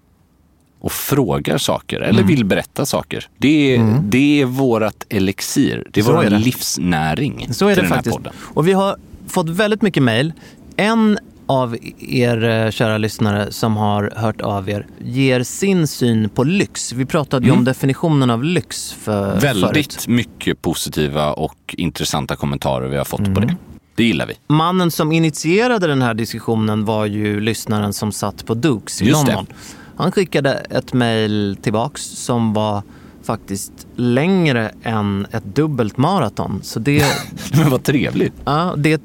och 0.79 0.91
frågar 0.91 1.57
saker 1.57 1.99
eller 2.01 2.19
Mm. 2.19 2.27
vill 2.27 2.45
berätta 2.45 2.85
saker. 2.85 3.27
Det 3.38 3.75
är, 3.75 3.99
det 4.03 4.41
är 4.41 4.45
vårat 4.45 5.05
elixir. 5.09 5.88
Det 5.91 5.99
är 5.99 6.03
Så 6.03 6.13
vår 6.13 6.25
är 6.25 6.29
det. 6.29 6.38
livsnäring 6.38 7.47
Så 7.53 7.67
är 7.67 7.75
det 7.75 7.88
faktiskt. 7.88 8.15
podden. 8.15 8.33
Och 8.39 8.67
vi 8.67 8.73
har 8.73 8.97
fått 9.27 9.49
väldigt 9.49 9.81
mycket 9.81 10.03
mejl. 10.03 10.33
En 10.75 11.17
av 11.47 11.77
er 11.99 12.43
eh, 12.43 12.71
kära 12.71 12.97
lyssnare 12.97 13.51
som 13.51 13.77
har 13.77 14.13
hört 14.15 14.41
av 14.41 14.69
er 14.69 14.88
ger 15.03 15.43
sin 15.43 15.88
syn 15.88 16.29
på 16.29 16.43
lyx. 16.43 16.93
Vi 16.93 17.05
pratade 17.05 17.45
ju 17.45 17.51
om 17.51 17.63
definitionen 17.63 18.29
av 18.29 18.43
lyx 18.43 18.91
för, 18.91 19.27
Mm. 19.27 19.39
Väldigt 19.39 19.93
förut. 19.93 20.07
mycket 20.07 20.61
positiva 20.61 21.33
och 21.33 21.75
intressanta 21.77 22.35
kommentarer 22.35 22.88
vi 22.88 22.97
har 22.97 23.05
fått 23.05 23.19
på 23.25 23.25
Mm. 23.25 23.47
det. 23.47 23.55
Det 23.95 24.03
gillar 24.03 24.27
vi. 24.27 24.34
Mannen 24.47 24.91
som 24.91 25.12
initierade 25.12 25.88
den 25.88 26.01
här 26.01 26.13
diskussionen 26.13 26.86
var 26.86 27.05
ju 27.05 27.39
lyssnaren 27.39 27.93
som 27.93 28.12
satt 28.12 28.45
på 28.45 28.53
Dukes 28.53 29.01
i 29.01 29.05
Just 29.05 29.25
det. 29.25 29.34
London. 29.34 29.53
Han 29.97 30.12
skickade 30.12 30.53
ett 30.53 30.93
mejl 30.93 31.58
tillbaks 31.62 32.01
som 32.01 32.53
var 32.53 32.84
faktiskt 33.23 33.71
längre 33.95 34.71
än 34.84 35.27
ett 35.31 35.43
dubbelt 35.43 35.97
maraton. 35.97 36.60
Så 36.63 36.79
det, 36.79 37.05
Men 37.58 37.69
vad 37.69 37.84
trevligt. 37.84 38.34
ja, 38.45 38.73
det 38.77 39.01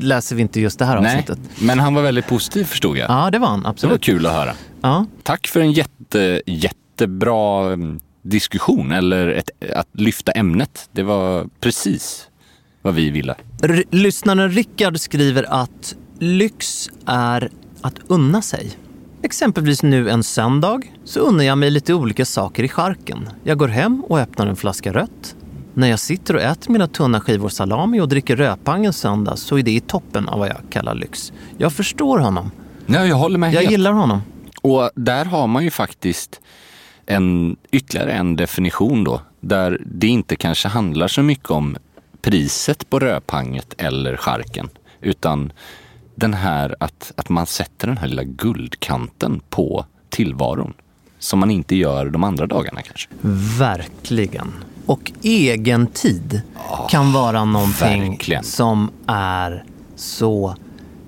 läser 0.00 0.36
vi 0.36 0.42
inte 0.42 0.60
just 0.60 0.78
det 0.78 0.84
här 0.84 1.00
Nej, 1.00 1.18
avsnittet. 1.18 1.38
men 1.60 1.78
han 1.78 1.94
var 1.94 2.02
väldigt 2.02 2.26
positiv 2.26 2.64
förstod 2.64 2.96
jag. 2.96 3.10
Ja, 3.10 3.30
det 3.30 3.38
var 3.38 3.48
han. 3.48 3.58
Det 3.58 3.64
var 3.64 3.70
Absolut. 3.70 4.02
kul 4.02 4.26
att 4.26 4.32
höra. 4.32 4.54
Ja. 4.80 5.06
Tack 5.22 5.46
för 5.46 5.60
en 5.60 5.72
jätte, 5.72 6.42
jättebra 6.46 7.72
mm, 7.72 8.00
diskussion, 8.22 8.92
eller 8.92 9.28
ett, 9.28 9.50
att 9.76 9.88
lyfta 9.92 10.32
ämnet. 10.32 10.88
Det 10.92 11.02
var 11.02 11.46
precis 11.60 12.28
vad 12.84 12.94
vi 12.94 13.10
ville. 13.10 13.34
R- 13.62 13.84
lyssnaren 13.90 14.50
Rickard 14.50 15.00
skriver 15.00 15.42
att 15.62 15.94
lyx 16.18 16.90
är 17.06 17.50
att 17.80 17.94
unna 18.06 18.42
sig. 18.42 18.70
Exempelvis 19.22 19.82
nu 19.82 20.10
en 20.10 20.22
söndag 20.22 20.80
så 21.04 21.20
unnar 21.20 21.44
jag 21.44 21.58
mig 21.58 21.70
lite 21.70 21.94
olika 21.94 22.24
saker 22.24 22.62
i 22.62 22.68
charken. 22.68 23.28
Jag 23.44 23.58
går 23.58 23.68
hem 23.68 24.04
och 24.08 24.18
öppnar 24.18 24.46
en 24.46 24.56
flaska 24.56 24.92
rött. 24.92 25.36
När 25.74 25.88
jag 25.88 25.98
sitter 25.98 26.36
och 26.36 26.42
äter 26.42 26.72
mina 26.72 26.86
tunna 26.86 27.20
skivor 27.20 27.48
salami 27.48 28.00
och 28.00 28.08
dricker 28.08 28.36
rödpang 28.36 28.86
en 28.86 28.92
söndag 28.92 29.36
så 29.36 29.58
är 29.58 29.62
det 29.62 29.70
i 29.70 29.80
toppen 29.80 30.28
av 30.28 30.38
vad 30.38 30.48
jag 30.48 30.60
kallar 30.70 30.94
lyx. 30.94 31.32
Jag 31.58 31.72
förstår 31.72 32.18
honom. 32.18 32.50
Nej, 32.86 33.08
jag 33.08 33.16
håller 33.16 33.38
med 33.38 33.52
Jag 33.54 33.60
helt. 33.60 33.70
gillar 33.70 33.92
honom. 33.92 34.20
Och 34.62 34.90
där 34.94 35.24
har 35.24 35.46
man 35.46 35.64
ju 35.64 35.70
faktiskt 35.70 36.40
en, 37.06 37.56
ytterligare 37.72 38.12
en 38.12 38.36
definition 38.36 39.04
då, 39.04 39.20
där 39.40 39.80
det 39.86 40.06
inte 40.08 40.36
kanske 40.36 40.68
handlar 40.68 41.08
så 41.08 41.22
mycket 41.22 41.50
om 41.50 41.76
priset 42.24 42.90
på 42.90 42.98
rödpanget 42.98 43.74
eller 43.78 44.16
charken, 44.16 44.68
utan 45.00 45.52
den 46.14 46.34
här 46.34 46.76
att, 46.80 47.12
att 47.16 47.28
man 47.28 47.46
sätter 47.46 47.86
den 47.86 47.96
här 47.96 48.06
lilla 48.08 48.22
guldkanten 48.22 49.40
på 49.50 49.86
tillvaron. 50.08 50.74
Som 51.18 51.38
man 51.38 51.50
inte 51.50 51.76
gör 51.76 52.06
de 52.10 52.24
andra 52.24 52.46
dagarna 52.46 52.82
kanske. 52.82 53.08
Verkligen. 53.58 54.52
Och 54.86 55.12
egen 55.22 55.86
tid 55.86 56.40
kan 56.90 57.12
vara 57.12 57.44
någonting 57.44 58.10
verkligen. 58.10 58.44
som 58.44 58.90
är 59.06 59.64
så... 59.96 60.56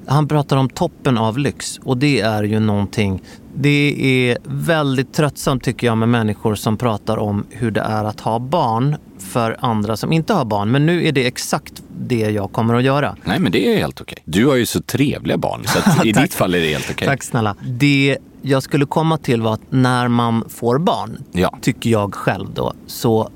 Han 0.07 0.29
pratar 0.29 0.57
om 0.57 0.69
toppen 0.69 1.19
av 1.19 1.39
lyx 1.39 1.79
och 1.79 1.97
det 1.97 2.21
är 2.21 2.43
ju 2.43 2.61
någonting... 2.61 3.23
Det 3.59 3.97
är 4.31 4.39
väldigt 4.45 5.13
tröttsamt 5.13 5.63
tycker 5.65 5.87
jag 5.87 5.99
med 5.99 6.09
människor 6.09 6.55
som 6.55 6.77
pratar 6.77 7.17
om 7.17 7.45
hur 7.51 7.71
det 7.71 7.81
är 7.81 8.05
att 8.05 8.21
ha 8.21 8.39
barn 8.39 8.97
för 9.19 9.57
andra 9.61 9.97
som 9.97 10.13
inte 10.13 10.33
har 10.35 10.45
barn. 10.45 10.71
Men 10.71 10.87
nu 10.87 11.07
är 11.07 11.13
det 11.13 11.27
exakt 11.27 11.83
det 11.99 12.19
jag 12.19 12.53
kommer 12.53 12.75
att 12.75 12.83
göra. 12.83 13.17
Nej 13.25 13.39
men 13.39 13.53
det 13.53 13.67
är 13.75 13.79
helt 13.79 14.01
okej. 14.01 14.19
Du 14.25 14.47
har 14.47 14.57
ju 14.57 14.67
så 14.67 14.83
trevliga 14.83 15.37
barn 15.39 15.63
så 15.67 16.05
i 16.05 16.13
ditt 16.13 16.35
fall 16.35 16.55
är 16.55 16.61
det 16.61 16.69
helt 16.69 16.91
okej. 16.91 17.09
Tack 17.09 17.23
snälla. 17.23 17.57
Det 17.63 18.19
jag 18.43 18.63
skulle 18.63 18.87
komma 18.87 19.19
till 19.19 19.43
var 19.43 19.55
att 19.55 19.61
när 19.71 20.09
man 20.09 20.45
får 20.49 20.79
barn, 20.79 21.19
Ja. 21.33 21.59
tycker 21.61 21.91
jag 21.91 22.15
själv 22.15 22.47
då, 22.55 22.73
så 22.87 23.31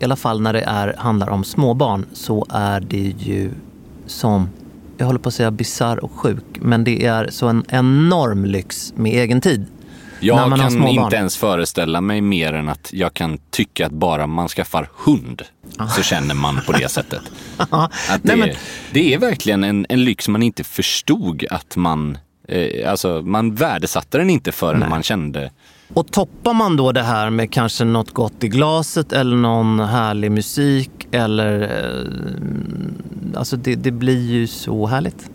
i 0.00 0.04
alla 0.04 0.16
fall 0.16 0.40
när 0.40 0.52
det 0.52 0.60
är, 0.62 0.94
handlar 0.98 1.28
om 1.30 1.44
småbarn 1.44 2.06
så 2.12 2.46
är 2.50 2.80
det 2.80 3.14
ju 3.18 3.50
som, 4.06 4.48
jag 5.02 5.06
håller 5.06 5.20
på 5.20 5.28
att 5.28 5.34
säga 5.34 5.50
bisarr 5.50 6.04
och 6.04 6.12
sjuk, 6.12 6.44
men 6.60 6.84
det 6.84 7.04
är 7.04 7.28
så 7.30 7.48
en 7.48 7.64
enorm 7.68 8.44
lyx 8.44 8.92
med 8.96 9.12
egen 9.12 9.40
tid. 9.40 9.66
Jag 10.20 10.56
kan 10.58 10.88
inte 10.88 11.16
ens 11.16 11.36
föreställa 11.36 12.00
mig 12.00 12.20
mer 12.20 12.52
än 12.52 12.68
att 12.68 12.90
jag 12.92 13.14
kan 13.14 13.38
tycka 13.50 13.86
att 13.86 13.92
bara 13.92 14.26
man 14.26 14.48
skaffar 14.48 14.88
hund 14.96 15.42
så 15.96 16.02
känner 16.02 16.34
man 16.34 16.60
på 16.66 16.72
det 16.72 16.88
sättet. 16.88 17.20
Att 17.56 17.90
det, 18.08 18.20
Nej, 18.22 18.36
men- 18.36 18.56
det 18.92 19.14
är 19.14 19.18
verkligen 19.18 19.64
en, 19.64 19.86
en 19.88 20.04
lyx 20.04 20.28
man 20.28 20.42
inte 20.42 20.64
förstod 20.64 21.44
att 21.50 21.76
man, 21.76 22.18
eh, 22.48 22.90
alltså 22.90 23.22
man 23.22 23.54
värdesatte 23.54 24.18
den 24.18 24.30
inte 24.30 24.52
förrän 24.52 24.88
man 24.88 25.02
kände, 25.02 25.50
och 25.94 26.10
toppar 26.10 26.54
man 26.54 26.76
då 26.76 26.92
det 26.92 27.02
här 27.02 27.30
med 27.30 27.52
kanske 27.52 27.84
något 27.84 28.10
gott 28.10 28.44
i 28.44 28.48
glaset 28.48 29.12
eller 29.12 29.36
någon 29.36 29.80
härlig 29.80 30.32
musik 30.32 30.90
eller... 31.10 31.60
Eh, 31.62 33.38
alltså 33.38 33.56
det, 33.56 33.74
det 33.74 33.90
blir 33.90 34.30
ju 34.30 34.46
så 34.46 34.86
härligt. 34.86 35.30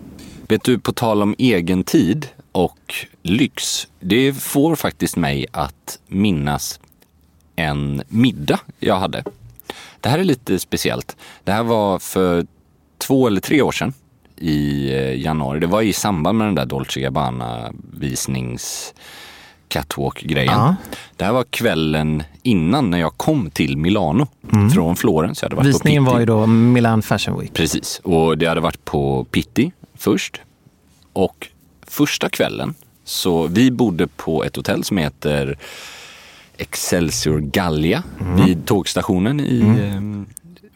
vet 0.47 0.63
du 0.63 0.79
på 0.79 0.91
tal 0.91 1.21
om 1.21 1.35
egen 1.37 1.83
tid 1.83 2.27
och 2.51 2.95
lyx, 3.23 3.87
det 3.99 4.33
får 4.33 4.75
faktiskt 4.75 5.15
mig 5.15 5.45
att 5.51 5.99
minnas 6.07 6.79
en 7.55 8.03
middag 8.07 8.59
jag 8.79 8.99
hade. 8.99 9.23
Det 10.01 10.09
här 10.09 10.19
är 10.19 10.23
lite 10.23 10.59
speciellt. 10.59 11.17
Det 11.43 11.51
här 11.51 11.63
var 11.63 11.99
för 11.99 12.45
två 12.97 13.27
eller 13.27 13.41
tre 13.41 13.61
år 13.61 13.71
sedan 13.71 13.93
i 14.35 14.91
eh, 14.93 15.21
januari. 15.21 15.59
Det 15.59 15.67
var 15.67 15.81
i 15.81 15.93
samband 15.93 16.37
med 16.37 16.47
den 16.47 16.55
där 16.55 16.65
Dolce 16.65 16.99
Gabbana 16.99 17.73
visnings 17.93 18.93
catwalk-grejen. 19.67 20.53
Ja. 20.53 20.75
Det 21.15 21.25
här 21.25 21.31
var 21.33 21.43
kvällen 21.43 22.23
innan 22.43 22.89
när 22.89 22.97
jag 22.99 23.17
kom 23.17 23.49
till 23.51 23.77
Milano 23.77 24.27
från 24.73 24.95
Florens. 24.95 25.41
Jag 25.41 25.45
hade 25.45 25.55
varit 25.55 25.65
Mm. 25.65 25.73
Visningen 25.73 26.05
på 26.05 26.11
Pitti. 26.11 26.13
var 26.13 26.19
ju 26.19 26.25
då 26.25 26.45
Milan 26.47 27.01
Fashion 27.01 27.39
Week. 27.39 27.53
Precis, 27.53 28.01
och 28.03 28.37
det 28.37 28.45
hade 28.45 28.61
varit 28.61 28.85
på 28.85 29.23
Pitti 29.31 29.71
först. 29.97 30.41
Och 31.13 31.47
första 31.87 32.29
kvällen, 32.29 32.73
så 33.03 33.47
vi 33.47 33.71
bodde 33.71 34.07
på 34.07 34.43
ett 34.43 34.55
hotell 34.55 34.83
som 34.83 34.97
heter 34.97 35.57
Excelsior 36.57 37.39
Gallia 37.39 38.03
vid 38.45 38.65
tågstationen 38.65 39.39
i 39.39 39.59
eh, 39.59 40.01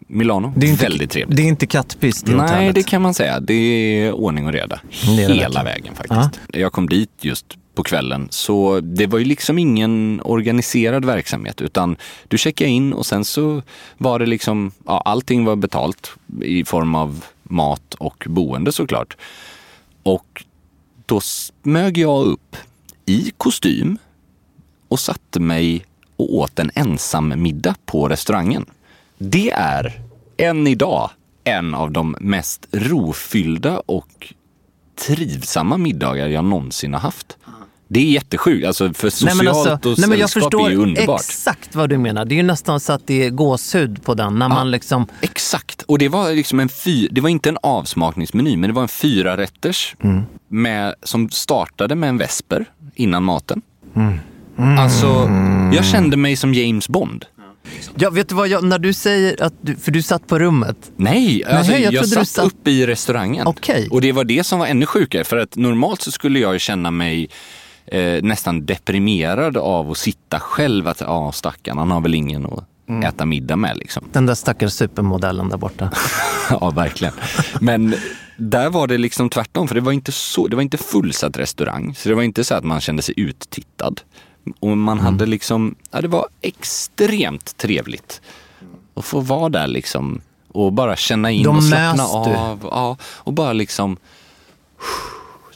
Milano. 0.08 0.48
Mm. 0.48 0.60
Det 0.60 0.68
är 0.68 0.72
inte, 0.72 0.84
Väldigt 0.84 1.12
trevligt. 1.12 1.38
Det 1.38 1.44
är 1.44 1.48
inte 1.48 1.68
kattpiss 1.68 2.24
i 2.24 2.30
Nej, 2.32 2.40
hotellet. 2.40 2.76
det 2.76 2.84
kan 2.84 3.02
man 3.02 3.14
säga. 3.14 3.40
Det 3.40 3.54
är 3.54 4.12
ordning 4.12 4.46
och 4.46 4.54
reda. 4.54 4.80
Det 5.06 5.28
det 5.28 5.34
Hela 5.34 5.64
vägen 5.64 5.96
faktiskt. 5.96 6.40
Jag 6.54 6.72
kom 6.72 6.90
dit 6.90 7.10
just 7.22 7.46
på 7.74 7.84
kvällen, 7.84 8.28
så 8.30 8.80
det 8.80 9.08
var 9.08 9.20
ju 9.20 9.26
liksom 9.26 9.60
ingen 9.60 10.22
organiserad 10.24 11.06
verksamhet, 11.06 11.62
utan 11.62 11.96
du 12.28 12.38
checkade 12.38 12.70
in 12.70 12.94
och 12.94 13.06
sen 13.06 13.26
så 13.26 13.62
var 13.98 14.20
det 14.20 14.26
liksom, 14.26 14.72
ja, 14.86 15.02
allting 15.06 15.46
var 15.46 15.56
betalt 15.56 16.12
i 16.42 16.66
form 16.66 16.96
av 16.96 17.26
mat 17.44 17.94
och 17.94 18.24
boende 18.30 18.72
såklart. 18.72 19.18
Och 20.04 20.46
då 21.06 21.22
smög 21.22 21.98
jag 21.98 22.26
upp 22.26 22.56
i 23.06 23.32
kostym 23.38 23.98
och 24.88 25.00
satte 25.00 25.40
mig 25.40 25.86
och 26.16 26.36
åt 26.36 26.60
en 26.60 26.72
ensam 26.76 27.42
middag 27.42 27.76
på 27.86 28.08
restaurangen. 28.08 28.66
Det 29.18 29.52
är 29.52 30.02
än 30.38 30.68
idag 30.68 31.10
en 31.44 31.76
av 31.76 31.92
de 31.92 32.16
mest 32.20 32.68
rofyllda 32.72 33.80
och 33.80 34.34
trivsamma 35.08 35.78
middagar 35.78 36.28
jag 36.28 36.46
någonsin 36.46 36.94
har 36.94 37.00
haft. 37.00 37.38
Det 37.94 38.00
är 38.00 38.04
jättesjukt, 38.06 38.68
alltså 38.68 38.94
för 38.94 39.10
socialt 39.10 39.36
Nej, 39.38 39.46
men 39.46 39.48
alltså, 39.56 39.90
och 39.90 40.00
nej, 40.00 40.10
men 40.10 40.20
jag 40.20 40.30
förstår 40.32 40.66
är 40.68 40.70
ju 40.72 40.78
underbart. 40.78 41.22
exakt 41.22 41.76
vad 41.76 41.90
du 41.90 41.98
menar. 41.98 42.26
Det 42.26 42.36
är 42.36 42.38
ju 42.38 42.44
nästan 42.44 42.80
så 42.80 42.94
att 42.94 43.08
det 43.08 43.26
är 43.26 43.30
gåshud 43.30 44.04
på 44.04 44.14
den. 44.14 44.40
När 44.40 44.50
man 44.50 44.72
liksom... 44.72 45.08
Exakt, 45.22 45.82
och 45.82 45.98
det 45.98 46.10
var 46.10 46.32
liksom 46.34 46.60
en 46.60 46.70
fy, 46.70 47.08
det 47.12 47.22
var 47.22 47.30
inte 47.30 47.50
en 47.50 47.58
avsmakningsmeny, 47.64 48.58
men 48.58 48.70
det 48.70 48.74
var 48.74 48.82
en 48.82 48.88
fyra 48.88 49.38
rätters 49.38 49.96
Mm. 50.04 50.22
med, 50.48 50.96
som 51.04 51.30
startade 51.30 51.96
med 51.96 52.10
en 52.10 52.18
vesper 52.18 52.66
innan 52.96 53.24
maten. 53.24 53.62
Mm. 53.96 54.20
Alltså, 54.80 55.30
jag 55.74 55.86
kände 55.86 56.18
mig 56.18 56.36
som 56.36 56.54
James 56.54 56.90
Bond. 56.90 57.26
Ja, 57.96 58.10
vet 58.10 58.30
du 58.30 58.36
vad, 58.36 58.48
jag, 58.48 58.64
när 58.64 58.80
du 58.80 58.94
säger 58.94 59.44
att 59.44 59.54
du... 59.62 59.76
För 59.76 59.92
du 59.92 60.02
satt 60.02 60.28
på 60.28 60.40
rummet. 60.40 60.92
Nej, 60.96 61.46
alltså, 61.46 61.72
jag 61.72 61.94
jag, 61.94 62.04
du 62.04 62.08
satt 62.08 62.28
satt- 62.28 62.46
uppe 62.46 62.72
i 62.72 62.88
restaurangen. 62.88 63.48
Okej. 63.48 63.88
Och 63.92 64.02
det 64.02 64.12
var 64.12 64.24
det 64.24 64.44
som 64.44 64.60
var 64.60 64.68
ännu 64.68 64.86
sjukare, 64.86 65.24
för 65.24 65.38
att 65.38 65.56
normalt 65.56 66.02
så 66.02 66.12
skulle 66.12 66.40
jag 66.40 66.54
ju 66.54 66.60
känna 66.60 66.92
mig 66.92 67.30
eh, 67.86 68.24
nästan 68.24 68.66
deprimerad 68.66 69.58
av 69.58 69.92
att 69.92 69.98
sitta 69.98 70.40
själv. 70.40 70.88
Att 70.88 71.02
ja, 71.02 71.32
stackarn, 71.32 71.78
han 71.78 71.92
har 71.92 72.02
väl 72.02 72.14
ingen 72.16 72.46
att 72.46 72.66
Mm. 72.90 73.04
äta 73.04 73.26
middag 73.26 73.56
med 73.56 73.78
liksom. 73.78 74.04
Den 74.12 74.26
där 74.26 74.36
stackars 74.36 74.74
supermodellen 74.74 75.50
där 75.50 75.58
borta. 75.58 75.92
ja, 76.50 76.70
verkligen. 76.70 77.14
Men 77.60 77.96
där 78.38 78.70
var 78.70 78.88
det 78.88 78.98
liksom 78.98 79.30
tvärtom, 79.30 79.68
för 79.68 79.76
det 79.76 79.82
var 79.82 79.92
inte, 79.92 80.12
så, 80.12 80.48
det 80.48 80.56
var 80.56 80.64
inte 80.64 80.78
fullsatt 80.78 81.38
restaurang. 81.38 81.96
Så 81.96 82.10
det 82.10 82.16
var 82.16 82.24
inte 82.24 82.44
så 82.44 82.56
att 82.56 82.64
man 82.64 82.82
kände 82.82 83.02
sig 83.02 83.16
uttittad. 83.18 84.02
Och 84.60 84.78
man 84.78 85.00
Mm. 85.00 85.06
hade 85.14 85.26
liksom, 85.26 85.76
ja 85.92 86.02
det 86.02 86.08
var 86.08 86.28
extremt 86.42 87.58
trevligt. 87.58 88.22
Att 88.94 89.06
få 89.06 89.20
vara 89.20 89.50
där 89.50 89.68
liksom 89.68 90.22
och 90.48 90.74
bara 90.74 90.96
känna 90.96 91.32
in 91.32 91.44
De 91.44 91.58
och 91.58 91.64
slappna 91.64 92.04
av. 92.04 92.60
Ja, 92.72 92.98
och 93.04 93.34
bara 93.34 93.54
liksom 93.54 93.98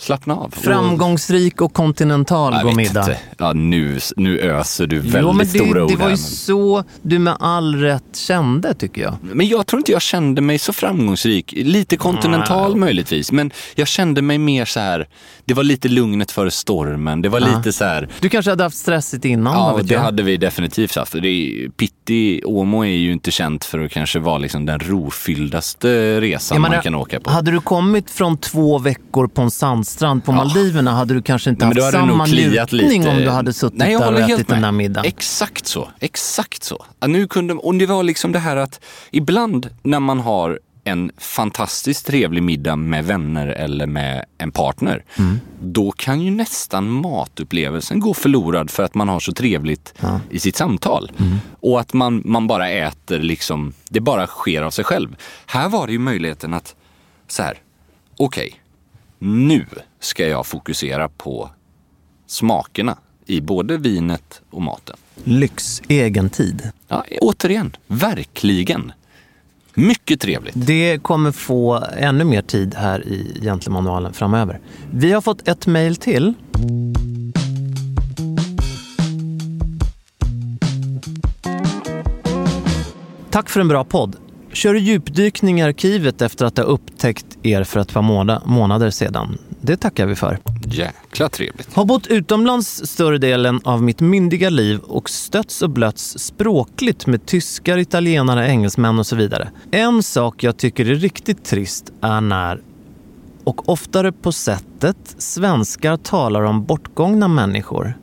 Slappna 0.06 0.36
av. 0.36 0.54
Framgångsrik 0.58 1.62
och 1.62 1.74
kontinental 1.74 2.54
Jag 2.54 2.64
god 2.64 2.76
middag. 2.76 3.00
inte. 3.02 3.18
Ja, 3.38 3.54
nu, 3.54 4.00
nu 4.18 4.40
öser 4.40 4.88
du 4.88 5.00
väldigt 5.00 5.22
Jo, 5.22 5.32
men 5.34 5.48
stora 5.48 5.74
det, 5.74 5.82
ord 5.84 5.90
det 5.90 5.96
var 5.96 6.10
ju 6.10 6.18
så 6.18 6.84
du 7.02 7.20
med 7.20 7.38
all 7.40 7.76
rätt 7.76 8.16
kände 8.16 8.74
tycker 8.74 9.02
jag. 9.02 9.14
Men 9.22 9.48
jag 9.48 9.68
tror 9.68 9.80
inte 9.80 9.92
jag 9.92 10.02
kände 10.02 10.42
mig 10.42 10.60
så 10.60 10.74
framgångsrik. 10.74 11.54
Lite 11.58 11.98
kontinental 11.98 12.76
möjligtvis, 12.76 13.32
men 13.32 13.52
jag 13.76 13.88
kände 13.88 14.22
mig 14.22 14.38
mer 14.38 14.66
så 14.66 14.80
här. 14.80 15.08
Det 15.46 15.54
var 15.54 15.64
lite 15.64 15.88
lugnet 15.88 16.32
före 16.32 16.52
stormen. 16.52 17.22
Det 17.22 17.30
var 17.30 17.40
lite 17.40 17.74
så 17.74 17.84
här. 17.86 18.10
Du 18.20 18.30
kanske 18.30 18.52
hade 18.52 18.64
haft 18.64 18.78
stressigt 18.78 19.26
innan, 19.26 19.54
Ja, 19.54 19.80
det 19.84 19.94
jag. 19.94 20.02
hade 20.02 20.24
vi 20.24 20.38
definitivt 20.38 20.96
haft. 20.96 21.12
Det 21.12 21.22
Pitti 21.78 22.42
Åmo 22.46 22.82
är 22.86 22.90
ju 22.90 23.12
inte 23.12 23.32
känt 23.32 23.66
för 23.66 23.80
att 23.80 23.92
kanske 23.92 24.20
vara 24.20 24.38
liksom 24.38 24.66
den 24.66 24.80
rofylldaste 24.80 26.22
resan 26.22 26.56
Jag 26.56 26.62
menar, 26.62 26.76
man 26.76 26.84
kan 26.84 26.96
åka 26.96 27.20
på. 27.20 27.30
Hade 27.30 27.52
du 27.52 27.62
kommit 27.62 28.10
från 28.12 28.38
två 28.38 28.78
veckor 28.78 29.28
på 29.28 29.42
en 29.42 29.52
sandstrand 30.00 30.24
på 30.26 30.32
Maldiverna 30.32 30.92
hade 30.92 31.14
du 31.14 31.22
kanske 31.22 31.50
inte 31.50 31.66
Nej, 31.68 31.82
haft 31.84 31.92
samma 31.94 32.26
njutning 32.26 33.00
lite. 33.00 33.10
om 33.10 33.18
du 33.18 33.30
hade 33.30 33.54
suttit 33.54 33.80
Nej, 33.80 33.98
där 33.98 34.14
och 34.14 34.20
ätit 34.20 34.48
den 34.48 34.62
där 34.62 34.72
middagen. 34.72 35.06
Exakt 35.06 35.68
så. 35.68 35.90
Exakt 36.00 36.64
så. 36.64 36.86
Ja, 37.00 37.08
nu 37.08 37.28
kunde, 37.28 37.54
och 37.54 37.76
det 37.76 37.86
var 37.86 38.04
liksom 38.04 38.32
det 38.32 38.40
här 38.40 38.56
att 38.58 38.80
ibland 39.12 39.70
när 39.84 40.00
man 40.00 40.20
har 40.20 40.60
en 40.84 41.12
fantastiskt 41.18 42.06
trevlig 42.08 42.44
middag 42.44 42.76
med 42.76 43.06
vänner 43.06 43.48
eller 43.48 43.88
med 43.88 44.26
en 44.38 44.52
partner, 44.52 45.04
Mm. 45.18 45.40
då 45.62 45.92
kan 45.92 46.22
ju 46.22 46.32
nästan 46.32 46.90
matupplevelsen 46.90 48.00
gå 48.00 48.14
förlorad 48.14 48.72
för 48.72 48.84
att 48.84 48.96
man 48.96 49.10
har 49.10 49.20
så 49.20 49.32
trevligt 49.32 49.94
i 50.30 50.40
sitt 50.40 50.56
samtal. 50.56 51.12
Mm. 51.20 51.38
Och 51.60 51.80
att 51.80 51.94
man, 51.94 52.22
man 52.26 52.48
bara 52.48 52.70
äter 52.70 53.20
liksom, 53.20 53.74
det 53.90 54.00
bara 54.00 54.28
sker 54.28 54.62
av 54.62 54.72
sig 54.72 54.86
själv. 54.86 55.16
Här 55.46 55.70
var 55.70 55.88
det 55.88 55.94
ju 55.94 56.00
möjligheten 56.00 56.54
att, 56.54 56.76
så 57.28 57.44
här, 57.44 57.58
okej, 58.18 58.54
nu 59.20 59.66
ska 60.00 60.28
jag 60.28 60.46
fokusera 60.46 61.10
på 61.10 61.50
smakerna 62.28 62.98
i 63.26 63.42
både 63.42 63.78
vinet 63.78 64.42
och 64.50 64.62
maten. 64.62 64.96
Lyx, 65.24 65.82
egen 65.88 66.30
tid. 66.30 66.72
Ja, 66.88 67.06
återigen, 67.22 67.76
verkligen. 67.88 68.92
Mycket 69.74 70.22
trevligt. 70.22 70.54
Det 70.58 71.04
kommer 71.04 71.32
få 71.32 71.84
ännu 71.98 72.24
mer 72.24 72.42
tid 72.42 72.76
här 72.76 73.08
i 73.08 73.40
Gentlemanualen 73.42 74.14
framöver. 74.14 74.60
Vi 74.92 75.12
har 75.12 75.22
fått 75.22 75.48
ett 75.48 75.68
mejl 75.68 75.96
till. 75.96 76.34
Tack 83.30 83.50
för 83.50 83.60
en 83.60 83.68
bra 83.68 83.84
podd. 83.84 84.16
Kör 84.56 84.76
djupdykning 84.76 85.60
i 85.60 85.64
arkivet 85.64 86.22
efter 86.22 86.46
att 86.46 86.58
ha 86.58 86.64
upptäckt 86.64 87.26
er 87.44 87.64
för 87.64 87.80
ett 87.80 87.94
par 87.94 88.02
måna- 88.02 88.42
månader 88.46 88.90
sedan. 88.90 89.38
Det 89.62 89.78
tackar 89.78 90.06
vi 90.06 90.16
för. 90.16 90.40
Jäkla 90.66 91.30
trevligt. 91.30 91.74
Har 91.74 91.86
bott 91.86 92.08
utomlands 92.08 92.88
större 92.88 93.18
delen 93.18 93.62
av 93.64 93.84
mitt 93.84 94.00
myndiga 94.02 94.50
liv 94.50 94.80
och 94.80 95.10
stötts 95.10 95.62
och 95.62 95.70
blötts 95.70 96.20
språkligt 96.20 97.08
med 97.08 97.26
tyskar, 97.26 97.78
italienare, 97.78 98.48
engelsmän 98.48 99.00
och 99.00 99.08
så 99.08 99.16
vidare. 99.16 99.50
En 99.72 100.04
sak 100.04 100.44
jag 100.44 100.58
tycker 100.58 100.86
är 100.86 100.96
riktigt 100.96 101.46
trist 101.46 101.92
är 102.02 102.22
när, 102.22 102.62
och 103.44 103.70
oftare 103.70 104.12
på 104.12 104.32
sättet, 104.32 105.16
svenskar 105.18 105.98
talar 105.98 106.42
om 106.42 106.66
bortgångna 106.66 107.28
människor. 107.28 107.94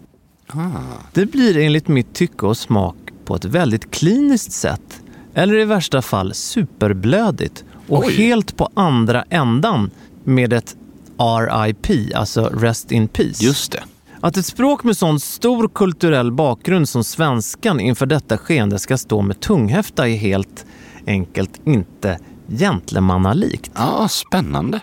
Det 1.12 1.26
blir 1.26 1.58
enligt 1.58 1.88
mitt 1.88 2.14
tycke 2.14 2.46
och 2.46 2.56
smak 2.56 2.96
på 3.24 3.36
ett 3.36 3.44
väldigt 3.44 3.90
kliniskt 3.90 4.52
sätt. 4.52 5.01
Eller 5.34 5.58
i 5.58 5.64
värsta 5.64 6.02
fall 6.02 6.34
superblödigt. 6.34 7.64
Och 7.88 8.04
Oj. 8.04 8.14
helt 8.14 8.56
på 8.56 8.68
andra 8.74 9.24
ändan 9.30 9.90
med 10.24 10.52
ett 10.52 10.76
RIP, 11.18 12.16
alltså 12.16 12.44
Rest 12.44 12.92
in 12.92 13.08
Peace. 13.08 13.44
Just 13.44 13.72
det. 13.72 13.82
Att 14.20 14.36
ett 14.36 14.46
språk 14.46 14.84
med 14.84 14.96
sån 14.96 15.20
stor 15.20 15.68
kulturell 15.68 16.32
bakgrund 16.32 16.88
som 16.88 17.04
svenskan 17.04 17.80
inför 17.80 18.06
detta 18.06 18.38
skeende 18.38 18.78
ska 18.78 18.98
stå 18.98 19.22
med 19.22 19.40
tunghäfta 19.40 20.08
är 20.08 20.16
helt 20.16 20.66
enkelt 21.06 21.60
inte 21.64 22.18
gentlemannalikt. 22.48 23.70
Ja, 23.74 24.08
spännande. 24.08 24.80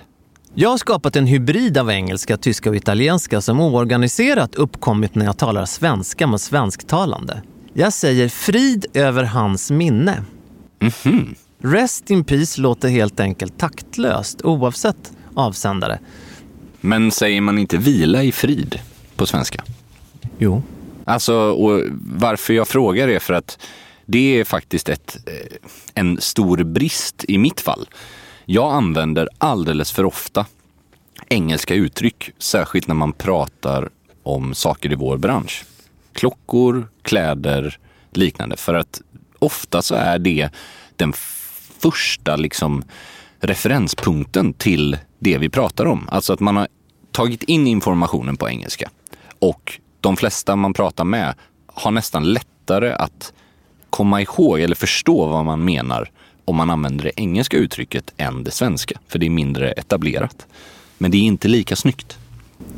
Jag 0.54 0.70
har 0.70 0.78
skapat 0.78 1.16
en 1.16 1.26
hybrid 1.26 1.78
av 1.78 1.92
engelska, 1.92 2.38
tyska 2.38 2.70
och 2.70 2.76
italienska 2.76 3.42
som 3.42 3.60
oorganiserat 3.60 4.56
uppkommit 4.56 5.16
när 5.16 5.26
jag 5.26 5.38
talar 5.38 5.66
svenska 5.66 6.28
med 6.28 6.42
svensktalande. 6.42 7.42
Jag 7.74 7.94
säger 7.94 8.30
frid 8.30 8.86
över 8.94 9.24
hans 9.24 9.72
minne. 9.72 10.24
Rest 11.62 12.12
in 12.12 12.24
peace 12.24 12.62
låter 12.62 12.90
helt 12.90 13.20
enkelt 13.20 13.58
taktlöst 13.58 14.42
oavsett 14.42 15.12
avsändare. 15.34 16.00
Men 16.82 17.12
säger 17.12 17.42
man 17.42 17.58
inte 17.58 17.78
vila 17.78 18.24
i 18.24 18.32
frid 18.32 18.80
på 19.16 19.26
svenska? 19.26 19.64
Jo. 20.38 20.64
Alltså, 21.06 21.36
och 21.36 21.82
varför 22.02 22.54
jag 22.54 22.68
frågar 22.68 23.08
är 23.08 23.20
för 23.20 23.34
att 23.34 23.60
det 24.06 24.40
är 24.40 24.44
faktiskt 24.44 24.90
ett, 24.90 25.18
eh, 25.26 25.58
en 25.94 26.22
stor 26.22 26.64
brist 26.64 27.26
i 27.28 27.38
mitt 27.38 27.62
fall. 27.62 27.90
Jag 28.46 28.74
använder 28.74 29.30
alldeles 29.38 29.92
för 29.92 30.06
ofta 30.06 30.46
engelska 31.30 31.74
uttryck, 31.76 32.32
särskilt 32.38 32.88
när 32.88 32.96
man 32.96 33.14
pratar 33.14 33.90
om 34.24 34.54
saker 34.54 34.92
i 34.92 34.96
vår 34.96 35.18
bransch. 35.18 35.66
Klockor, 36.14 36.88
kläder, 37.02 37.78
liknande. 38.12 38.58
För 38.58 38.74
att 38.74 39.02
ofta 39.40 39.82
så 39.82 39.96
är 39.96 40.20
det 40.20 40.50
den 40.96 41.14
första 41.80 42.36
liksom 42.36 42.84
referenspunkten 43.40 44.54
till 44.54 44.98
det 45.20 45.38
vi 45.38 45.50
pratar 45.50 45.86
om. 45.86 46.10
Alltså 46.12 46.34
att 46.34 46.40
man 46.40 46.58
har 46.58 46.68
tagit 47.12 47.44
in 47.44 47.68
informationen 47.68 48.38
på 48.38 48.50
engelska. 48.50 48.90
Och 49.40 49.80
de 50.02 50.18
flesta 50.18 50.56
man 50.56 50.74
pratar 50.74 51.04
med 51.04 51.36
har 51.66 51.92
nästan 51.92 52.24
lättare 52.24 52.92
att 52.92 53.34
komma 53.90 54.22
ihåg 54.22 54.60
eller 54.60 54.76
förstå 54.76 55.28
vad 55.28 55.46
man 55.46 55.66
menar 55.66 56.12
om 56.46 56.56
man 56.56 56.70
använder 56.70 57.04
det 57.04 57.20
engelska 57.20 57.58
uttrycket 57.58 58.14
än 58.18 58.44
det 58.44 58.52
svenska. 58.52 59.00
För 59.08 59.20
det 59.20 59.26
är 59.26 59.30
mindre 59.30 59.72
etablerat. 59.72 60.48
Men 60.98 61.12
det 61.12 61.18
är 61.18 61.22
inte 61.22 61.48
lika 61.48 61.76
snyggt. 61.76 62.18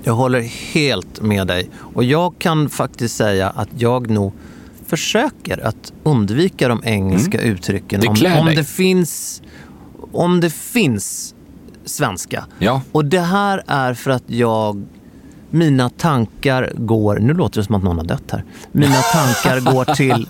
Jag 0.04 0.14
håller 0.14 0.42
helt 0.74 1.22
med 1.22 1.48
dig. 1.48 1.70
Och 1.78 2.04
jag 2.04 2.34
kan 2.40 2.70
faktiskt 2.70 3.16
säga 3.16 3.50
att 3.50 3.70
jag 3.78 4.10
nog 4.10 4.34
försöker 4.92 5.66
att 5.68 5.94
undvika 6.04 6.68
de 6.68 6.82
engelska 6.86 7.42
uttrycken. 7.42 8.02
Det 8.02 8.08
om, 8.08 8.40
om, 8.40 8.46
det 8.56 8.64
finns, 8.64 9.42
om 10.12 10.40
det 10.40 10.50
finns 10.50 11.36
svenska. 11.86 12.46
Ja. 12.60 12.82
Och 12.92 13.06
det 13.06 13.20
här 13.20 13.64
är 13.68 13.94
för 13.94 14.12
att 14.12 14.24
jag 14.28 14.86
mina 15.50 15.90
tankar 15.90 16.72
går, 16.76 17.20
nu 17.20 17.34
låter 17.34 17.60
det 17.60 17.66
som 17.66 17.76
att 17.76 17.84
någon 17.84 17.98
har 17.98 18.06
dött 18.06 18.32
här. 18.32 18.44
Mina 18.72 18.96
tankar 19.14 19.72
går 19.72 19.86
till, 19.96 20.28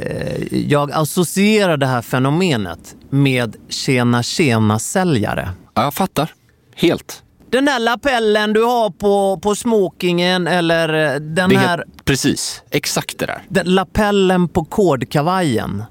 eh, 0.00 0.54
jag 0.68 0.92
associerar 0.92 1.76
det 1.76 1.86
här 1.86 2.02
fenomenet 2.02 2.96
med 3.10 3.56
tjena 3.68 4.22
tjena 4.22 4.78
säljare. 4.78 5.48
Ja, 5.74 5.82
Jag 5.82 5.94
fattar. 5.94 6.30
Helt. 6.74 7.22
Den 7.52 7.64
där 7.64 7.78
lapellen 7.78 8.52
du 8.52 8.62
har 8.64 8.90
på, 8.90 9.38
på 9.42 9.54
smokingen 9.54 10.46
eller 10.46 11.14
eh, 11.14 11.20
den 11.20 11.48
Det 11.50 11.54
är 11.54 11.58
här 11.58 11.68
helt, 11.78 12.04
precis. 12.04 12.62
Exakt 12.70 13.18
det 13.18 13.26
där. 13.26 13.42
den, 13.48 13.66
lapellen 13.74 14.48
på 14.48 14.64
kordkavajen. 14.64 15.84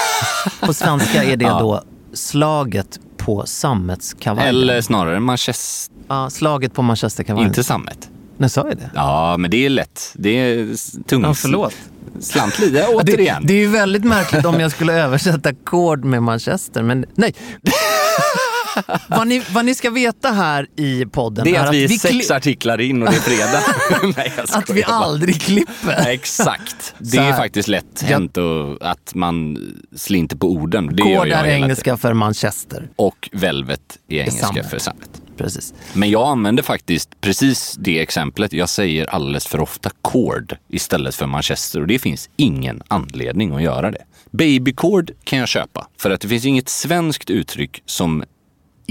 På 0.60 0.74
svenska 0.74 1.24
är 1.24 1.36
det 1.36 1.44
då 1.44 1.82
slaget 2.14 3.00
på 3.16 3.46
sammetskavajen. 3.46 4.48
Eller 4.48 4.80
snarare 4.80 5.20
manchester. 5.20 5.96
Ja, 6.08 6.30
slaget 6.30 6.74
på 6.74 6.82
manchesterkavajen. 6.82 7.48
Inte 7.48 7.64
sammet. 7.64 8.08
Nej, 8.36 8.50
sa 8.50 8.68
jag 8.68 8.76
det? 8.76 8.90
Ja, 8.94 9.36
men 9.36 9.50
det 9.50 9.66
är 9.66 9.70
lätt. 9.70 10.12
Det 10.14 10.28
är 10.30 10.66
tungt. 11.02 11.26
Ja, 11.26 11.34
förlåt. 11.34 11.74
Slant 12.20 12.58
lite 12.58 12.78
Ja, 12.78 12.86
Det, 13.02 13.12
återigen. 13.12 13.46
det 13.46 13.52
är 13.54 13.58
ju 13.58 13.66
väldigt 13.68 14.04
märkligt 14.04 14.44
om 14.44 14.60
jag 14.60 14.70
skulle 14.70 14.92
översätta 15.02 15.54
kord 15.54 16.04
med 16.04 16.22
Manchester, 16.22 16.82
men 16.82 17.04
nej. 17.14 17.34
vad, 19.06 19.26
ni, 19.26 19.42
vad 19.52 19.64
ni 19.64 19.74
ska 19.74 19.90
veta 19.90 20.30
här 20.30 20.66
i 20.76 21.06
podden 21.06 21.44
det 21.44 21.56
är 21.56 21.64
att 21.66 21.74
vi 21.74 21.84
är 21.84 21.88
kli- 21.88 21.98
sex 21.98 22.30
artiklar 22.30 22.80
in 22.80 23.02
och 23.02 23.08
det 23.10 23.16
är 23.16 23.20
fredag. 23.20 23.62
Nej, 24.16 24.32
att 24.52 24.70
vi 24.70 24.84
aldrig 24.84 25.40
klipper. 25.40 26.06
Exakt. 26.08 26.94
Det 26.98 27.16
är 27.18 27.32
faktiskt 27.32 27.68
lätt 27.68 28.02
hänt 28.02 28.36
och 28.36 28.78
att 28.90 29.14
man 29.14 29.58
slinter 29.96 30.36
på 30.36 30.50
orden. 30.50 30.96
Det 30.96 31.10
jag 31.10 31.28
är 31.28 31.44
engelska 31.44 31.96
för 31.96 32.12
Manchester. 32.14 32.88
Och 32.96 33.28
velvet 33.32 33.98
är 34.08 34.18
engelska 34.18 34.46
sammet. 34.46 34.70
för 34.70 34.78
sammet. 34.78 35.10
Precis. 35.36 35.74
Men 35.92 36.10
jag 36.10 36.28
använder 36.28 36.62
faktiskt 36.62 37.20
precis 37.20 37.76
det 37.78 38.00
exemplet. 38.00 38.52
Jag 38.52 38.68
säger 38.68 39.06
alldeles 39.06 39.46
för 39.46 39.60
ofta 39.60 39.90
cord 40.02 40.56
istället 40.68 41.14
för 41.14 41.26
Manchester 41.26 41.80
och 41.80 41.86
det 41.86 41.98
finns 41.98 42.30
ingen 42.36 42.82
anledning 42.88 43.54
att 43.54 43.62
göra 43.62 43.90
det. 43.90 44.02
Babycord 44.30 45.10
kan 45.24 45.38
jag 45.38 45.48
köpa 45.48 45.86
för 45.98 46.10
att 46.10 46.20
det 46.20 46.28
finns 46.28 46.44
inget 46.44 46.68
svenskt 46.68 47.30
uttryck 47.30 47.82
som 47.86 48.24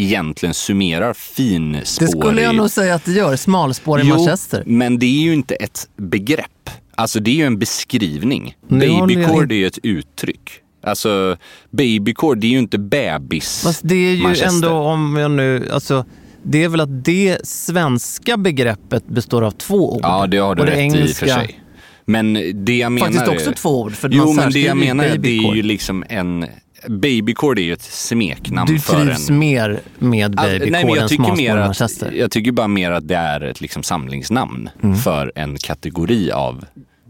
egentligen 0.01 0.53
summerar 0.53 1.13
finspårig... 1.13 2.11
Det 2.11 2.19
skulle 2.19 2.41
jag 2.41 2.55
nog 2.55 2.69
säga 2.69 2.95
att 2.95 3.05
det 3.05 3.11
gör. 3.11 3.35
Smalspår 3.35 3.99
i 4.01 4.03
Jo, 4.05 4.15
Manchester. 4.15 4.63
men 4.65 4.99
det 4.99 5.05
är 5.05 5.23
ju 5.23 5.33
inte 5.33 5.55
ett 5.55 5.87
begrepp. 5.97 6.69
Alltså 6.95 7.19
det 7.19 7.31
är 7.31 7.35
ju 7.35 7.45
en 7.45 7.59
beskrivning. 7.59 8.55
Babycord 8.67 9.51
är 9.51 9.55
ju 9.55 9.67
ett 9.67 9.79
uttryck. 9.83 10.49
Alltså 10.83 11.37
babycord, 11.69 12.37
det 12.37 12.47
är 12.47 12.51
ju 12.51 12.59
inte 12.59 12.77
bebis 12.77 13.61
Fast 13.63 13.79
det 13.83 13.95
är 13.95 14.15
ju 14.15 14.23
Manchester. 14.23 14.47
ändå 14.47 14.69
om 14.69 15.15
jag 15.17 15.31
nu, 15.31 15.69
alltså 15.73 16.05
det 16.43 16.63
är 16.63 16.69
väl 16.69 16.79
att 16.79 17.05
det 17.05 17.47
svenska 17.47 18.37
begreppet 18.37 19.07
består 19.07 19.41
av 19.41 19.51
två 19.51 19.93
ord. 19.95 19.99
Ja, 20.03 20.27
det 20.27 20.37
har 20.37 20.55
du 20.55 20.63
rätt 20.63 20.77
engelska, 20.77 21.25
i 21.25 21.29
för 21.29 21.35
sig. 21.35 21.59
Men 22.05 22.33
det 22.65 22.77
jag 22.77 22.91
menar 22.91 23.07
Faktiskt 23.07 23.27
är- 23.27 23.31
också 23.35 23.51
två 23.61 23.81
ord, 23.81 23.93
för 23.93 24.09
Jo, 24.09 24.33
men 24.33 24.51
det 24.51 24.59
jag 24.59 24.77
menar 24.77 25.03
är 25.03 25.17
det 25.17 25.37
är 25.37 25.53
ju 25.55 25.61
liksom 25.63 26.03
en... 26.09 26.45
Babycore 26.88 27.56
det 27.56 27.62
är 27.62 27.63
ju 27.65 27.74
ett 27.74 27.82
smeknamn 27.82 28.74
Du 28.74 28.80
för 28.80 29.06
trivs 29.06 29.30
en... 29.30 29.39
mer 29.39 29.82
med 30.00 30.39
Alltså, 30.39 30.60
Baby 30.60 30.72
nej, 30.72 30.86
men 30.86 30.94
jag 30.94 31.04
än 31.04 31.10
tycker, 31.10 31.24
mer 31.24 31.36
Smalspår 31.36 31.56
Manchester. 31.58 32.12
jag 32.12 32.32
tycker 32.32 32.52
bara 32.52 32.67
mer 32.67 32.91
att 32.91 33.08
det 33.08 33.15
är 33.15 33.42
ett 33.42 33.62
liksom 33.62 33.84
samlingsnamn 33.84 34.69
Mm. 34.84 34.96
för 34.98 35.32
en 35.36 35.58
kategori 35.58 36.32
av 36.32 36.65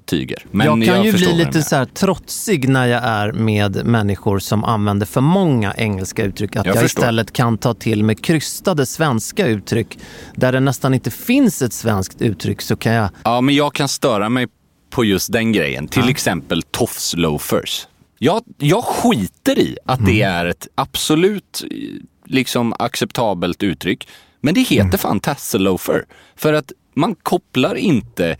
tyger. 0.05 0.45
Men 0.51 0.67
jag 0.67 0.85
kan 0.95 1.03
ju 1.03 1.11
förstår 1.11 1.33
bli 1.33 1.37
du 1.43 1.45
lite 1.45 1.61
så 1.63 1.75
här 1.75 1.85
trotsig 1.85 2.69
när 2.69 2.85
jag 2.85 3.03
är 3.03 3.31
med 3.31 3.85
människor 3.85 4.39
som 4.39 4.63
använder 4.63 5.05
för 5.05 5.21
många 5.21 5.73
engelska 5.77 6.23
uttryck. 6.23 6.55
Att 6.55 6.65
Jag 6.65 6.75
jag, 6.75 6.85
istället 6.85 7.33
kan 7.33 7.57
ta 7.57 7.73
till 7.73 8.03
med 8.03 8.23
krystade 8.23 8.85
svenska 8.85 9.47
uttryck. 9.47 9.99
Där 10.35 10.51
det 10.51 10.59
nästan 10.59 10.93
inte 10.93 11.11
finns 11.11 11.61
ett 11.61 11.73
svenskt 11.73 12.21
uttryck 12.21 12.61
så 12.61 12.75
kan 12.75 12.93
jag... 12.93 13.09
Ja, 13.23 13.41
men 13.41 13.55
jag 13.55 13.73
kan 13.73 13.87
störa 13.87 14.29
mig 14.29 14.47
på 14.89 15.05
just 15.05 15.31
den 15.31 15.51
grejen. 15.51 15.87
Till 15.87 16.09
exempel 16.09 16.61
tofsloafers. 16.63 17.87
Jag, 18.23 18.43
jag 18.57 18.83
skiter 18.83 19.59
i 19.59 19.77
att 19.85 20.05
det 20.05 20.21
Mm. 20.21 20.35
är 20.35 20.45
ett 20.45 20.67
absolut 20.75 21.63
eh, 21.71 21.77
liksom 22.25 22.73
acceptabelt 22.79 23.63
uttryck. 23.63 24.07
Men 24.41 24.53
det 24.53 24.61
heter 24.61 24.81
Mm. 24.85 24.97
fan 24.97 25.19
tasseloafer. 25.19 26.05
För 26.35 26.53
att 26.53 26.71
man 26.93 27.15
kopplar 27.15 27.75
inte 27.75 28.37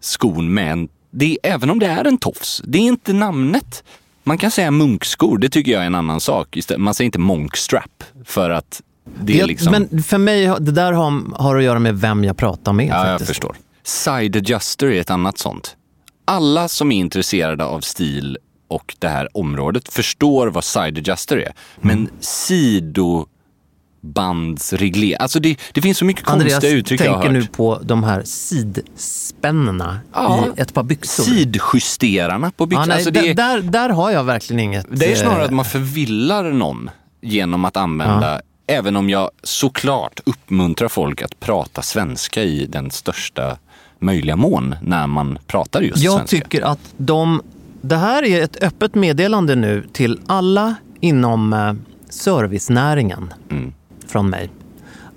skon 0.00 0.54
med 0.54 0.72
en... 0.72 0.88
Det 1.10 1.38
även 1.42 1.70
om 1.70 1.78
det 1.78 1.86
är 1.86 2.04
en 2.04 2.18
tofs, 2.18 2.62
det 2.64 2.78
är 2.78 2.82
inte 2.82 3.12
namnet. 3.12 3.84
Man 4.22 4.38
kan 4.38 4.50
säga 4.50 4.70
munkskor, 4.70 5.38
det 5.38 5.48
tycker 5.48 5.72
jag 5.72 5.82
är 5.82 5.86
en 5.86 5.94
annan 5.94 6.20
sak. 6.20 6.58
Man 6.78 6.94
säger 6.94 7.06
inte 7.06 7.18
monkstrap 7.18 8.04
för 8.24 8.50
att 8.50 8.82
det 9.20 9.32
är 9.34 9.38
Jag- 9.38 9.48
liksom... 9.48 9.72
Men 9.72 10.02
för 10.02 10.18
mig, 10.18 10.46
har- 10.46 10.60
det 10.60 10.72
där 10.72 10.92
har, 10.92 11.22
har 11.36 11.56
att 11.56 11.62
göra 11.64 11.78
med 11.78 12.00
vem 12.00 12.24
jag 12.24 12.36
pratar 12.36 12.72
med. 12.72 12.86
Ja, 12.86 12.96
jag 12.98 13.06
faktiskt. 13.06 13.28
förstår. 13.28 13.56
Side 13.82 14.36
adjuster 14.36 14.86
är 14.86 15.00
ett 15.00 15.10
annat 15.10 15.38
sånt. 15.38 15.76
Alla 16.24 16.68
som 16.68 16.92
är 16.92 16.96
intresserade 16.96 17.64
av 17.64 17.80
stil 17.80 18.38
och 18.68 18.96
det 18.98 19.08
här 19.08 19.28
området 19.36 19.92
förstår 19.92 20.46
vad 20.46 20.64
side 20.64 20.98
adjuster 20.98 21.36
är. 21.36 21.52
Men 21.80 21.98
Mm. 21.98 22.10
sidobandsreglering, 22.20 25.16
alltså 25.20 25.40
det, 25.40 25.56
det 25.72 25.82
finns 25.82 25.98
så 25.98 26.04
mycket 26.04 26.28
Andreas 26.28 26.52
konstiga 26.54 26.72
uttryck 26.78 27.00
jag 27.00 27.12
har 27.14 27.22
tänker 27.22 27.40
hört. 27.40 27.50
nu 27.50 27.56
på 27.56 27.78
de 27.82 28.04
här 28.04 28.22
sidspännena 28.24 30.00
Ja. 30.12 30.44
i 30.56 30.60
ett 30.60 30.74
par 30.74 30.82
byxor. 30.82 31.22
Sidjusterarna 31.24 32.50
på 32.50 32.66
byxor. 32.66 32.82
ja, 32.82 32.86
nej, 32.86 32.94
alltså 32.96 33.10
det, 33.10 33.28
är- 33.30 33.34
där, 33.34 33.60
där 33.62 33.88
har 33.90 34.10
jag 34.10 34.24
verkligen 34.24 34.60
inget... 34.60 34.86
det 34.90 35.12
är 35.12 35.16
snarare 35.16 35.38
eh, 35.38 35.44
att 35.44 35.50
man 35.52 35.64
förvillar 35.64 36.52
någon 36.52 36.90
genom 37.20 37.64
att 37.64 37.76
använda 37.76 38.40
Även 38.66 38.96
om 38.96 39.10
jag 39.10 39.30
såklart 39.42 40.20
uppmuntrar 40.26 40.88
folk 40.88 41.22
att 41.22 41.40
prata 41.40 41.82
svenska 41.82 42.42
i 42.42 42.66
den 42.66 42.90
största 42.90 43.56
möjliga 43.98 44.36
mån 44.36 44.74
när 44.82 45.06
man 45.06 45.38
pratar 45.46 45.80
just 45.82 46.02
Jag 46.02 46.14
svenska. 46.16 46.36
tycker 46.36 46.62
att 46.62 46.78
de... 46.96 47.42
Det 47.86 47.96
här 47.96 48.24
är 48.24 48.42
ett 48.42 48.62
öppet 48.62 48.94
meddelande 48.94 49.54
nu 49.56 49.86
till 49.92 50.20
alla 50.26 50.74
inom 51.00 51.52
eh, 51.52 51.72
servicenäringen 52.08 53.34
Mm. 53.50 53.72
från 54.06 54.30
mig. 54.30 54.50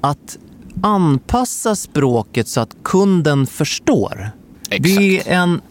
Att 0.02 0.38
anpassa 0.82 1.76
språket 1.76 2.48
så 2.48 2.62
att 2.62 2.76
kunden 2.84 3.48
förstår. 3.48 4.30
Det 4.80 5.20
är 5.30 5.34
en 5.34 5.62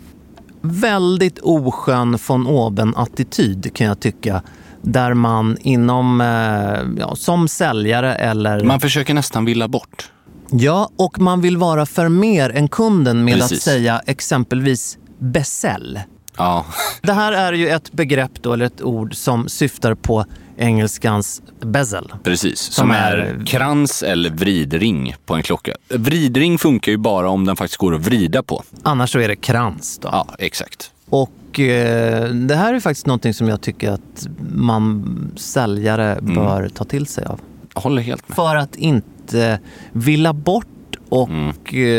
väldigt 0.60 1.38
oskön 1.38 2.18
von 2.28 2.46
oben-attityd 2.46 3.74
kan 3.74 3.86
jag 3.86 4.00
tycka. 4.00 4.42
Där 4.82 5.14
man 5.14 5.56
inom, 5.60 6.20
eh, 6.20 7.00
ja, 7.00 7.14
som 7.16 7.48
säljare 7.48 8.14
eller... 8.14 8.64
Man 8.64 8.80
försöker 8.80 9.14
nästan 9.14 9.44
villa 9.44 9.68
bort. 9.68 10.10
Ja, 10.50 10.90
och 10.96 11.20
man 11.20 11.40
vill 11.40 11.56
vara 11.56 11.86
för 11.86 12.08
mer 12.08 12.50
än 12.50 12.68
kunden 12.68 13.24
med 13.24 13.34
Precis. 13.34 13.58
att 13.58 13.62
säga 13.62 14.00
exempelvis 14.06 14.98
beställ. 15.18 16.00
Ja, 16.38 16.64
Det 17.02 17.12
här 17.12 17.32
är 17.32 17.52
ju 17.52 17.68
ett 17.68 17.92
begrepp 17.92 18.42
då, 18.42 18.52
eller 18.52 18.64
ett 18.66 18.82
ord 18.82 19.14
som 19.14 19.48
syftar 19.48 19.94
på 19.94 20.24
engelskans 20.56 21.42
bezel. 21.60 22.12
precis. 22.22 22.60
Som, 22.60 22.90
är, 22.90 23.42
krans 23.46 24.02
eller 24.02 24.30
vridring 24.30 25.14
på 25.26 25.34
en 25.34 25.42
klocka. 25.42 25.72
Vridring 25.88 26.58
funkar 26.58 26.92
ju 26.92 26.98
bara 26.98 27.28
om 27.30 27.44
den 27.44 27.56
faktiskt 27.56 27.76
går 27.78 27.94
att 27.94 28.00
vrida 28.00 28.42
på. 28.42 28.62
Annars 28.82 29.12
så 29.12 29.18
är 29.18 29.28
det 29.28 29.36
krans. 29.36 29.98
Då. 30.02 30.08
Ja, 30.12 30.28
exakt. 30.38 30.90
Och 31.08 31.60
eh, 31.60 32.28
det 32.30 32.54
här 32.54 32.74
är 32.74 32.80
faktiskt 32.80 33.06
någonting 33.06 33.34
som 33.34 33.48
jag 33.48 33.60
tycker 33.60 33.90
att 33.90 34.26
man 34.54 35.04
säljare 35.36 36.12
Mm. 36.12 36.34
bör 36.34 36.68
ta 36.68 36.84
till 36.84 37.06
sig 37.06 37.24
av. 37.24 37.40
Jag 37.74 37.80
håller 37.80 38.02
helt 38.02 38.28
med. 38.28 38.36
För 38.36 38.56
att 38.56 38.76
inte 38.76 39.60
villa 39.92 40.32
bort 40.32 40.66
och 41.08 41.28
Mm. 41.28 41.48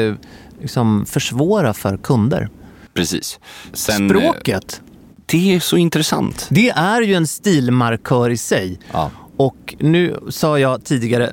eh, 0.10 0.16
liksom 0.62 1.06
försvåra 1.06 1.74
för 1.74 1.98
kunder. 1.98 2.50
Precis. 2.98 3.39
Sen, 3.74 4.12
eh, 4.12 4.18
Språket, 4.18 4.82
Det 5.26 5.56
är 5.56 5.60
så 5.60 5.78
intressant. 5.78 6.48
det 6.50 6.70
är 6.70 7.02
ju 7.02 7.14
en 7.14 7.28
stilmarkör 7.28 8.30
i 8.30 8.38
sig. 8.38 8.80
Ja. 8.93 9.12
Och 9.38 9.76
nu 9.80 10.20
sa 10.30 10.60
jag 10.60 10.84
tidigare, 10.84 11.32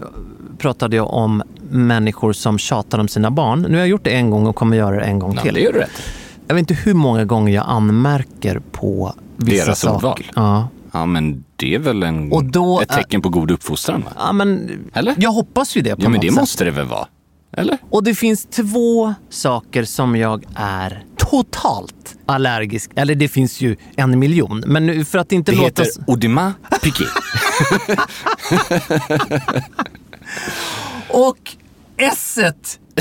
pratade 0.58 0.96
jag 0.96 1.10
om 1.10 1.42
människor 1.70 2.32
som 2.32 2.58
tjatar 2.58 2.98
om 2.98 3.08
sina 3.08 3.30
barn. 3.30 3.62
Nu 3.62 3.68
har 3.72 3.78
jag 3.78 3.88
gjort 3.88 4.04
det 4.04 4.10
en 4.10 4.30
gång 4.30 4.46
och 4.46 4.56
kommer 4.56 4.76
göra 4.76 4.96
det 4.96 5.02
en 5.02 5.18
gång 5.18 5.32
Ja, 5.36 5.42
till. 5.42 5.54
det 5.54 5.60
gör 5.60 5.72
du 5.72 5.78
rätt. 5.78 6.02
Jag 6.46 6.54
vet 6.54 6.60
inte 6.70 6.74
hur 6.74 6.94
många 6.94 7.24
gånger 7.24 7.54
jag 7.54 7.64
anmärker 7.68 8.60
på 8.72 9.14
vissa 9.36 9.64
Deras 9.64 9.80
saker. 9.80 9.96
ordval. 9.96 10.24
Ja. 10.34 10.68
Ja, 10.92 11.06
men 11.06 11.44
det 11.56 11.74
är 11.74 11.78
väl 11.78 12.02
en, 12.02 12.32
Och 12.32 12.44
då 12.44 12.80
ett 12.80 12.88
tecken 12.88 13.22
på 13.22 13.28
god 13.28 13.50
uppfostran? 13.50 14.00
Va? 14.00 14.10
Ja, 14.18 14.32
men 14.32 14.70
Eller? 14.94 15.14
Jag 15.18 15.30
hoppas 15.32 15.76
ju 15.76 15.80
det 15.80 15.96
på 15.96 16.02
Ja, 16.02 16.08
men 16.08 16.12
något 16.12 16.20
det 16.22 16.28
sätt. 16.28 16.40
måste 16.40 16.64
det 16.64 16.70
väl 16.70 16.86
vara? 16.86 17.06
Eller? 17.56 17.78
Och 17.90 18.04
det 18.04 18.14
finns 18.14 18.44
två 18.46 19.14
saker 19.30 19.84
som 19.84 20.16
jag 20.16 20.44
är 20.54 21.04
totalt 21.42 22.14
allergisk 22.26 22.90
Eller 22.96 23.14
det 23.14 23.28
finns 23.28 23.60
ju 23.60 23.76
en 23.96 24.18
miljon. 24.18 24.62
Men 24.66 24.86
nu, 24.86 25.04
för 25.04 25.18
att 25.18 25.32
inte 25.32 25.52
Det 25.52 25.56
låta... 25.56 25.66
heter 25.66 25.82
s- 25.82 25.98
Audemars 26.08 26.54
Piguet. 26.82 27.10
Och 31.08 31.38
s 31.96 32.38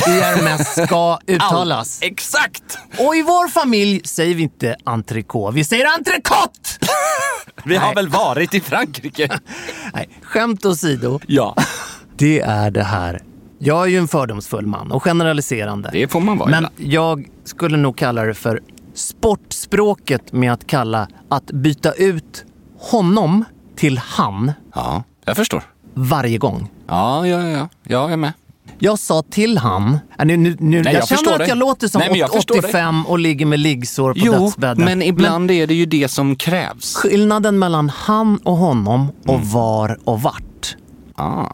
i 0.07 0.09
Hermes 0.09 0.83
ska 0.85 1.19
uttalas. 1.27 1.99
Exakt! 2.01 2.77
Och 2.99 3.15
i 3.15 3.21
vår 3.21 3.47
familj 3.47 4.01
säger 4.05 4.35
vi 4.35 4.43
inte 4.43 4.75
entrecote, 4.83 5.55
vi 5.55 5.63
säger 5.63 5.85
entrecote! 5.97 6.69
Vi 7.65 7.75
har 7.75 7.95
väl 7.95 8.09
varit 8.09 8.53
i 8.53 8.59
Frankrike? 8.61 9.39
Nej, 9.93 10.09
skämt 10.23 10.65
åsido. 10.65 11.19
ja. 11.27 11.55
Det 12.17 12.39
är 12.39 12.71
det 12.71 12.83
här. 12.83 13.21
Jag 13.65 13.83
är 13.83 13.87
ju 13.87 13.97
en 13.97 14.07
fördomsfull 14.07 14.67
man 14.67 14.91
och 14.91 15.03
generaliserande. 15.03 15.89
Det 15.93 16.07
får 16.07 16.19
man 16.21 16.37
vara 16.37 16.49
Men 16.49 16.67
jag 16.77 17.27
skulle 17.43 17.77
nog 17.77 17.97
kalla 17.97 18.23
det 18.23 18.33
för 18.33 18.61
sportspråket 18.93 20.33
med 20.33 20.53
att 20.53 20.67
kalla 20.67 21.07
att 21.29 21.45
byta 21.45 21.91
ut 21.91 22.45
honom 22.79 23.45
till 23.75 23.97
han 23.97 24.51
Ja, 24.75 25.03
jag 25.25 25.35
förstår. 25.35 25.63
varje 25.93 26.37
gång. 26.37 26.69
Ja, 26.87 27.27
ja, 27.27 27.43
ja. 27.43 27.57
Ja, 27.57 27.69
jag 27.83 28.11
är 28.11 28.17
med. 28.17 28.33
Jag 28.79 28.99
sa 28.99 29.21
till 29.29 29.57
han, 29.57 29.99
äh, 30.19 30.25
nu, 30.25 30.37
nu, 30.37 30.55
nu, 30.59 30.83
Nej, 30.83 30.93
jag, 30.93 31.01
jag 31.01 31.07
känner 31.19 31.41
att 31.41 31.47
jag 31.47 31.57
låter 31.57 31.87
som 31.87 31.99
Nej, 31.99 32.09
men 32.09 32.19
jag 32.19 32.29
åt- 32.29 32.35
förstår 32.35 32.55
dig. 32.55 32.63
85 32.63 33.05
och 33.05 33.19
ligger 33.19 33.45
med 33.45 33.59
liggsår 33.59 34.13
på 34.13 34.19
Jo, 34.19 34.31
dödsbädden. 34.33 34.85
men 34.85 35.01
ibland 35.01 35.51
är 35.51 35.67
det 35.67 35.73
ju 35.73 35.85
det 35.85 36.07
som 36.07 36.35
krävs. 36.35 36.95
Skillnaden 36.95 37.59
mellan 37.59 37.89
han 37.89 38.37
och 38.37 38.57
honom 38.57 39.07
och 39.25 39.35
Mm. 39.35 39.49
var 39.49 39.97
och 40.03 40.21
vart. 40.21 40.75
Ah, 41.15 41.45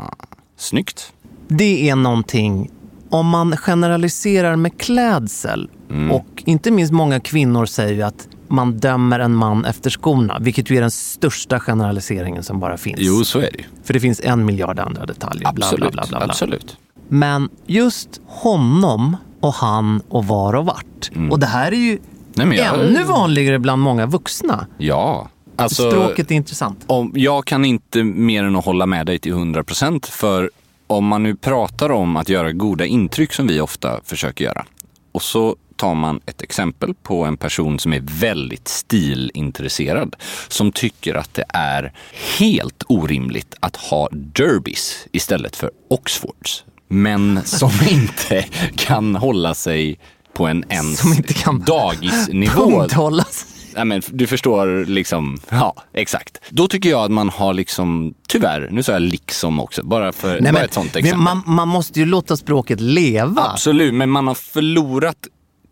snyggt. 0.58 1.14
Det 1.50 1.90
är 1.90 1.96
någonting, 1.96 2.70
om 3.10 3.28
man 3.28 3.58
generaliserar 3.58 4.56
med 4.56 4.78
klädsel 4.78 5.70
Mm. 5.90 6.12
och 6.12 6.44
inte 6.46 6.72
minst 6.72 6.94
många 6.94 7.20
kvinnor 7.20 7.66
säger 7.66 7.94
ju 7.94 8.02
att 8.02 8.28
man 8.48 8.78
dömer 8.78 9.20
en 9.20 9.36
man 9.36 9.66
efter 9.66 9.90
skorna, 9.90 10.38
vilket 10.42 10.72
ju 10.72 10.78
är 10.78 10.82
den 10.82 10.92
största 10.92 11.60
generaliseringen 11.60 12.44
som 12.44 12.60
bara 12.60 12.78
finns. 12.78 13.00
Jo, 13.02 13.24
så 13.24 13.40
är 13.40 13.50
det. 13.58 13.64
För 13.84 13.94
det 13.94 14.00
finns 14.00 14.22
en 14.24 14.46
miljard 14.46 14.80
andra 14.80 15.06
detaljer. 15.06 15.48
Absolut. 15.48 15.92
bla, 15.92 16.04
bla, 16.10 16.18
bla. 16.20 16.28
Absolut. 16.30 16.78
Men 17.10 17.50
just 17.66 18.22
honom 18.28 19.18
och 19.42 19.54
han 19.54 20.02
och 20.10 20.26
var 20.26 20.54
och 20.56 20.66
vart. 20.66 21.12
Och 21.32 21.40
det 21.40 21.46
här 21.48 21.72
är 21.72 21.78
ju 21.78 22.00
Mm. 22.38 22.50
Nej, 22.50 22.58
jag- 22.58 22.86
ännu 22.86 23.04
vanligare 23.04 23.60
bland 23.60 23.82
många 23.82 24.06
vuxna. 24.06 24.66
Ja. 24.78 25.30
Alltså, 25.56 25.92
Språket 25.92 26.32
är 26.32 26.36
intressant. 26.36 26.84
om, 26.88 27.12
jag 27.16 27.46
kan 27.46 27.66
inte 27.66 28.04
mer 28.04 28.44
än 28.44 28.56
att 28.56 28.66
hålla 28.66 28.86
med 28.86 29.06
dig 29.06 29.20
till 29.20 29.32
100 29.32 29.64
procent. 29.64 30.06
För 30.06 30.50
om 30.90 31.06
man 31.06 31.24
nu 31.24 31.36
pratar 31.36 31.92
om 31.92 32.18
att 32.18 32.30
göra 32.30 32.52
goda 32.52 32.86
intryck 32.86 33.34
som 33.34 33.48
vi 33.48 33.62
ofta 33.62 34.00
försöker 34.04 34.46
göra. 34.46 34.66
Och 35.12 35.22
så 35.22 35.56
tar 35.76 35.96
man 35.96 36.20
ett 36.26 36.42
exempel 36.42 36.94
på 36.94 37.26
en 37.26 37.38
person 37.38 37.80
som 37.80 37.94
är 37.94 38.02
väldigt 38.04 38.68
stilintresserad. 38.68 40.16
Som 40.48 40.72
tycker 40.72 41.16
att 41.16 41.34
det 41.34 41.46
är 41.50 41.94
helt 42.40 42.84
orimligt 42.88 43.56
att 43.60 43.76
ha 43.76 44.10
derbys 44.12 45.08
istället 45.12 45.56
för 45.56 45.72
Oxfords. 45.90 46.64
Men 46.88 47.42
som 47.46 47.72
inte 47.90 48.46
kan 48.76 49.16
hålla 49.16 49.54
sig 49.54 50.00
på 50.34 50.48
en 50.48 50.64
ens 50.70 51.00
Som 51.00 51.14
inte 51.14 51.34
kan 51.34 51.60
dagisnivå. 51.60 52.70
Punkthållas. 52.70 53.46
Nej, 53.76 53.86
men 53.86 54.02
du 54.08 54.28
förstår 54.28 54.86
liksom, 54.86 55.38
ja 55.50 55.76
exakt. 55.94 56.38
Då 56.50 56.68
tycker 56.68 56.90
jag 56.90 57.02
att 57.06 57.12
man 57.12 57.30
har 57.30 57.54
liksom, 57.54 58.14
tyvärr, 58.28 58.68
nu 58.72 58.84
sa 58.84 58.92
jag 58.92 59.02
liksom 59.02 59.60
också, 59.60 59.84
bara 59.84 60.12
för 60.12 60.30
Nej, 60.30 60.42
bara 60.42 60.52
men 60.52 60.64
ett 60.64 60.74
sånt 60.74 60.96
exempel. 60.96 61.18
man, 61.20 61.42
man 61.46 61.68
måste 61.68 62.00
ju 62.00 62.06
låta 62.06 62.38
språket 62.38 62.80
leva. 62.82 63.42
Absolut, 63.52 63.94
men 63.94 64.10
man 64.10 64.28
har 64.28 64.36
förlorat 64.36 65.18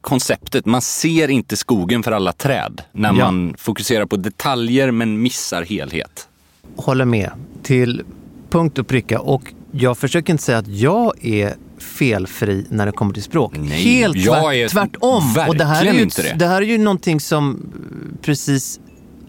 konceptet. 0.02 0.66
Man 0.66 0.82
ser 0.82 1.28
inte 1.30 1.58
skogen 1.58 2.04
för 2.04 2.12
alla 2.12 2.34
träd 2.34 2.82
när 2.92 3.10
Ja. 3.10 3.14
man 3.32 3.56
fokuserar 3.58 4.06
på 4.06 4.16
detaljer 4.18 4.92
men 4.92 5.22
missar 5.22 5.62
helhet. 5.64 6.28
Håller 6.76 7.06
med 7.06 7.32
till 7.64 8.04
punkt 8.50 8.78
och 8.78 8.88
pricka. 8.88 9.20
Och 9.20 9.54
jag 9.72 9.98
försöker 9.98 10.34
inte 10.34 10.44
säga 10.44 10.58
att 10.58 10.68
jag 10.68 11.26
är 11.26 11.56
felfri 11.78 12.66
när 12.70 12.86
det 12.86 12.92
kommer 12.92 13.14
till 13.14 13.24
språk. 13.24 13.54
Nej, 13.58 13.84
Helt 13.84 14.26
tvärt, 14.26 14.54
är 14.54 14.70
tvärtom. 14.70 15.24
Och 15.48 15.56
det 15.56 15.66
här 15.66 15.86
är, 15.86 15.94
ju, 15.94 16.02
inte 16.02 16.22
det. 16.22 16.34
det 16.34 16.48
här 16.48 16.62
är 16.62 16.66
ju 16.66 16.78
någonting 16.78 17.20
som 17.20 17.52
eh, 17.52 18.22
precis 18.22 18.80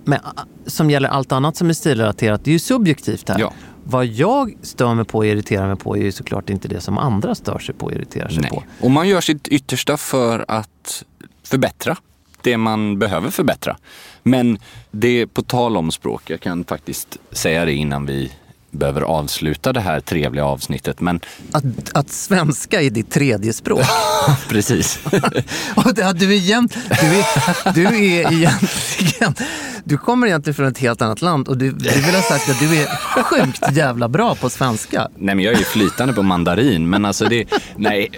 med, 0.05 0.21
som 0.67 0.91
gäller 0.91 1.09
allt 1.09 1.33
annat 1.33 1.57
som 1.57 1.69
är 1.69 1.73
stilrelaterat. 1.73 2.45
Det 2.45 2.51
är 2.51 2.53
ju 2.53 2.59
subjektivt 2.59 3.29
här. 3.29 3.39
Ja. 3.39 3.53
Vad 3.85 4.07
jag 4.07 4.55
stör 4.63 4.95
mig 4.95 5.05
på 5.05 5.19
och 5.19 5.27
irriterar 5.27 5.67
mig 5.67 5.77
på 5.77 5.97
är 5.97 6.03
ju 6.03 6.13
såklart 6.13 6.51
inte 6.51 6.69
det 6.69 6.81
som 6.81 6.99
andra 6.99 7.35
stör 7.35 7.59
sig 7.59 7.75
på 7.75 7.87
och 7.87 7.93
irriterar 7.93 8.29
sig 8.29 8.41
Nej. 8.41 8.51
på. 8.51 8.63
Och 8.81 8.91
man 8.91 9.09
gör 9.09 9.21
sitt 9.21 9.49
yttersta 9.49 9.97
för 9.97 10.45
att 10.49 11.05
förbättra 11.43 11.97
det 12.43 12.57
man 12.57 12.99
behöver 12.99 13.31
förbättra. 13.31 13.77
Men 14.23 14.59
det 14.91 15.27
på 15.27 15.43
tal 15.43 15.77
om 15.77 15.91
språk, 15.91 16.31
jag 16.31 16.41
kan 16.41 16.65
faktiskt 16.65 17.17
säga 17.33 17.65
det 17.65 17.73
innan 17.73 18.07
vi 18.07 18.33
behöver 18.79 19.01
avsluta 19.01 19.73
det 19.73 19.81
här 19.81 20.01
trevliga 20.01 20.45
avsnittet. 20.45 21.01
Men 21.01 21.21
Att, 21.53 21.65
att 21.93 22.11
svenska 22.11 22.83
är 22.83 22.91
ditt 22.91 23.11
tredje 23.11 23.53
språk. 23.53 23.81
precis. 24.49 25.01
Du, 26.15 26.33
är 26.35 26.39
jämt, 26.39 26.77
du, 27.01 27.07
är, 27.07 27.73
du 27.73 27.87
är 27.87 28.33
egentligen... 28.33 29.35
Du 29.85 29.99
kommer 29.99 30.27
egentligen 30.27 30.55
från 30.55 30.67
ett 30.67 30.79
helt 30.79 31.03
annat 31.03 31.23
land 31.23 31.49
och 31.49 31.59
du, 31.59 31.71
du 31.71 31.91
vill 31.91 32.15
ha 32.15 32.23
sagt 32.23 32.49
att 32.51 32.61
du 32.61 32.77
är 32.77 32.87
sjukt 33.23 33.77
jävla 33.77 34.09
bra 34.09 34.35
på 34.35 34.51
svenska. 34.51 35.09
Nej 35.17 35.35
men 35.35 35.45
jag 35.45 35.55
är 35.55 35.59
ju 35.59 35.65
flytande 35.65 36.15
på 36.15 36.23
mandarin 36.23 36.91
men 36.91 37.05
alltså 37.05 37.25
det, 37.25 37.45
nej, 37.77 38.11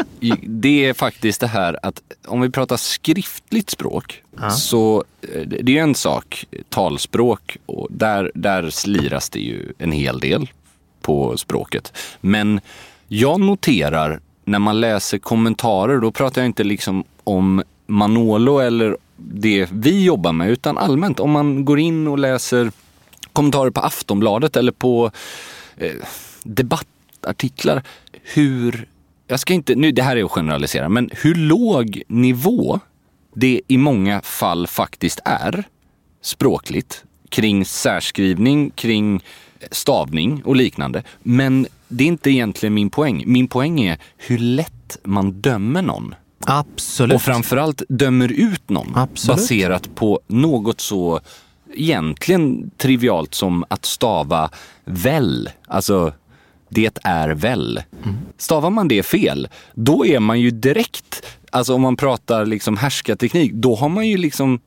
det 0.43 0.89
är 0.89 0.95
faktiskt 0.95 1.41
det 1.41 1.47
här 1.47 1.79
att 1.83 2.01
om 2.27 2.41
vi 2.41 2.51
pratar 2.51 2.77
skriftligt 2.77 3.71
språk 3.71 4.23
så 4.51 5.05
eh, 5.21 5.41
det 5.41 5.79
är 5.79 5.83
en 5.83 5.95
sak, 5.95 6.45
talspråk 6.69 7.57
och 7.67 7.87
där, 7.91 8.33
där 8.35 8.71
sliras 8.71 9.31
det 9.31 9.41
ju 9.41 9.73
en 9.79 9.93
hel 9.93 10.21
del 10.21 10.51
på 11.03 11.37
språket. 11.37 11.93
Men 12.21 12.61
jag 13.09 13.41
noterar 13.41 14.21
när 14.45 14.59
man 14.59 14.81
läser 14.81 15.19
kommentarer, 15.19 15.99
då 15.99 16.11
pratar 16.11 16.41
jag 16.41 16.47
inte 16.47 16.65
liksom 16.65 17.05
om 17.25 17.63
Manolo 17.87 18.59
eller 18.59 18.97
det 19.17 19.69
vi 19.73 20.05
jobbar 20.05 20.33
med 20.33 20.51
utan 20.51 20.79
allmänt 20.79 21.21
om 21.21 21.31
man 21.31 21.65
går 21.65 21.79
in 21.79 22.09
och 22.09 22.19
läser 22.19 22.73
kommentarer 23.33 23.71
på 23.71 23.81
Aftonbladet 23.81 24.57
eller 24.57 24.73
på 24.73 25.11
eh, 25.77 25.93
debattartiklar 26.43 27.83
hur, 28.23 28.89
jag 29.27 29.41
ska 29.41 29.55
inte, 29.55 29.75
nu 29.75 29.93
det 29.93 30.03
här 30.03 30.17
är 30.17 30.25
att 30.25 30.31
generalisera, 30.31 30.89
men 30.89 31.11
hur 31.13 31.35
låg 31.35 32.03
nivå 32.09 32.81
det 33.35 33.61
i 33.69 33.77
många 33.77 34.21
fall 34.23 34.67
faktiskt 34.67 35.21
är 35.25 35.65
språkligt 36.23 37.05
kring 37.29 37.65
särskrivning, 37.65 38.71
kring 38.71 39.25
stavning 39.71 40.43
och 40.45 40.57
liknande. 40.57 41.03
Men 41.23 41.67
det 41.89 42.05
är 42.05 42.09
inte 42.09 42.31
egentligen 42.31 42.75
min 42.75 42.91
poäng. 42.91 43.25
Min 43.27 43.49
poäng 43.49 43.81
är 43.81 43.99
hur 44.17 44.39
lätt 44.39 44.99
man 45.05 45.33
dömer 45.33 45.83
någon. 45.83 46.15
Absolut. 46.47 47.15
Och 47.15 47.23
framförallt 47.23 47.83
dömer 47.89 48.33
ut 48.33 48.69
någon 48.69 48.93
Absolut. 48.97 49.37
baserat 49.37 49.95
på 49.95 50.21
något 50.27 50.81
så 50.81 51.21
egentligen 51.75 52.71
trivialt 52.77 53.35
som 53.35 53.65
att 53.69 53.85
stava 53.85 54.51
väl. 54.85 55.51
Alltså, 55.67 56.13
det 56.69 56.99
är 57.05 57.29
väl. 57.29 57.83
Stavar 58.39 58.71
man 58.71 58.89
det 58.89 59.03
fel, 59.03 59.49
då 59.75 60.07
är 60.07 60.21
man 60.21 60.41
ju 60.41 60.51
direkt, 60.51 61.23
alltså 61.51 61.75
om 61.75 61.83
man 61.83 61.97
pratar 61.97 62.47
liksom 62.47 62.77
härskarteknik, 62.77 63.53
då 63.53 63.75
har 63.75 63.89
man 63.89 64.09
ju 64.09 64.17
liksom 64.17 64.61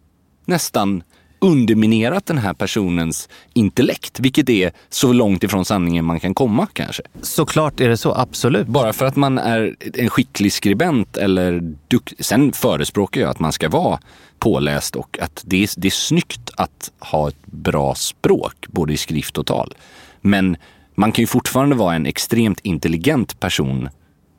nästan 0.46 1.04
underminerat 1.44 2.26
den 2.26 2.38
här 2.38 2.54
personens 2.54 3.30
intellekt, 3.54 4.20
vilket 4.20 4.50
är 4.50 4.72
så 4.90 5.14
långt 5.14 5.44
ifrån 5.44 5.66
sanningen 5.66 6.06
man 6.06 6.20
kan 6.20 6.34
komma 6.34 6.68
kanske. 6.74 7.04
Såklart 7.22 7.80
är 7.80 7.90
det 7.90 7.98
så, 7.98 8.14
absolut. 8.16 8.68
Bara 8.68 8.94
för 8.94 9.06
att 9.06 9.16
man 9.16 9.38
är 9.38 9.76
en 9.94 10.10
skicklig 10.10 10.54
skribent 10.54 11.18
eller 11.18 11.76
duk- 11.88 12.14
Sen 12.20 12.54
förespråkar 12.54 13.22
jag 13.22 13.30
att 13.30 13.40
man 13.40 13.52
ska 13.52 13.70
vara 13.70 14.00
påläst 14.40 14.96
och 14.96 15.20
att 15.22 15.44
det 15.46 15.64
är, 15.64 15.70
det 15.78 15.88
är 15.88 15.92
snyggt 15.92 16.52
att 16.58 16.92
ha 17.00 17.28
ett 17.28 17.46
bra 17.46 17.96
språk, 17.96 18.66
både 18.68 18.94
i 18.94 18.98
skrift 18.98 19.38
och 19.38 19.46
tal. 19.46 19.74
Men 20.22 20.58
man 20.96 21.12
kan 21.12 21.24
ju 21.24 21.28
fortfarande 21.28 21.76
vara 21.76 21.96
en 21.96 22.06
extremt 22.06 22.60
intelligent 22.60 23.40
person 23.40 23.90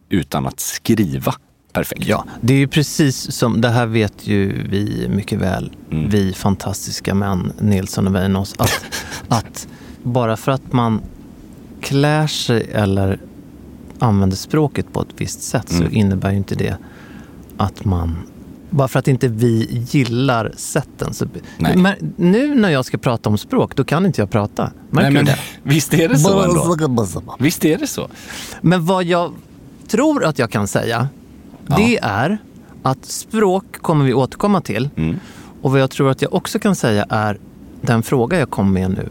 utan 0.09 0.47
att 0.47 0.61
skriva 0.61 1.35
perfekt. 1.75 2.07
Ja, 2.07 2.25
det 2.41 2.55
är 2.55 2.59
ju 2.59 2.69
precis 2.69 3.33
som, 3.37 3.61
det 3.61 3.69
här 3.69 3.87
vet 3.87 4.27
ju 4.27 4.63
vi 4.69 5.09
mycket 5.09 5.39
väl, 5.39 5.73
Mm. 5.91 6.11
vi 6.11 6.33
fantastiska 6.33 7.15
män, 7.15 7.53
Nilsson 7.59 8.07
och 8.07 8.15
Weinos, 8.15 8.55
att, 8.59 8.85
att 9.29 9.69
bara 10.03 10.37
för 10.37 10.53
att 10.53 10.73
man 10.73 11.01
klär 11.81 12.27
sig 12.27 12.71
eller 12.73 13.19
använder 13.99 14.37
språket 14.37 14.93
på 14.93 15.01
ett 15.03 15.09
visst 15.17 15.43
sätt 15.43 15.69
så 15.69 15.77
Mm. 15.83 15.95
innebär 15.95 16.31
ju 16.31 16.37
inte 16.37 16.55
det 16.55 16.77
att 17.57 17.85
man 17.85 18.17
bara 18.71 18.89
för 18.89 18.99
att 18.99 19.09
inte 19.09 19.29
vi 19.29 19.85
gillar 19.91 20.53
sätten. 20.57 21.15
Så, 21.15 21.27
Nej. 21.59 21.77
men 21.77 21.95
nu 22.17 22.55
när 22.55 22.71
jag 22.71 22.85
ska 22.85 22.99
prata 22.99 23.29
om 23.29 23.39
språk, 23.39 23.77
då 23.77 23.85
kan 23.85 24.07
inte 24.07 24.21
jag 24.21 24.31
prata. 24.31 24.71
Märker 24.91 25.11
Nej, 25.11 25.13
men, 25.13 25.25
du 25.25 25.31
det? 25.31 25.39
visst 25.63 25.95
är 25.95 26.09
det 26.09 26.19
så 26.19 26.43
ändå? 26.43 26.77
Visst 27.39 27.65
är 27.65 27.79
det 27.79 27.87
så? 27.87 28.09
Men 28.61 28.87
vad 28.87 29.05
jag 29.05 29.33
tror 29.89 30.25
att 30.25 30.39
jag 30.39 30.51
kan 30.51 30.69
säga, 30.69 31.09
det 31.67 31.99
är 32.03 32.39
att 32.83 33.05
språk 33.05 33.65
kommer 33.79 34.05
vi 34.05 34.15
återkomma 34.15 34.61
till. 34.61 34.89
Mm. 34.97 35.21
Och 35.63 35.71
vad 35.73 35.81
jag 35.81 35.91
tror 35.91 36.11
att 36.11 36.23
jag 36.23 36.35
också 36.35 36.59
kan 36.59 36.77
säga 36.77 37.07
är 37.09 37.39
den 37.81 38.03
fråga 38.03 38.39
jag 38.39 38.51
kom 38.51 38.73
med 38.73 38.91
nu. 38.91 39.09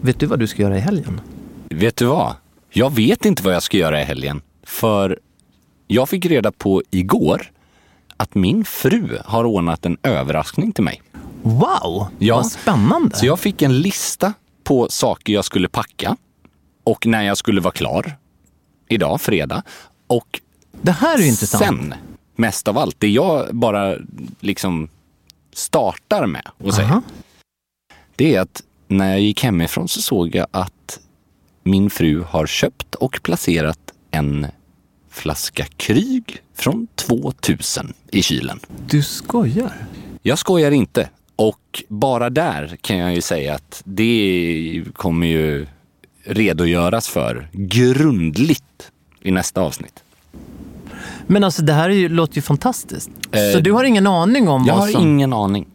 Vet 0.00 0.20
du 0.20 0.26
vad 0.26 0.38
du 0.38 0.46
ska 0.46 0.62
göra 0.62 0.76
i 0.76 0.80
helgen? 0.80 1.20
Vet 1.68 1.96
du 1.96 2.04
vad? 2.04 2.34
Jag 2.70 2.90
vet 2.94 3.24
inte 3.24 3.42
vad 3.42 3.54
jag 3.54 3.62
ska 3.62 3.76
göra 3.76 4.00
i 4.00 4.04
helgen. 4.04 4.42
För 4.62 5.18
jag 5.86 6.08
fick 6.08 6.26
reda 6.26 6.52
på 6.52 6.82
igår 6.90 7.50
att 8.16 8.34
min 8.34 8.64
fru 8.64 9.18
har 9.24 9.44
ordnat 9.44 9.86
en 9.86 9.96
överraskning 10.02 10.72
till 10.72 10.84
mig. 10.84 11.02
Wow, 11.42 12.06
Ja. 12.18 12.36
vad 12.36 12.46
spännande. 12.46 13.16
Så 13.16 13.26
jag 13.26 13.38
fick 13.40 13.62
en 13.62 13.78
lista 13.78 14.32
på 14.64 14.86
saker 14.90 15.32
jag 15.32 15.44
skulle 15.44 15.68
packa 15.68 16.16
och 16.84 17.06
när 17.06 17.22
jag 17.22 17.36
skulle 17.36 17.60
vara 17.60 17.72
klar. 17.72 18.16
Idag, 18.88 19.20
fredag. 19.20 19.62
Och 20.06 20.40
det 20.82 20.92
här 20.92 21.18
är 21.18 21.22
ju 21.22 21.28
intressant. 21.28 21.64
sen, 21.64 21.94
mest 22.36 22.68
av 22.68 22.78
allt, 22.78 22.96
det 22.98 23.08
jag 23.08 23.54
bara 23.54 23.96
liksom 24.40 24.88
startar 25.52 26.26
med 26.26 26.48
att 26.64 26.74
säga. 26.74 26.88
Aha. 26.88 27.02
Det 28.16 28.34
är 28.34 28.40
att 28.40 28.62
när 28.88 29.10
jag 29.10 29.20
gick 29.20 29.44
hemifrån 29.44 29.88
så 29.88 30.02
såg 30.02 30.34
jag 30.34 30.46
att 30.50 31.00
min 31.62 31.90
fru 31.90 32.22
har 32.22 32.46
köpt 32.46 32.94
och 32.94 33.20
placerat 33.22 33.92
en 34.10 34.46
flaska 35.10 35.66
Kryg 35.76 36.42
från 36.54 36.86
2000 36.94 37.92
i 38.10 38.22
kylen. 38.22 38.60
Du 38.86 39.02
skojar? 39.02 39.72
Jag 40.22 40.38
skojar 40.38 40.70
inte. 40.70 41.08
Och 41.36 41.84
bara 41.88 42.30
där 42.30 42.76
kan 42.80 42.96
jag 42.96 43.14
ju 43.14 43.20
säga 43.20 43.54
att 43.54 43.82
det 43.84 44.84
kommer 44.92 45.26
ju 45.26 45.66
redogöras 46.24 47.08
för 47.08 47.48
grundligt 47.52 48.90
i 49.20 49.30
nästa 49.30 49.60
avsnitt. 49.60 50.02
Men 51.26 51.44
alltså 51.44 51.62
det 51.62 51.72
här 51.72 51.90
är 51.90 51.94
ju, 51.94 52.08
låter 52.08 52.36
ju 52.36 52.42
fantastiskt. 52.42 53.10
Eh, 53.32 53.40
så 53.54 53.60
du 53.60 53.72
har 53.72 53.84
ingen 53.84 54.06
aning 54.06 54.48
om 54.48 54.64
Jag 54.64 54.74
vad 54.74 54.82
har 54.82 54.88
som... 54.90 55.02
ingen 55.02 55.32
aning. 55.32 55.66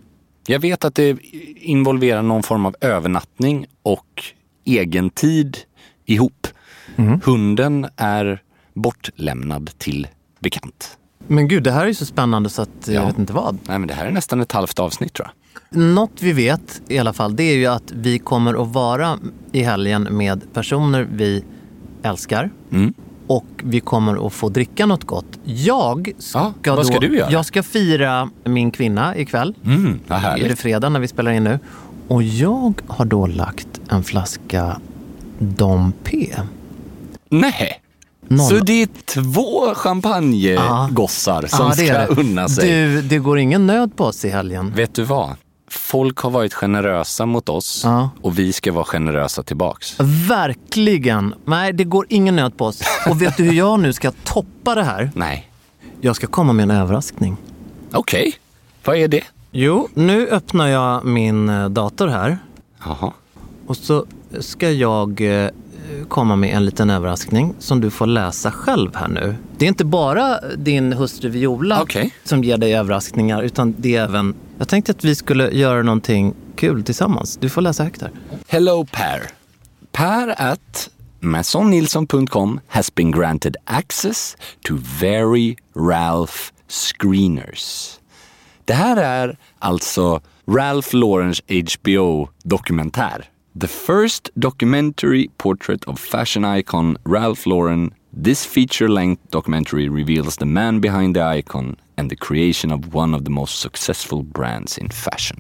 Jag 0.48 0.60
vet 0.60 0.86
att 0.86 0.96
det 0.96 1.18
involverar 1.56 2.22
någon 2.22 2.44
form 2.44 2.66
av 2.66 2.76
övernattning 2.82 3.66
och 3.84 4.24
egen 4.66 5.10
tid 5.10 5.58
ihop. 6.06 6.48
Mhm. 6.96 7.22
Hunden 7.26 7.88
är 7.98 8.42
bortlämnad 8.74 9.70
till 9.78 10.08
bekant. 10.40 10.98
Men 11.28 11.48
gud, 11.48 11.64
det 11.64 11.72
här 11.72 11.84
är 11.84 11.88
ju 11.88 11.94
så 11.94 12.06
spännande 12.06 12.50
så 12.50 12.62
att 12.62 12.70
jag 12.88 12.96
Ja. 12.96 13.06
vet 13.06 13.18
inte 13.20 13.34
vad. 13.34 13.58
Nej, 13.68 13.80
men 13.80 13.88
det 13.88 13.94
här 13.94 14.06
är 14.06 14.12
nästan 14.12 14.42
ett 14.42 14.52
halvt 14.52 14.80
avsnitt 14.80 15.14
tror 15.14 15.28
jag. 15.28 15.80
Något 15.82 16.12
vi 16.22 16.32
vet 16.34 16.82
i 16.88 16.98
alla 16.98 17.14
fall, 17.14 17.36
det 17.36 17.44
är 17.44 17.56
ju 17.56 17.66
att 17.66 17.92
vi 17.92 18.20
kommer 18.20 18.62
att 18.62 18.68
vara 18.74 19.20
i 19.52 19.62
helgen 19.64 20.08
med 20.12 20.54
personer 20.54 21.08
vi 21.12 21.44
älskar. 22.04 22.50
Mm. 22.72 22.94
Och 23.28 23.46
vi 23.64 23.80
kommer 23.80 24.28
att 24.28 24.34
få 24.34 24.50
dricka 24.50 24.86
något 24.86 25.04
gott. 25.04 25.26
Jag 25.44 26.12
ska, 26.18 26.54
Ja, 26.64 26.76
vad 26.76 26.86
ska 26.86 26.96
då, 26.96 27.00
du 27.08 27.18
göra? 27.18 27.32
Jag 27.32 27.46
ska 27.46 27.64
fira 27.64 28.30
min 28.44 28.72
kvinna 28.72 29.18
ikväll. 29.18 29.56
Mm, 29.66 30.00
vad 30.08 30.18
Är 30.18 30.22
det 30.22 30.28
härligt. 30.28 30.60
fredag 30.60 30.90
när 30.90 31.00
vi 31.00 31.08
spelar 31.08 31.32
in 31.32 31.44
nu? 31.44 31.60
Och 32.08 32.24
jag 32.24 32.82
har 32.88 33.06
då 33.06 33.28
lagt 33.28 33.68
en 33.90 34.04
flaska 34.04 34.80
Dom 35.40 35.94
P. 36.04 36.34
Nej. 37.30 37.82
Noll. 38.28 38.50
Så 38.50 38.56
det 38.60 38.82
är 38.82 38.88
två 39.06 39.76
champagnegossar 39.76 41.48
som 41.48 41.60
Ja, 41.66 41.70
det 41.70 41.76
ska 41.88 41.98
det. 42.16 42.22
unna 42.22 42.48
sig. 42.50 42.70
Du, 42.72 43.02
det 43.02 43.18
går 43.18 43.40
ingen 43.40 43.68
nöd 43.68 43.96
på 43.96 44.04
oss 44.06 44.26
i 44.26 44.30
helgen. 44.30 44.74
Vet 44.76 44.94
du 44.96 45.04
vad? 45.04 45.30
Folk 45.76 46.18
har 46.20 46.30
varit 46.30 46.54
generösa 46.54 47.26
mot 47.26 47.50
oss 47.50 47.82
Ja. 47.84 48.10
och 48.22 48.40
vi 48.40 48.54
ska 48.54 48.72
vara 48.72 48.86
generösa 48.86 49.44
tillbaks. 49.44 49.96
Verkligen. 50.30 51.34
Nej, 51.46 51.74
det 51.74 51.84
går 51.84 52.06
ingen 52.10 52.36
nöt 52.36 52.58
på 52.58 52.66
oss. 52.66 52.82
Och 53.10 53.22
vet 53.22 53.38
du 53.38 53.44
hur 53.44 53.54
jag 53.54 53.80
nu 53.80 53.94
ska 53.94 54.12
toppa 54.24 54.76
det 54.76 54.84
här? 54.84 55.12
Nej. 55.16 55.50
Jag 56.02 56.16
ska 56.16 56.28
komma 56.28 56.54
med 56.54 56.64
en 56.64 56.72
överraskning. 56.72 57.38
Okej, 57.94 58.34
vad 58.86 58.96
är 58.98 59.08
det? 59.08 59.24
Jo, 59.52 59.88
nu 59.94 60.28
öppnar 60.28 60.68
jag 60.68 61.06
min 61.06 61.50
eh, 61.50 61.70
dator 61.70 62.08
här. 62.08 62.38
Jaha. 62.86 63.14
Och 63.68 63.78
så 63.78 64.06
ska 64.40 64.72
jag 64.72 65.22
eh, 65.44 65.50
komma 66.08 66.36
med 66.36 66.56
en 66.56 66.66
liten 66.66 66.90
överraskning 66.90 67.54
som 67.60 67.82
du 67.82 67.90
får 67.90 68.06
läsa 68.06 68.52
själv 68.52 68.96
här 68.96 69.08
nu. 69.08 69.36
Det 69.58 69.66
är 69.66 69.70
inte 69.70 69.86
bara 69.86 70.40
din 70.58 70.94
hustru 70.94 71.30
Viola 71.30 71.82
Okej. 71.82 72.14
som 72.24 72.44
ger 72.44 72.58
dig 72.58 72.76
överraskningar 72.76 73.42
utan 73.42 73.76
det 73.78 73.96
är 73.96 74.04
även... 74.04 74.36
Jag 74.58 74.68
tänkte 74.68 74.92
att 74.92 75.04
vi 75.04 75.16
skulle 75.16 75.52
göra 75.52 75.84
någonting 75.84 76.34
kul 76.56 76.84
tillsammans. 76.84 77.38
Du 77.38 77.50
får 77.50 77.62
läsa 77.62 77.84
högt 77.84 78.02
här. 78.02 78.12
Hello 78.48 78.86
Per. 78.92 79.22
Per 79.92 80.42
at 80.42 80.90
masonnilsson.com 81.20 82.60
has 82.68 82.96
been 82.96 83.12
granted 83.12 83.58
access 83.66 84.38
to 84.68 84.78
very 85.00 85.56
Ralph 85.76 86.34
screeners. 86.68 88.00
Det 88.66 88.74
här 88.74 88.98
är 88.98 89.38
alltså 89.60 90.22
Ralph 90.48 90.96
Laurens 90.96 91.42
HBO-dokumentär. 91.48 93.30
The 93.62 93.68
first 93.68 94.30
documentary 94.34 95.28
portrait 95.38 95.84
of 95.84 96.00
fashion 96.00 96.58
icon 96.58 96.98
Ralph 97.06 97.48
Lauren. 97.48 97.94
This 98.24 98.46
feature-length 98.46 99.22
documentary 99.32 99.90
reveals 99.90 100.38
the 100.38 100.46
man 100.46 100.82
behind 100.82 101.16
the 101.16 101.38
icon 101.38 101.76
and 101.98 102.10
the 102.10 102.16
creation 102.16 102.72
of 102.72 102.96
one 102.96 103.18
of 103.18 103.24
the 103.24 103.30
most 103.32 103.60
successful 103.60 104.24
brands 104.24 104.78
in 104.78 104.90
fashion. 104.90 105.38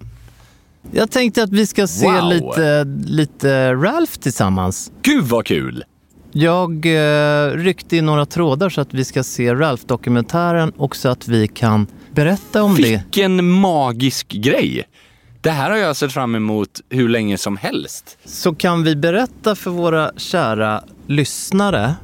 Jag 0.92 1.12
tänkte 1.12 1.44
att 1.44 1.50
vi 1.50 1.68
ska 1.68 1.88
se 1.88 2.06
Wow. 2.06 2.30
lite, 2.30 2.84
lite 3.06 3.74
Ralph 3.74 4.12
tillsammans. 4.20 4.92
Gud 5.02 5.24
vad 5.24 5.46
kul! 5.46 5.84
Jag 6.32 6.86
eh, 6.86 7.50
ryckte 7.52 7.98
i 7.98 8.02
några 8.02 8.26
trådar 8.26 8.70
så 8.70 8.82
att 8.82 8.94
vi 8.94 9.06
ska 9.06 9.24
se 9.24 9.56
Ralph-dokumentären 9.56 10.72
och 10.78 10.96
så 10.96 11.10
att 11.10 11.28
vi 11.28 11.48
kan 11.48 11.88
berätta 12.12 12.64
om 12.64 12.76
det. 12.76 12.82
Vilken 12.82 13.50
magisk 13.50 14.28
grej! 14.28 14.88
Det 15.42 15.52
här 15.52 15.70
har 15.70 15.78
jag 15.78 15.96
sett 15.96 16.12
fram 16.12 16.36
emot 16.36 16.82
hur 16.90 17.10
länge 17.10 17.38
som 17.38 17.58
helst. 17.58 18.18
Så 18.26 18.56
kan 18.56 18.84
vi 18.84 18.96
berätta 18.96 19.56
för 19.56 19.72
våra 19.72 20.12
kära 20.18 20.84
lyssnare 21.08 21.96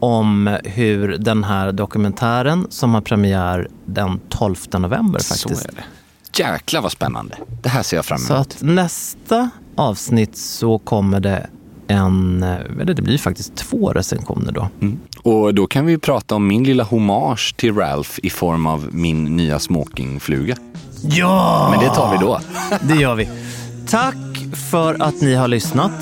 om 0.00 0.56
hur 0.64 1.18
den 1.18 1.44
här 1.44 1.72
dokumentären 1.72 2.66
som 2.70 2.94
har 2.94 3.00
premiär 3.00 3.68
den 3.86 4.20
12 4.28 4.56
november 4.78 5.18
faktiskt. 5.20 5.42
Så 5.62 5.68
är 5.68 5.72
det. 5.76 5.84
Jäklar 6.42 6.80
vad 6.82 6.92
spännande. 6.92 7.36
Det 7.62 7.68
här 7.68 7.82
ser 7.82 7.96
jag 7.96 8.04
fram 8.04 8.18
Så 8.18 8.34
emot. 8.34 8.46
att 8.46 8.62
nästa 8.62 9.50
avsnitt 9.76 10.36
så 10.36 10.78
kommer 10.78 11.20
det 11.20 11.46
en, 11.88 12.42
eh, 12.42 12.56
eller 12.80 12.94
det 12.94 13.02
blir 13.02 13.18
faktiskt 13.18 13.56
två 13.56 13.92
recensioner 13.92 14.52
då. 14.52 14.68
Mm. 14.80 14.98
Och 15.22 15.54
då 15.54 15.66
kan 15.66 15.86
vi 15.86 15.98
prata 15.98 16.34
om 16.34 16.46
min 16.46 16.64
lilla 16.64 16.84
hommage 16.84 17.54
till 17.56 17.74
Ralph 17.74 18.10
i 18.22 18.30
form 18.30 18.66
av 18.66 18.88
min 18.92 19.24
nya 19.36 19.58
smokingfluga. 19.58 20.56
Ja! 21.02 21.68
Men 21.70 21.80
det 21.88 21.94
tar 21.94 22.12
vi 22.12 22.18
då. 22.18 22.40
Det 22.82 22.94
gör 22.94 23.14
vi. 23.14 23.28
Tack 23.88 24.14
för 24.70 25.02
att 25.02 25.20
ni 25.20 25.34
har 25.34 25.48
lyssnat. 25.48 25.92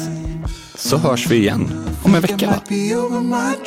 Så 0.75 0.97
hörs 0.97 1.27
vi 1.31 1.37
igen 1.37 1.71
om 2.07 2.15
en 2.15 2.21
vecka 2.21 2.47
va? 2.47 2.63
might 3.21 3.67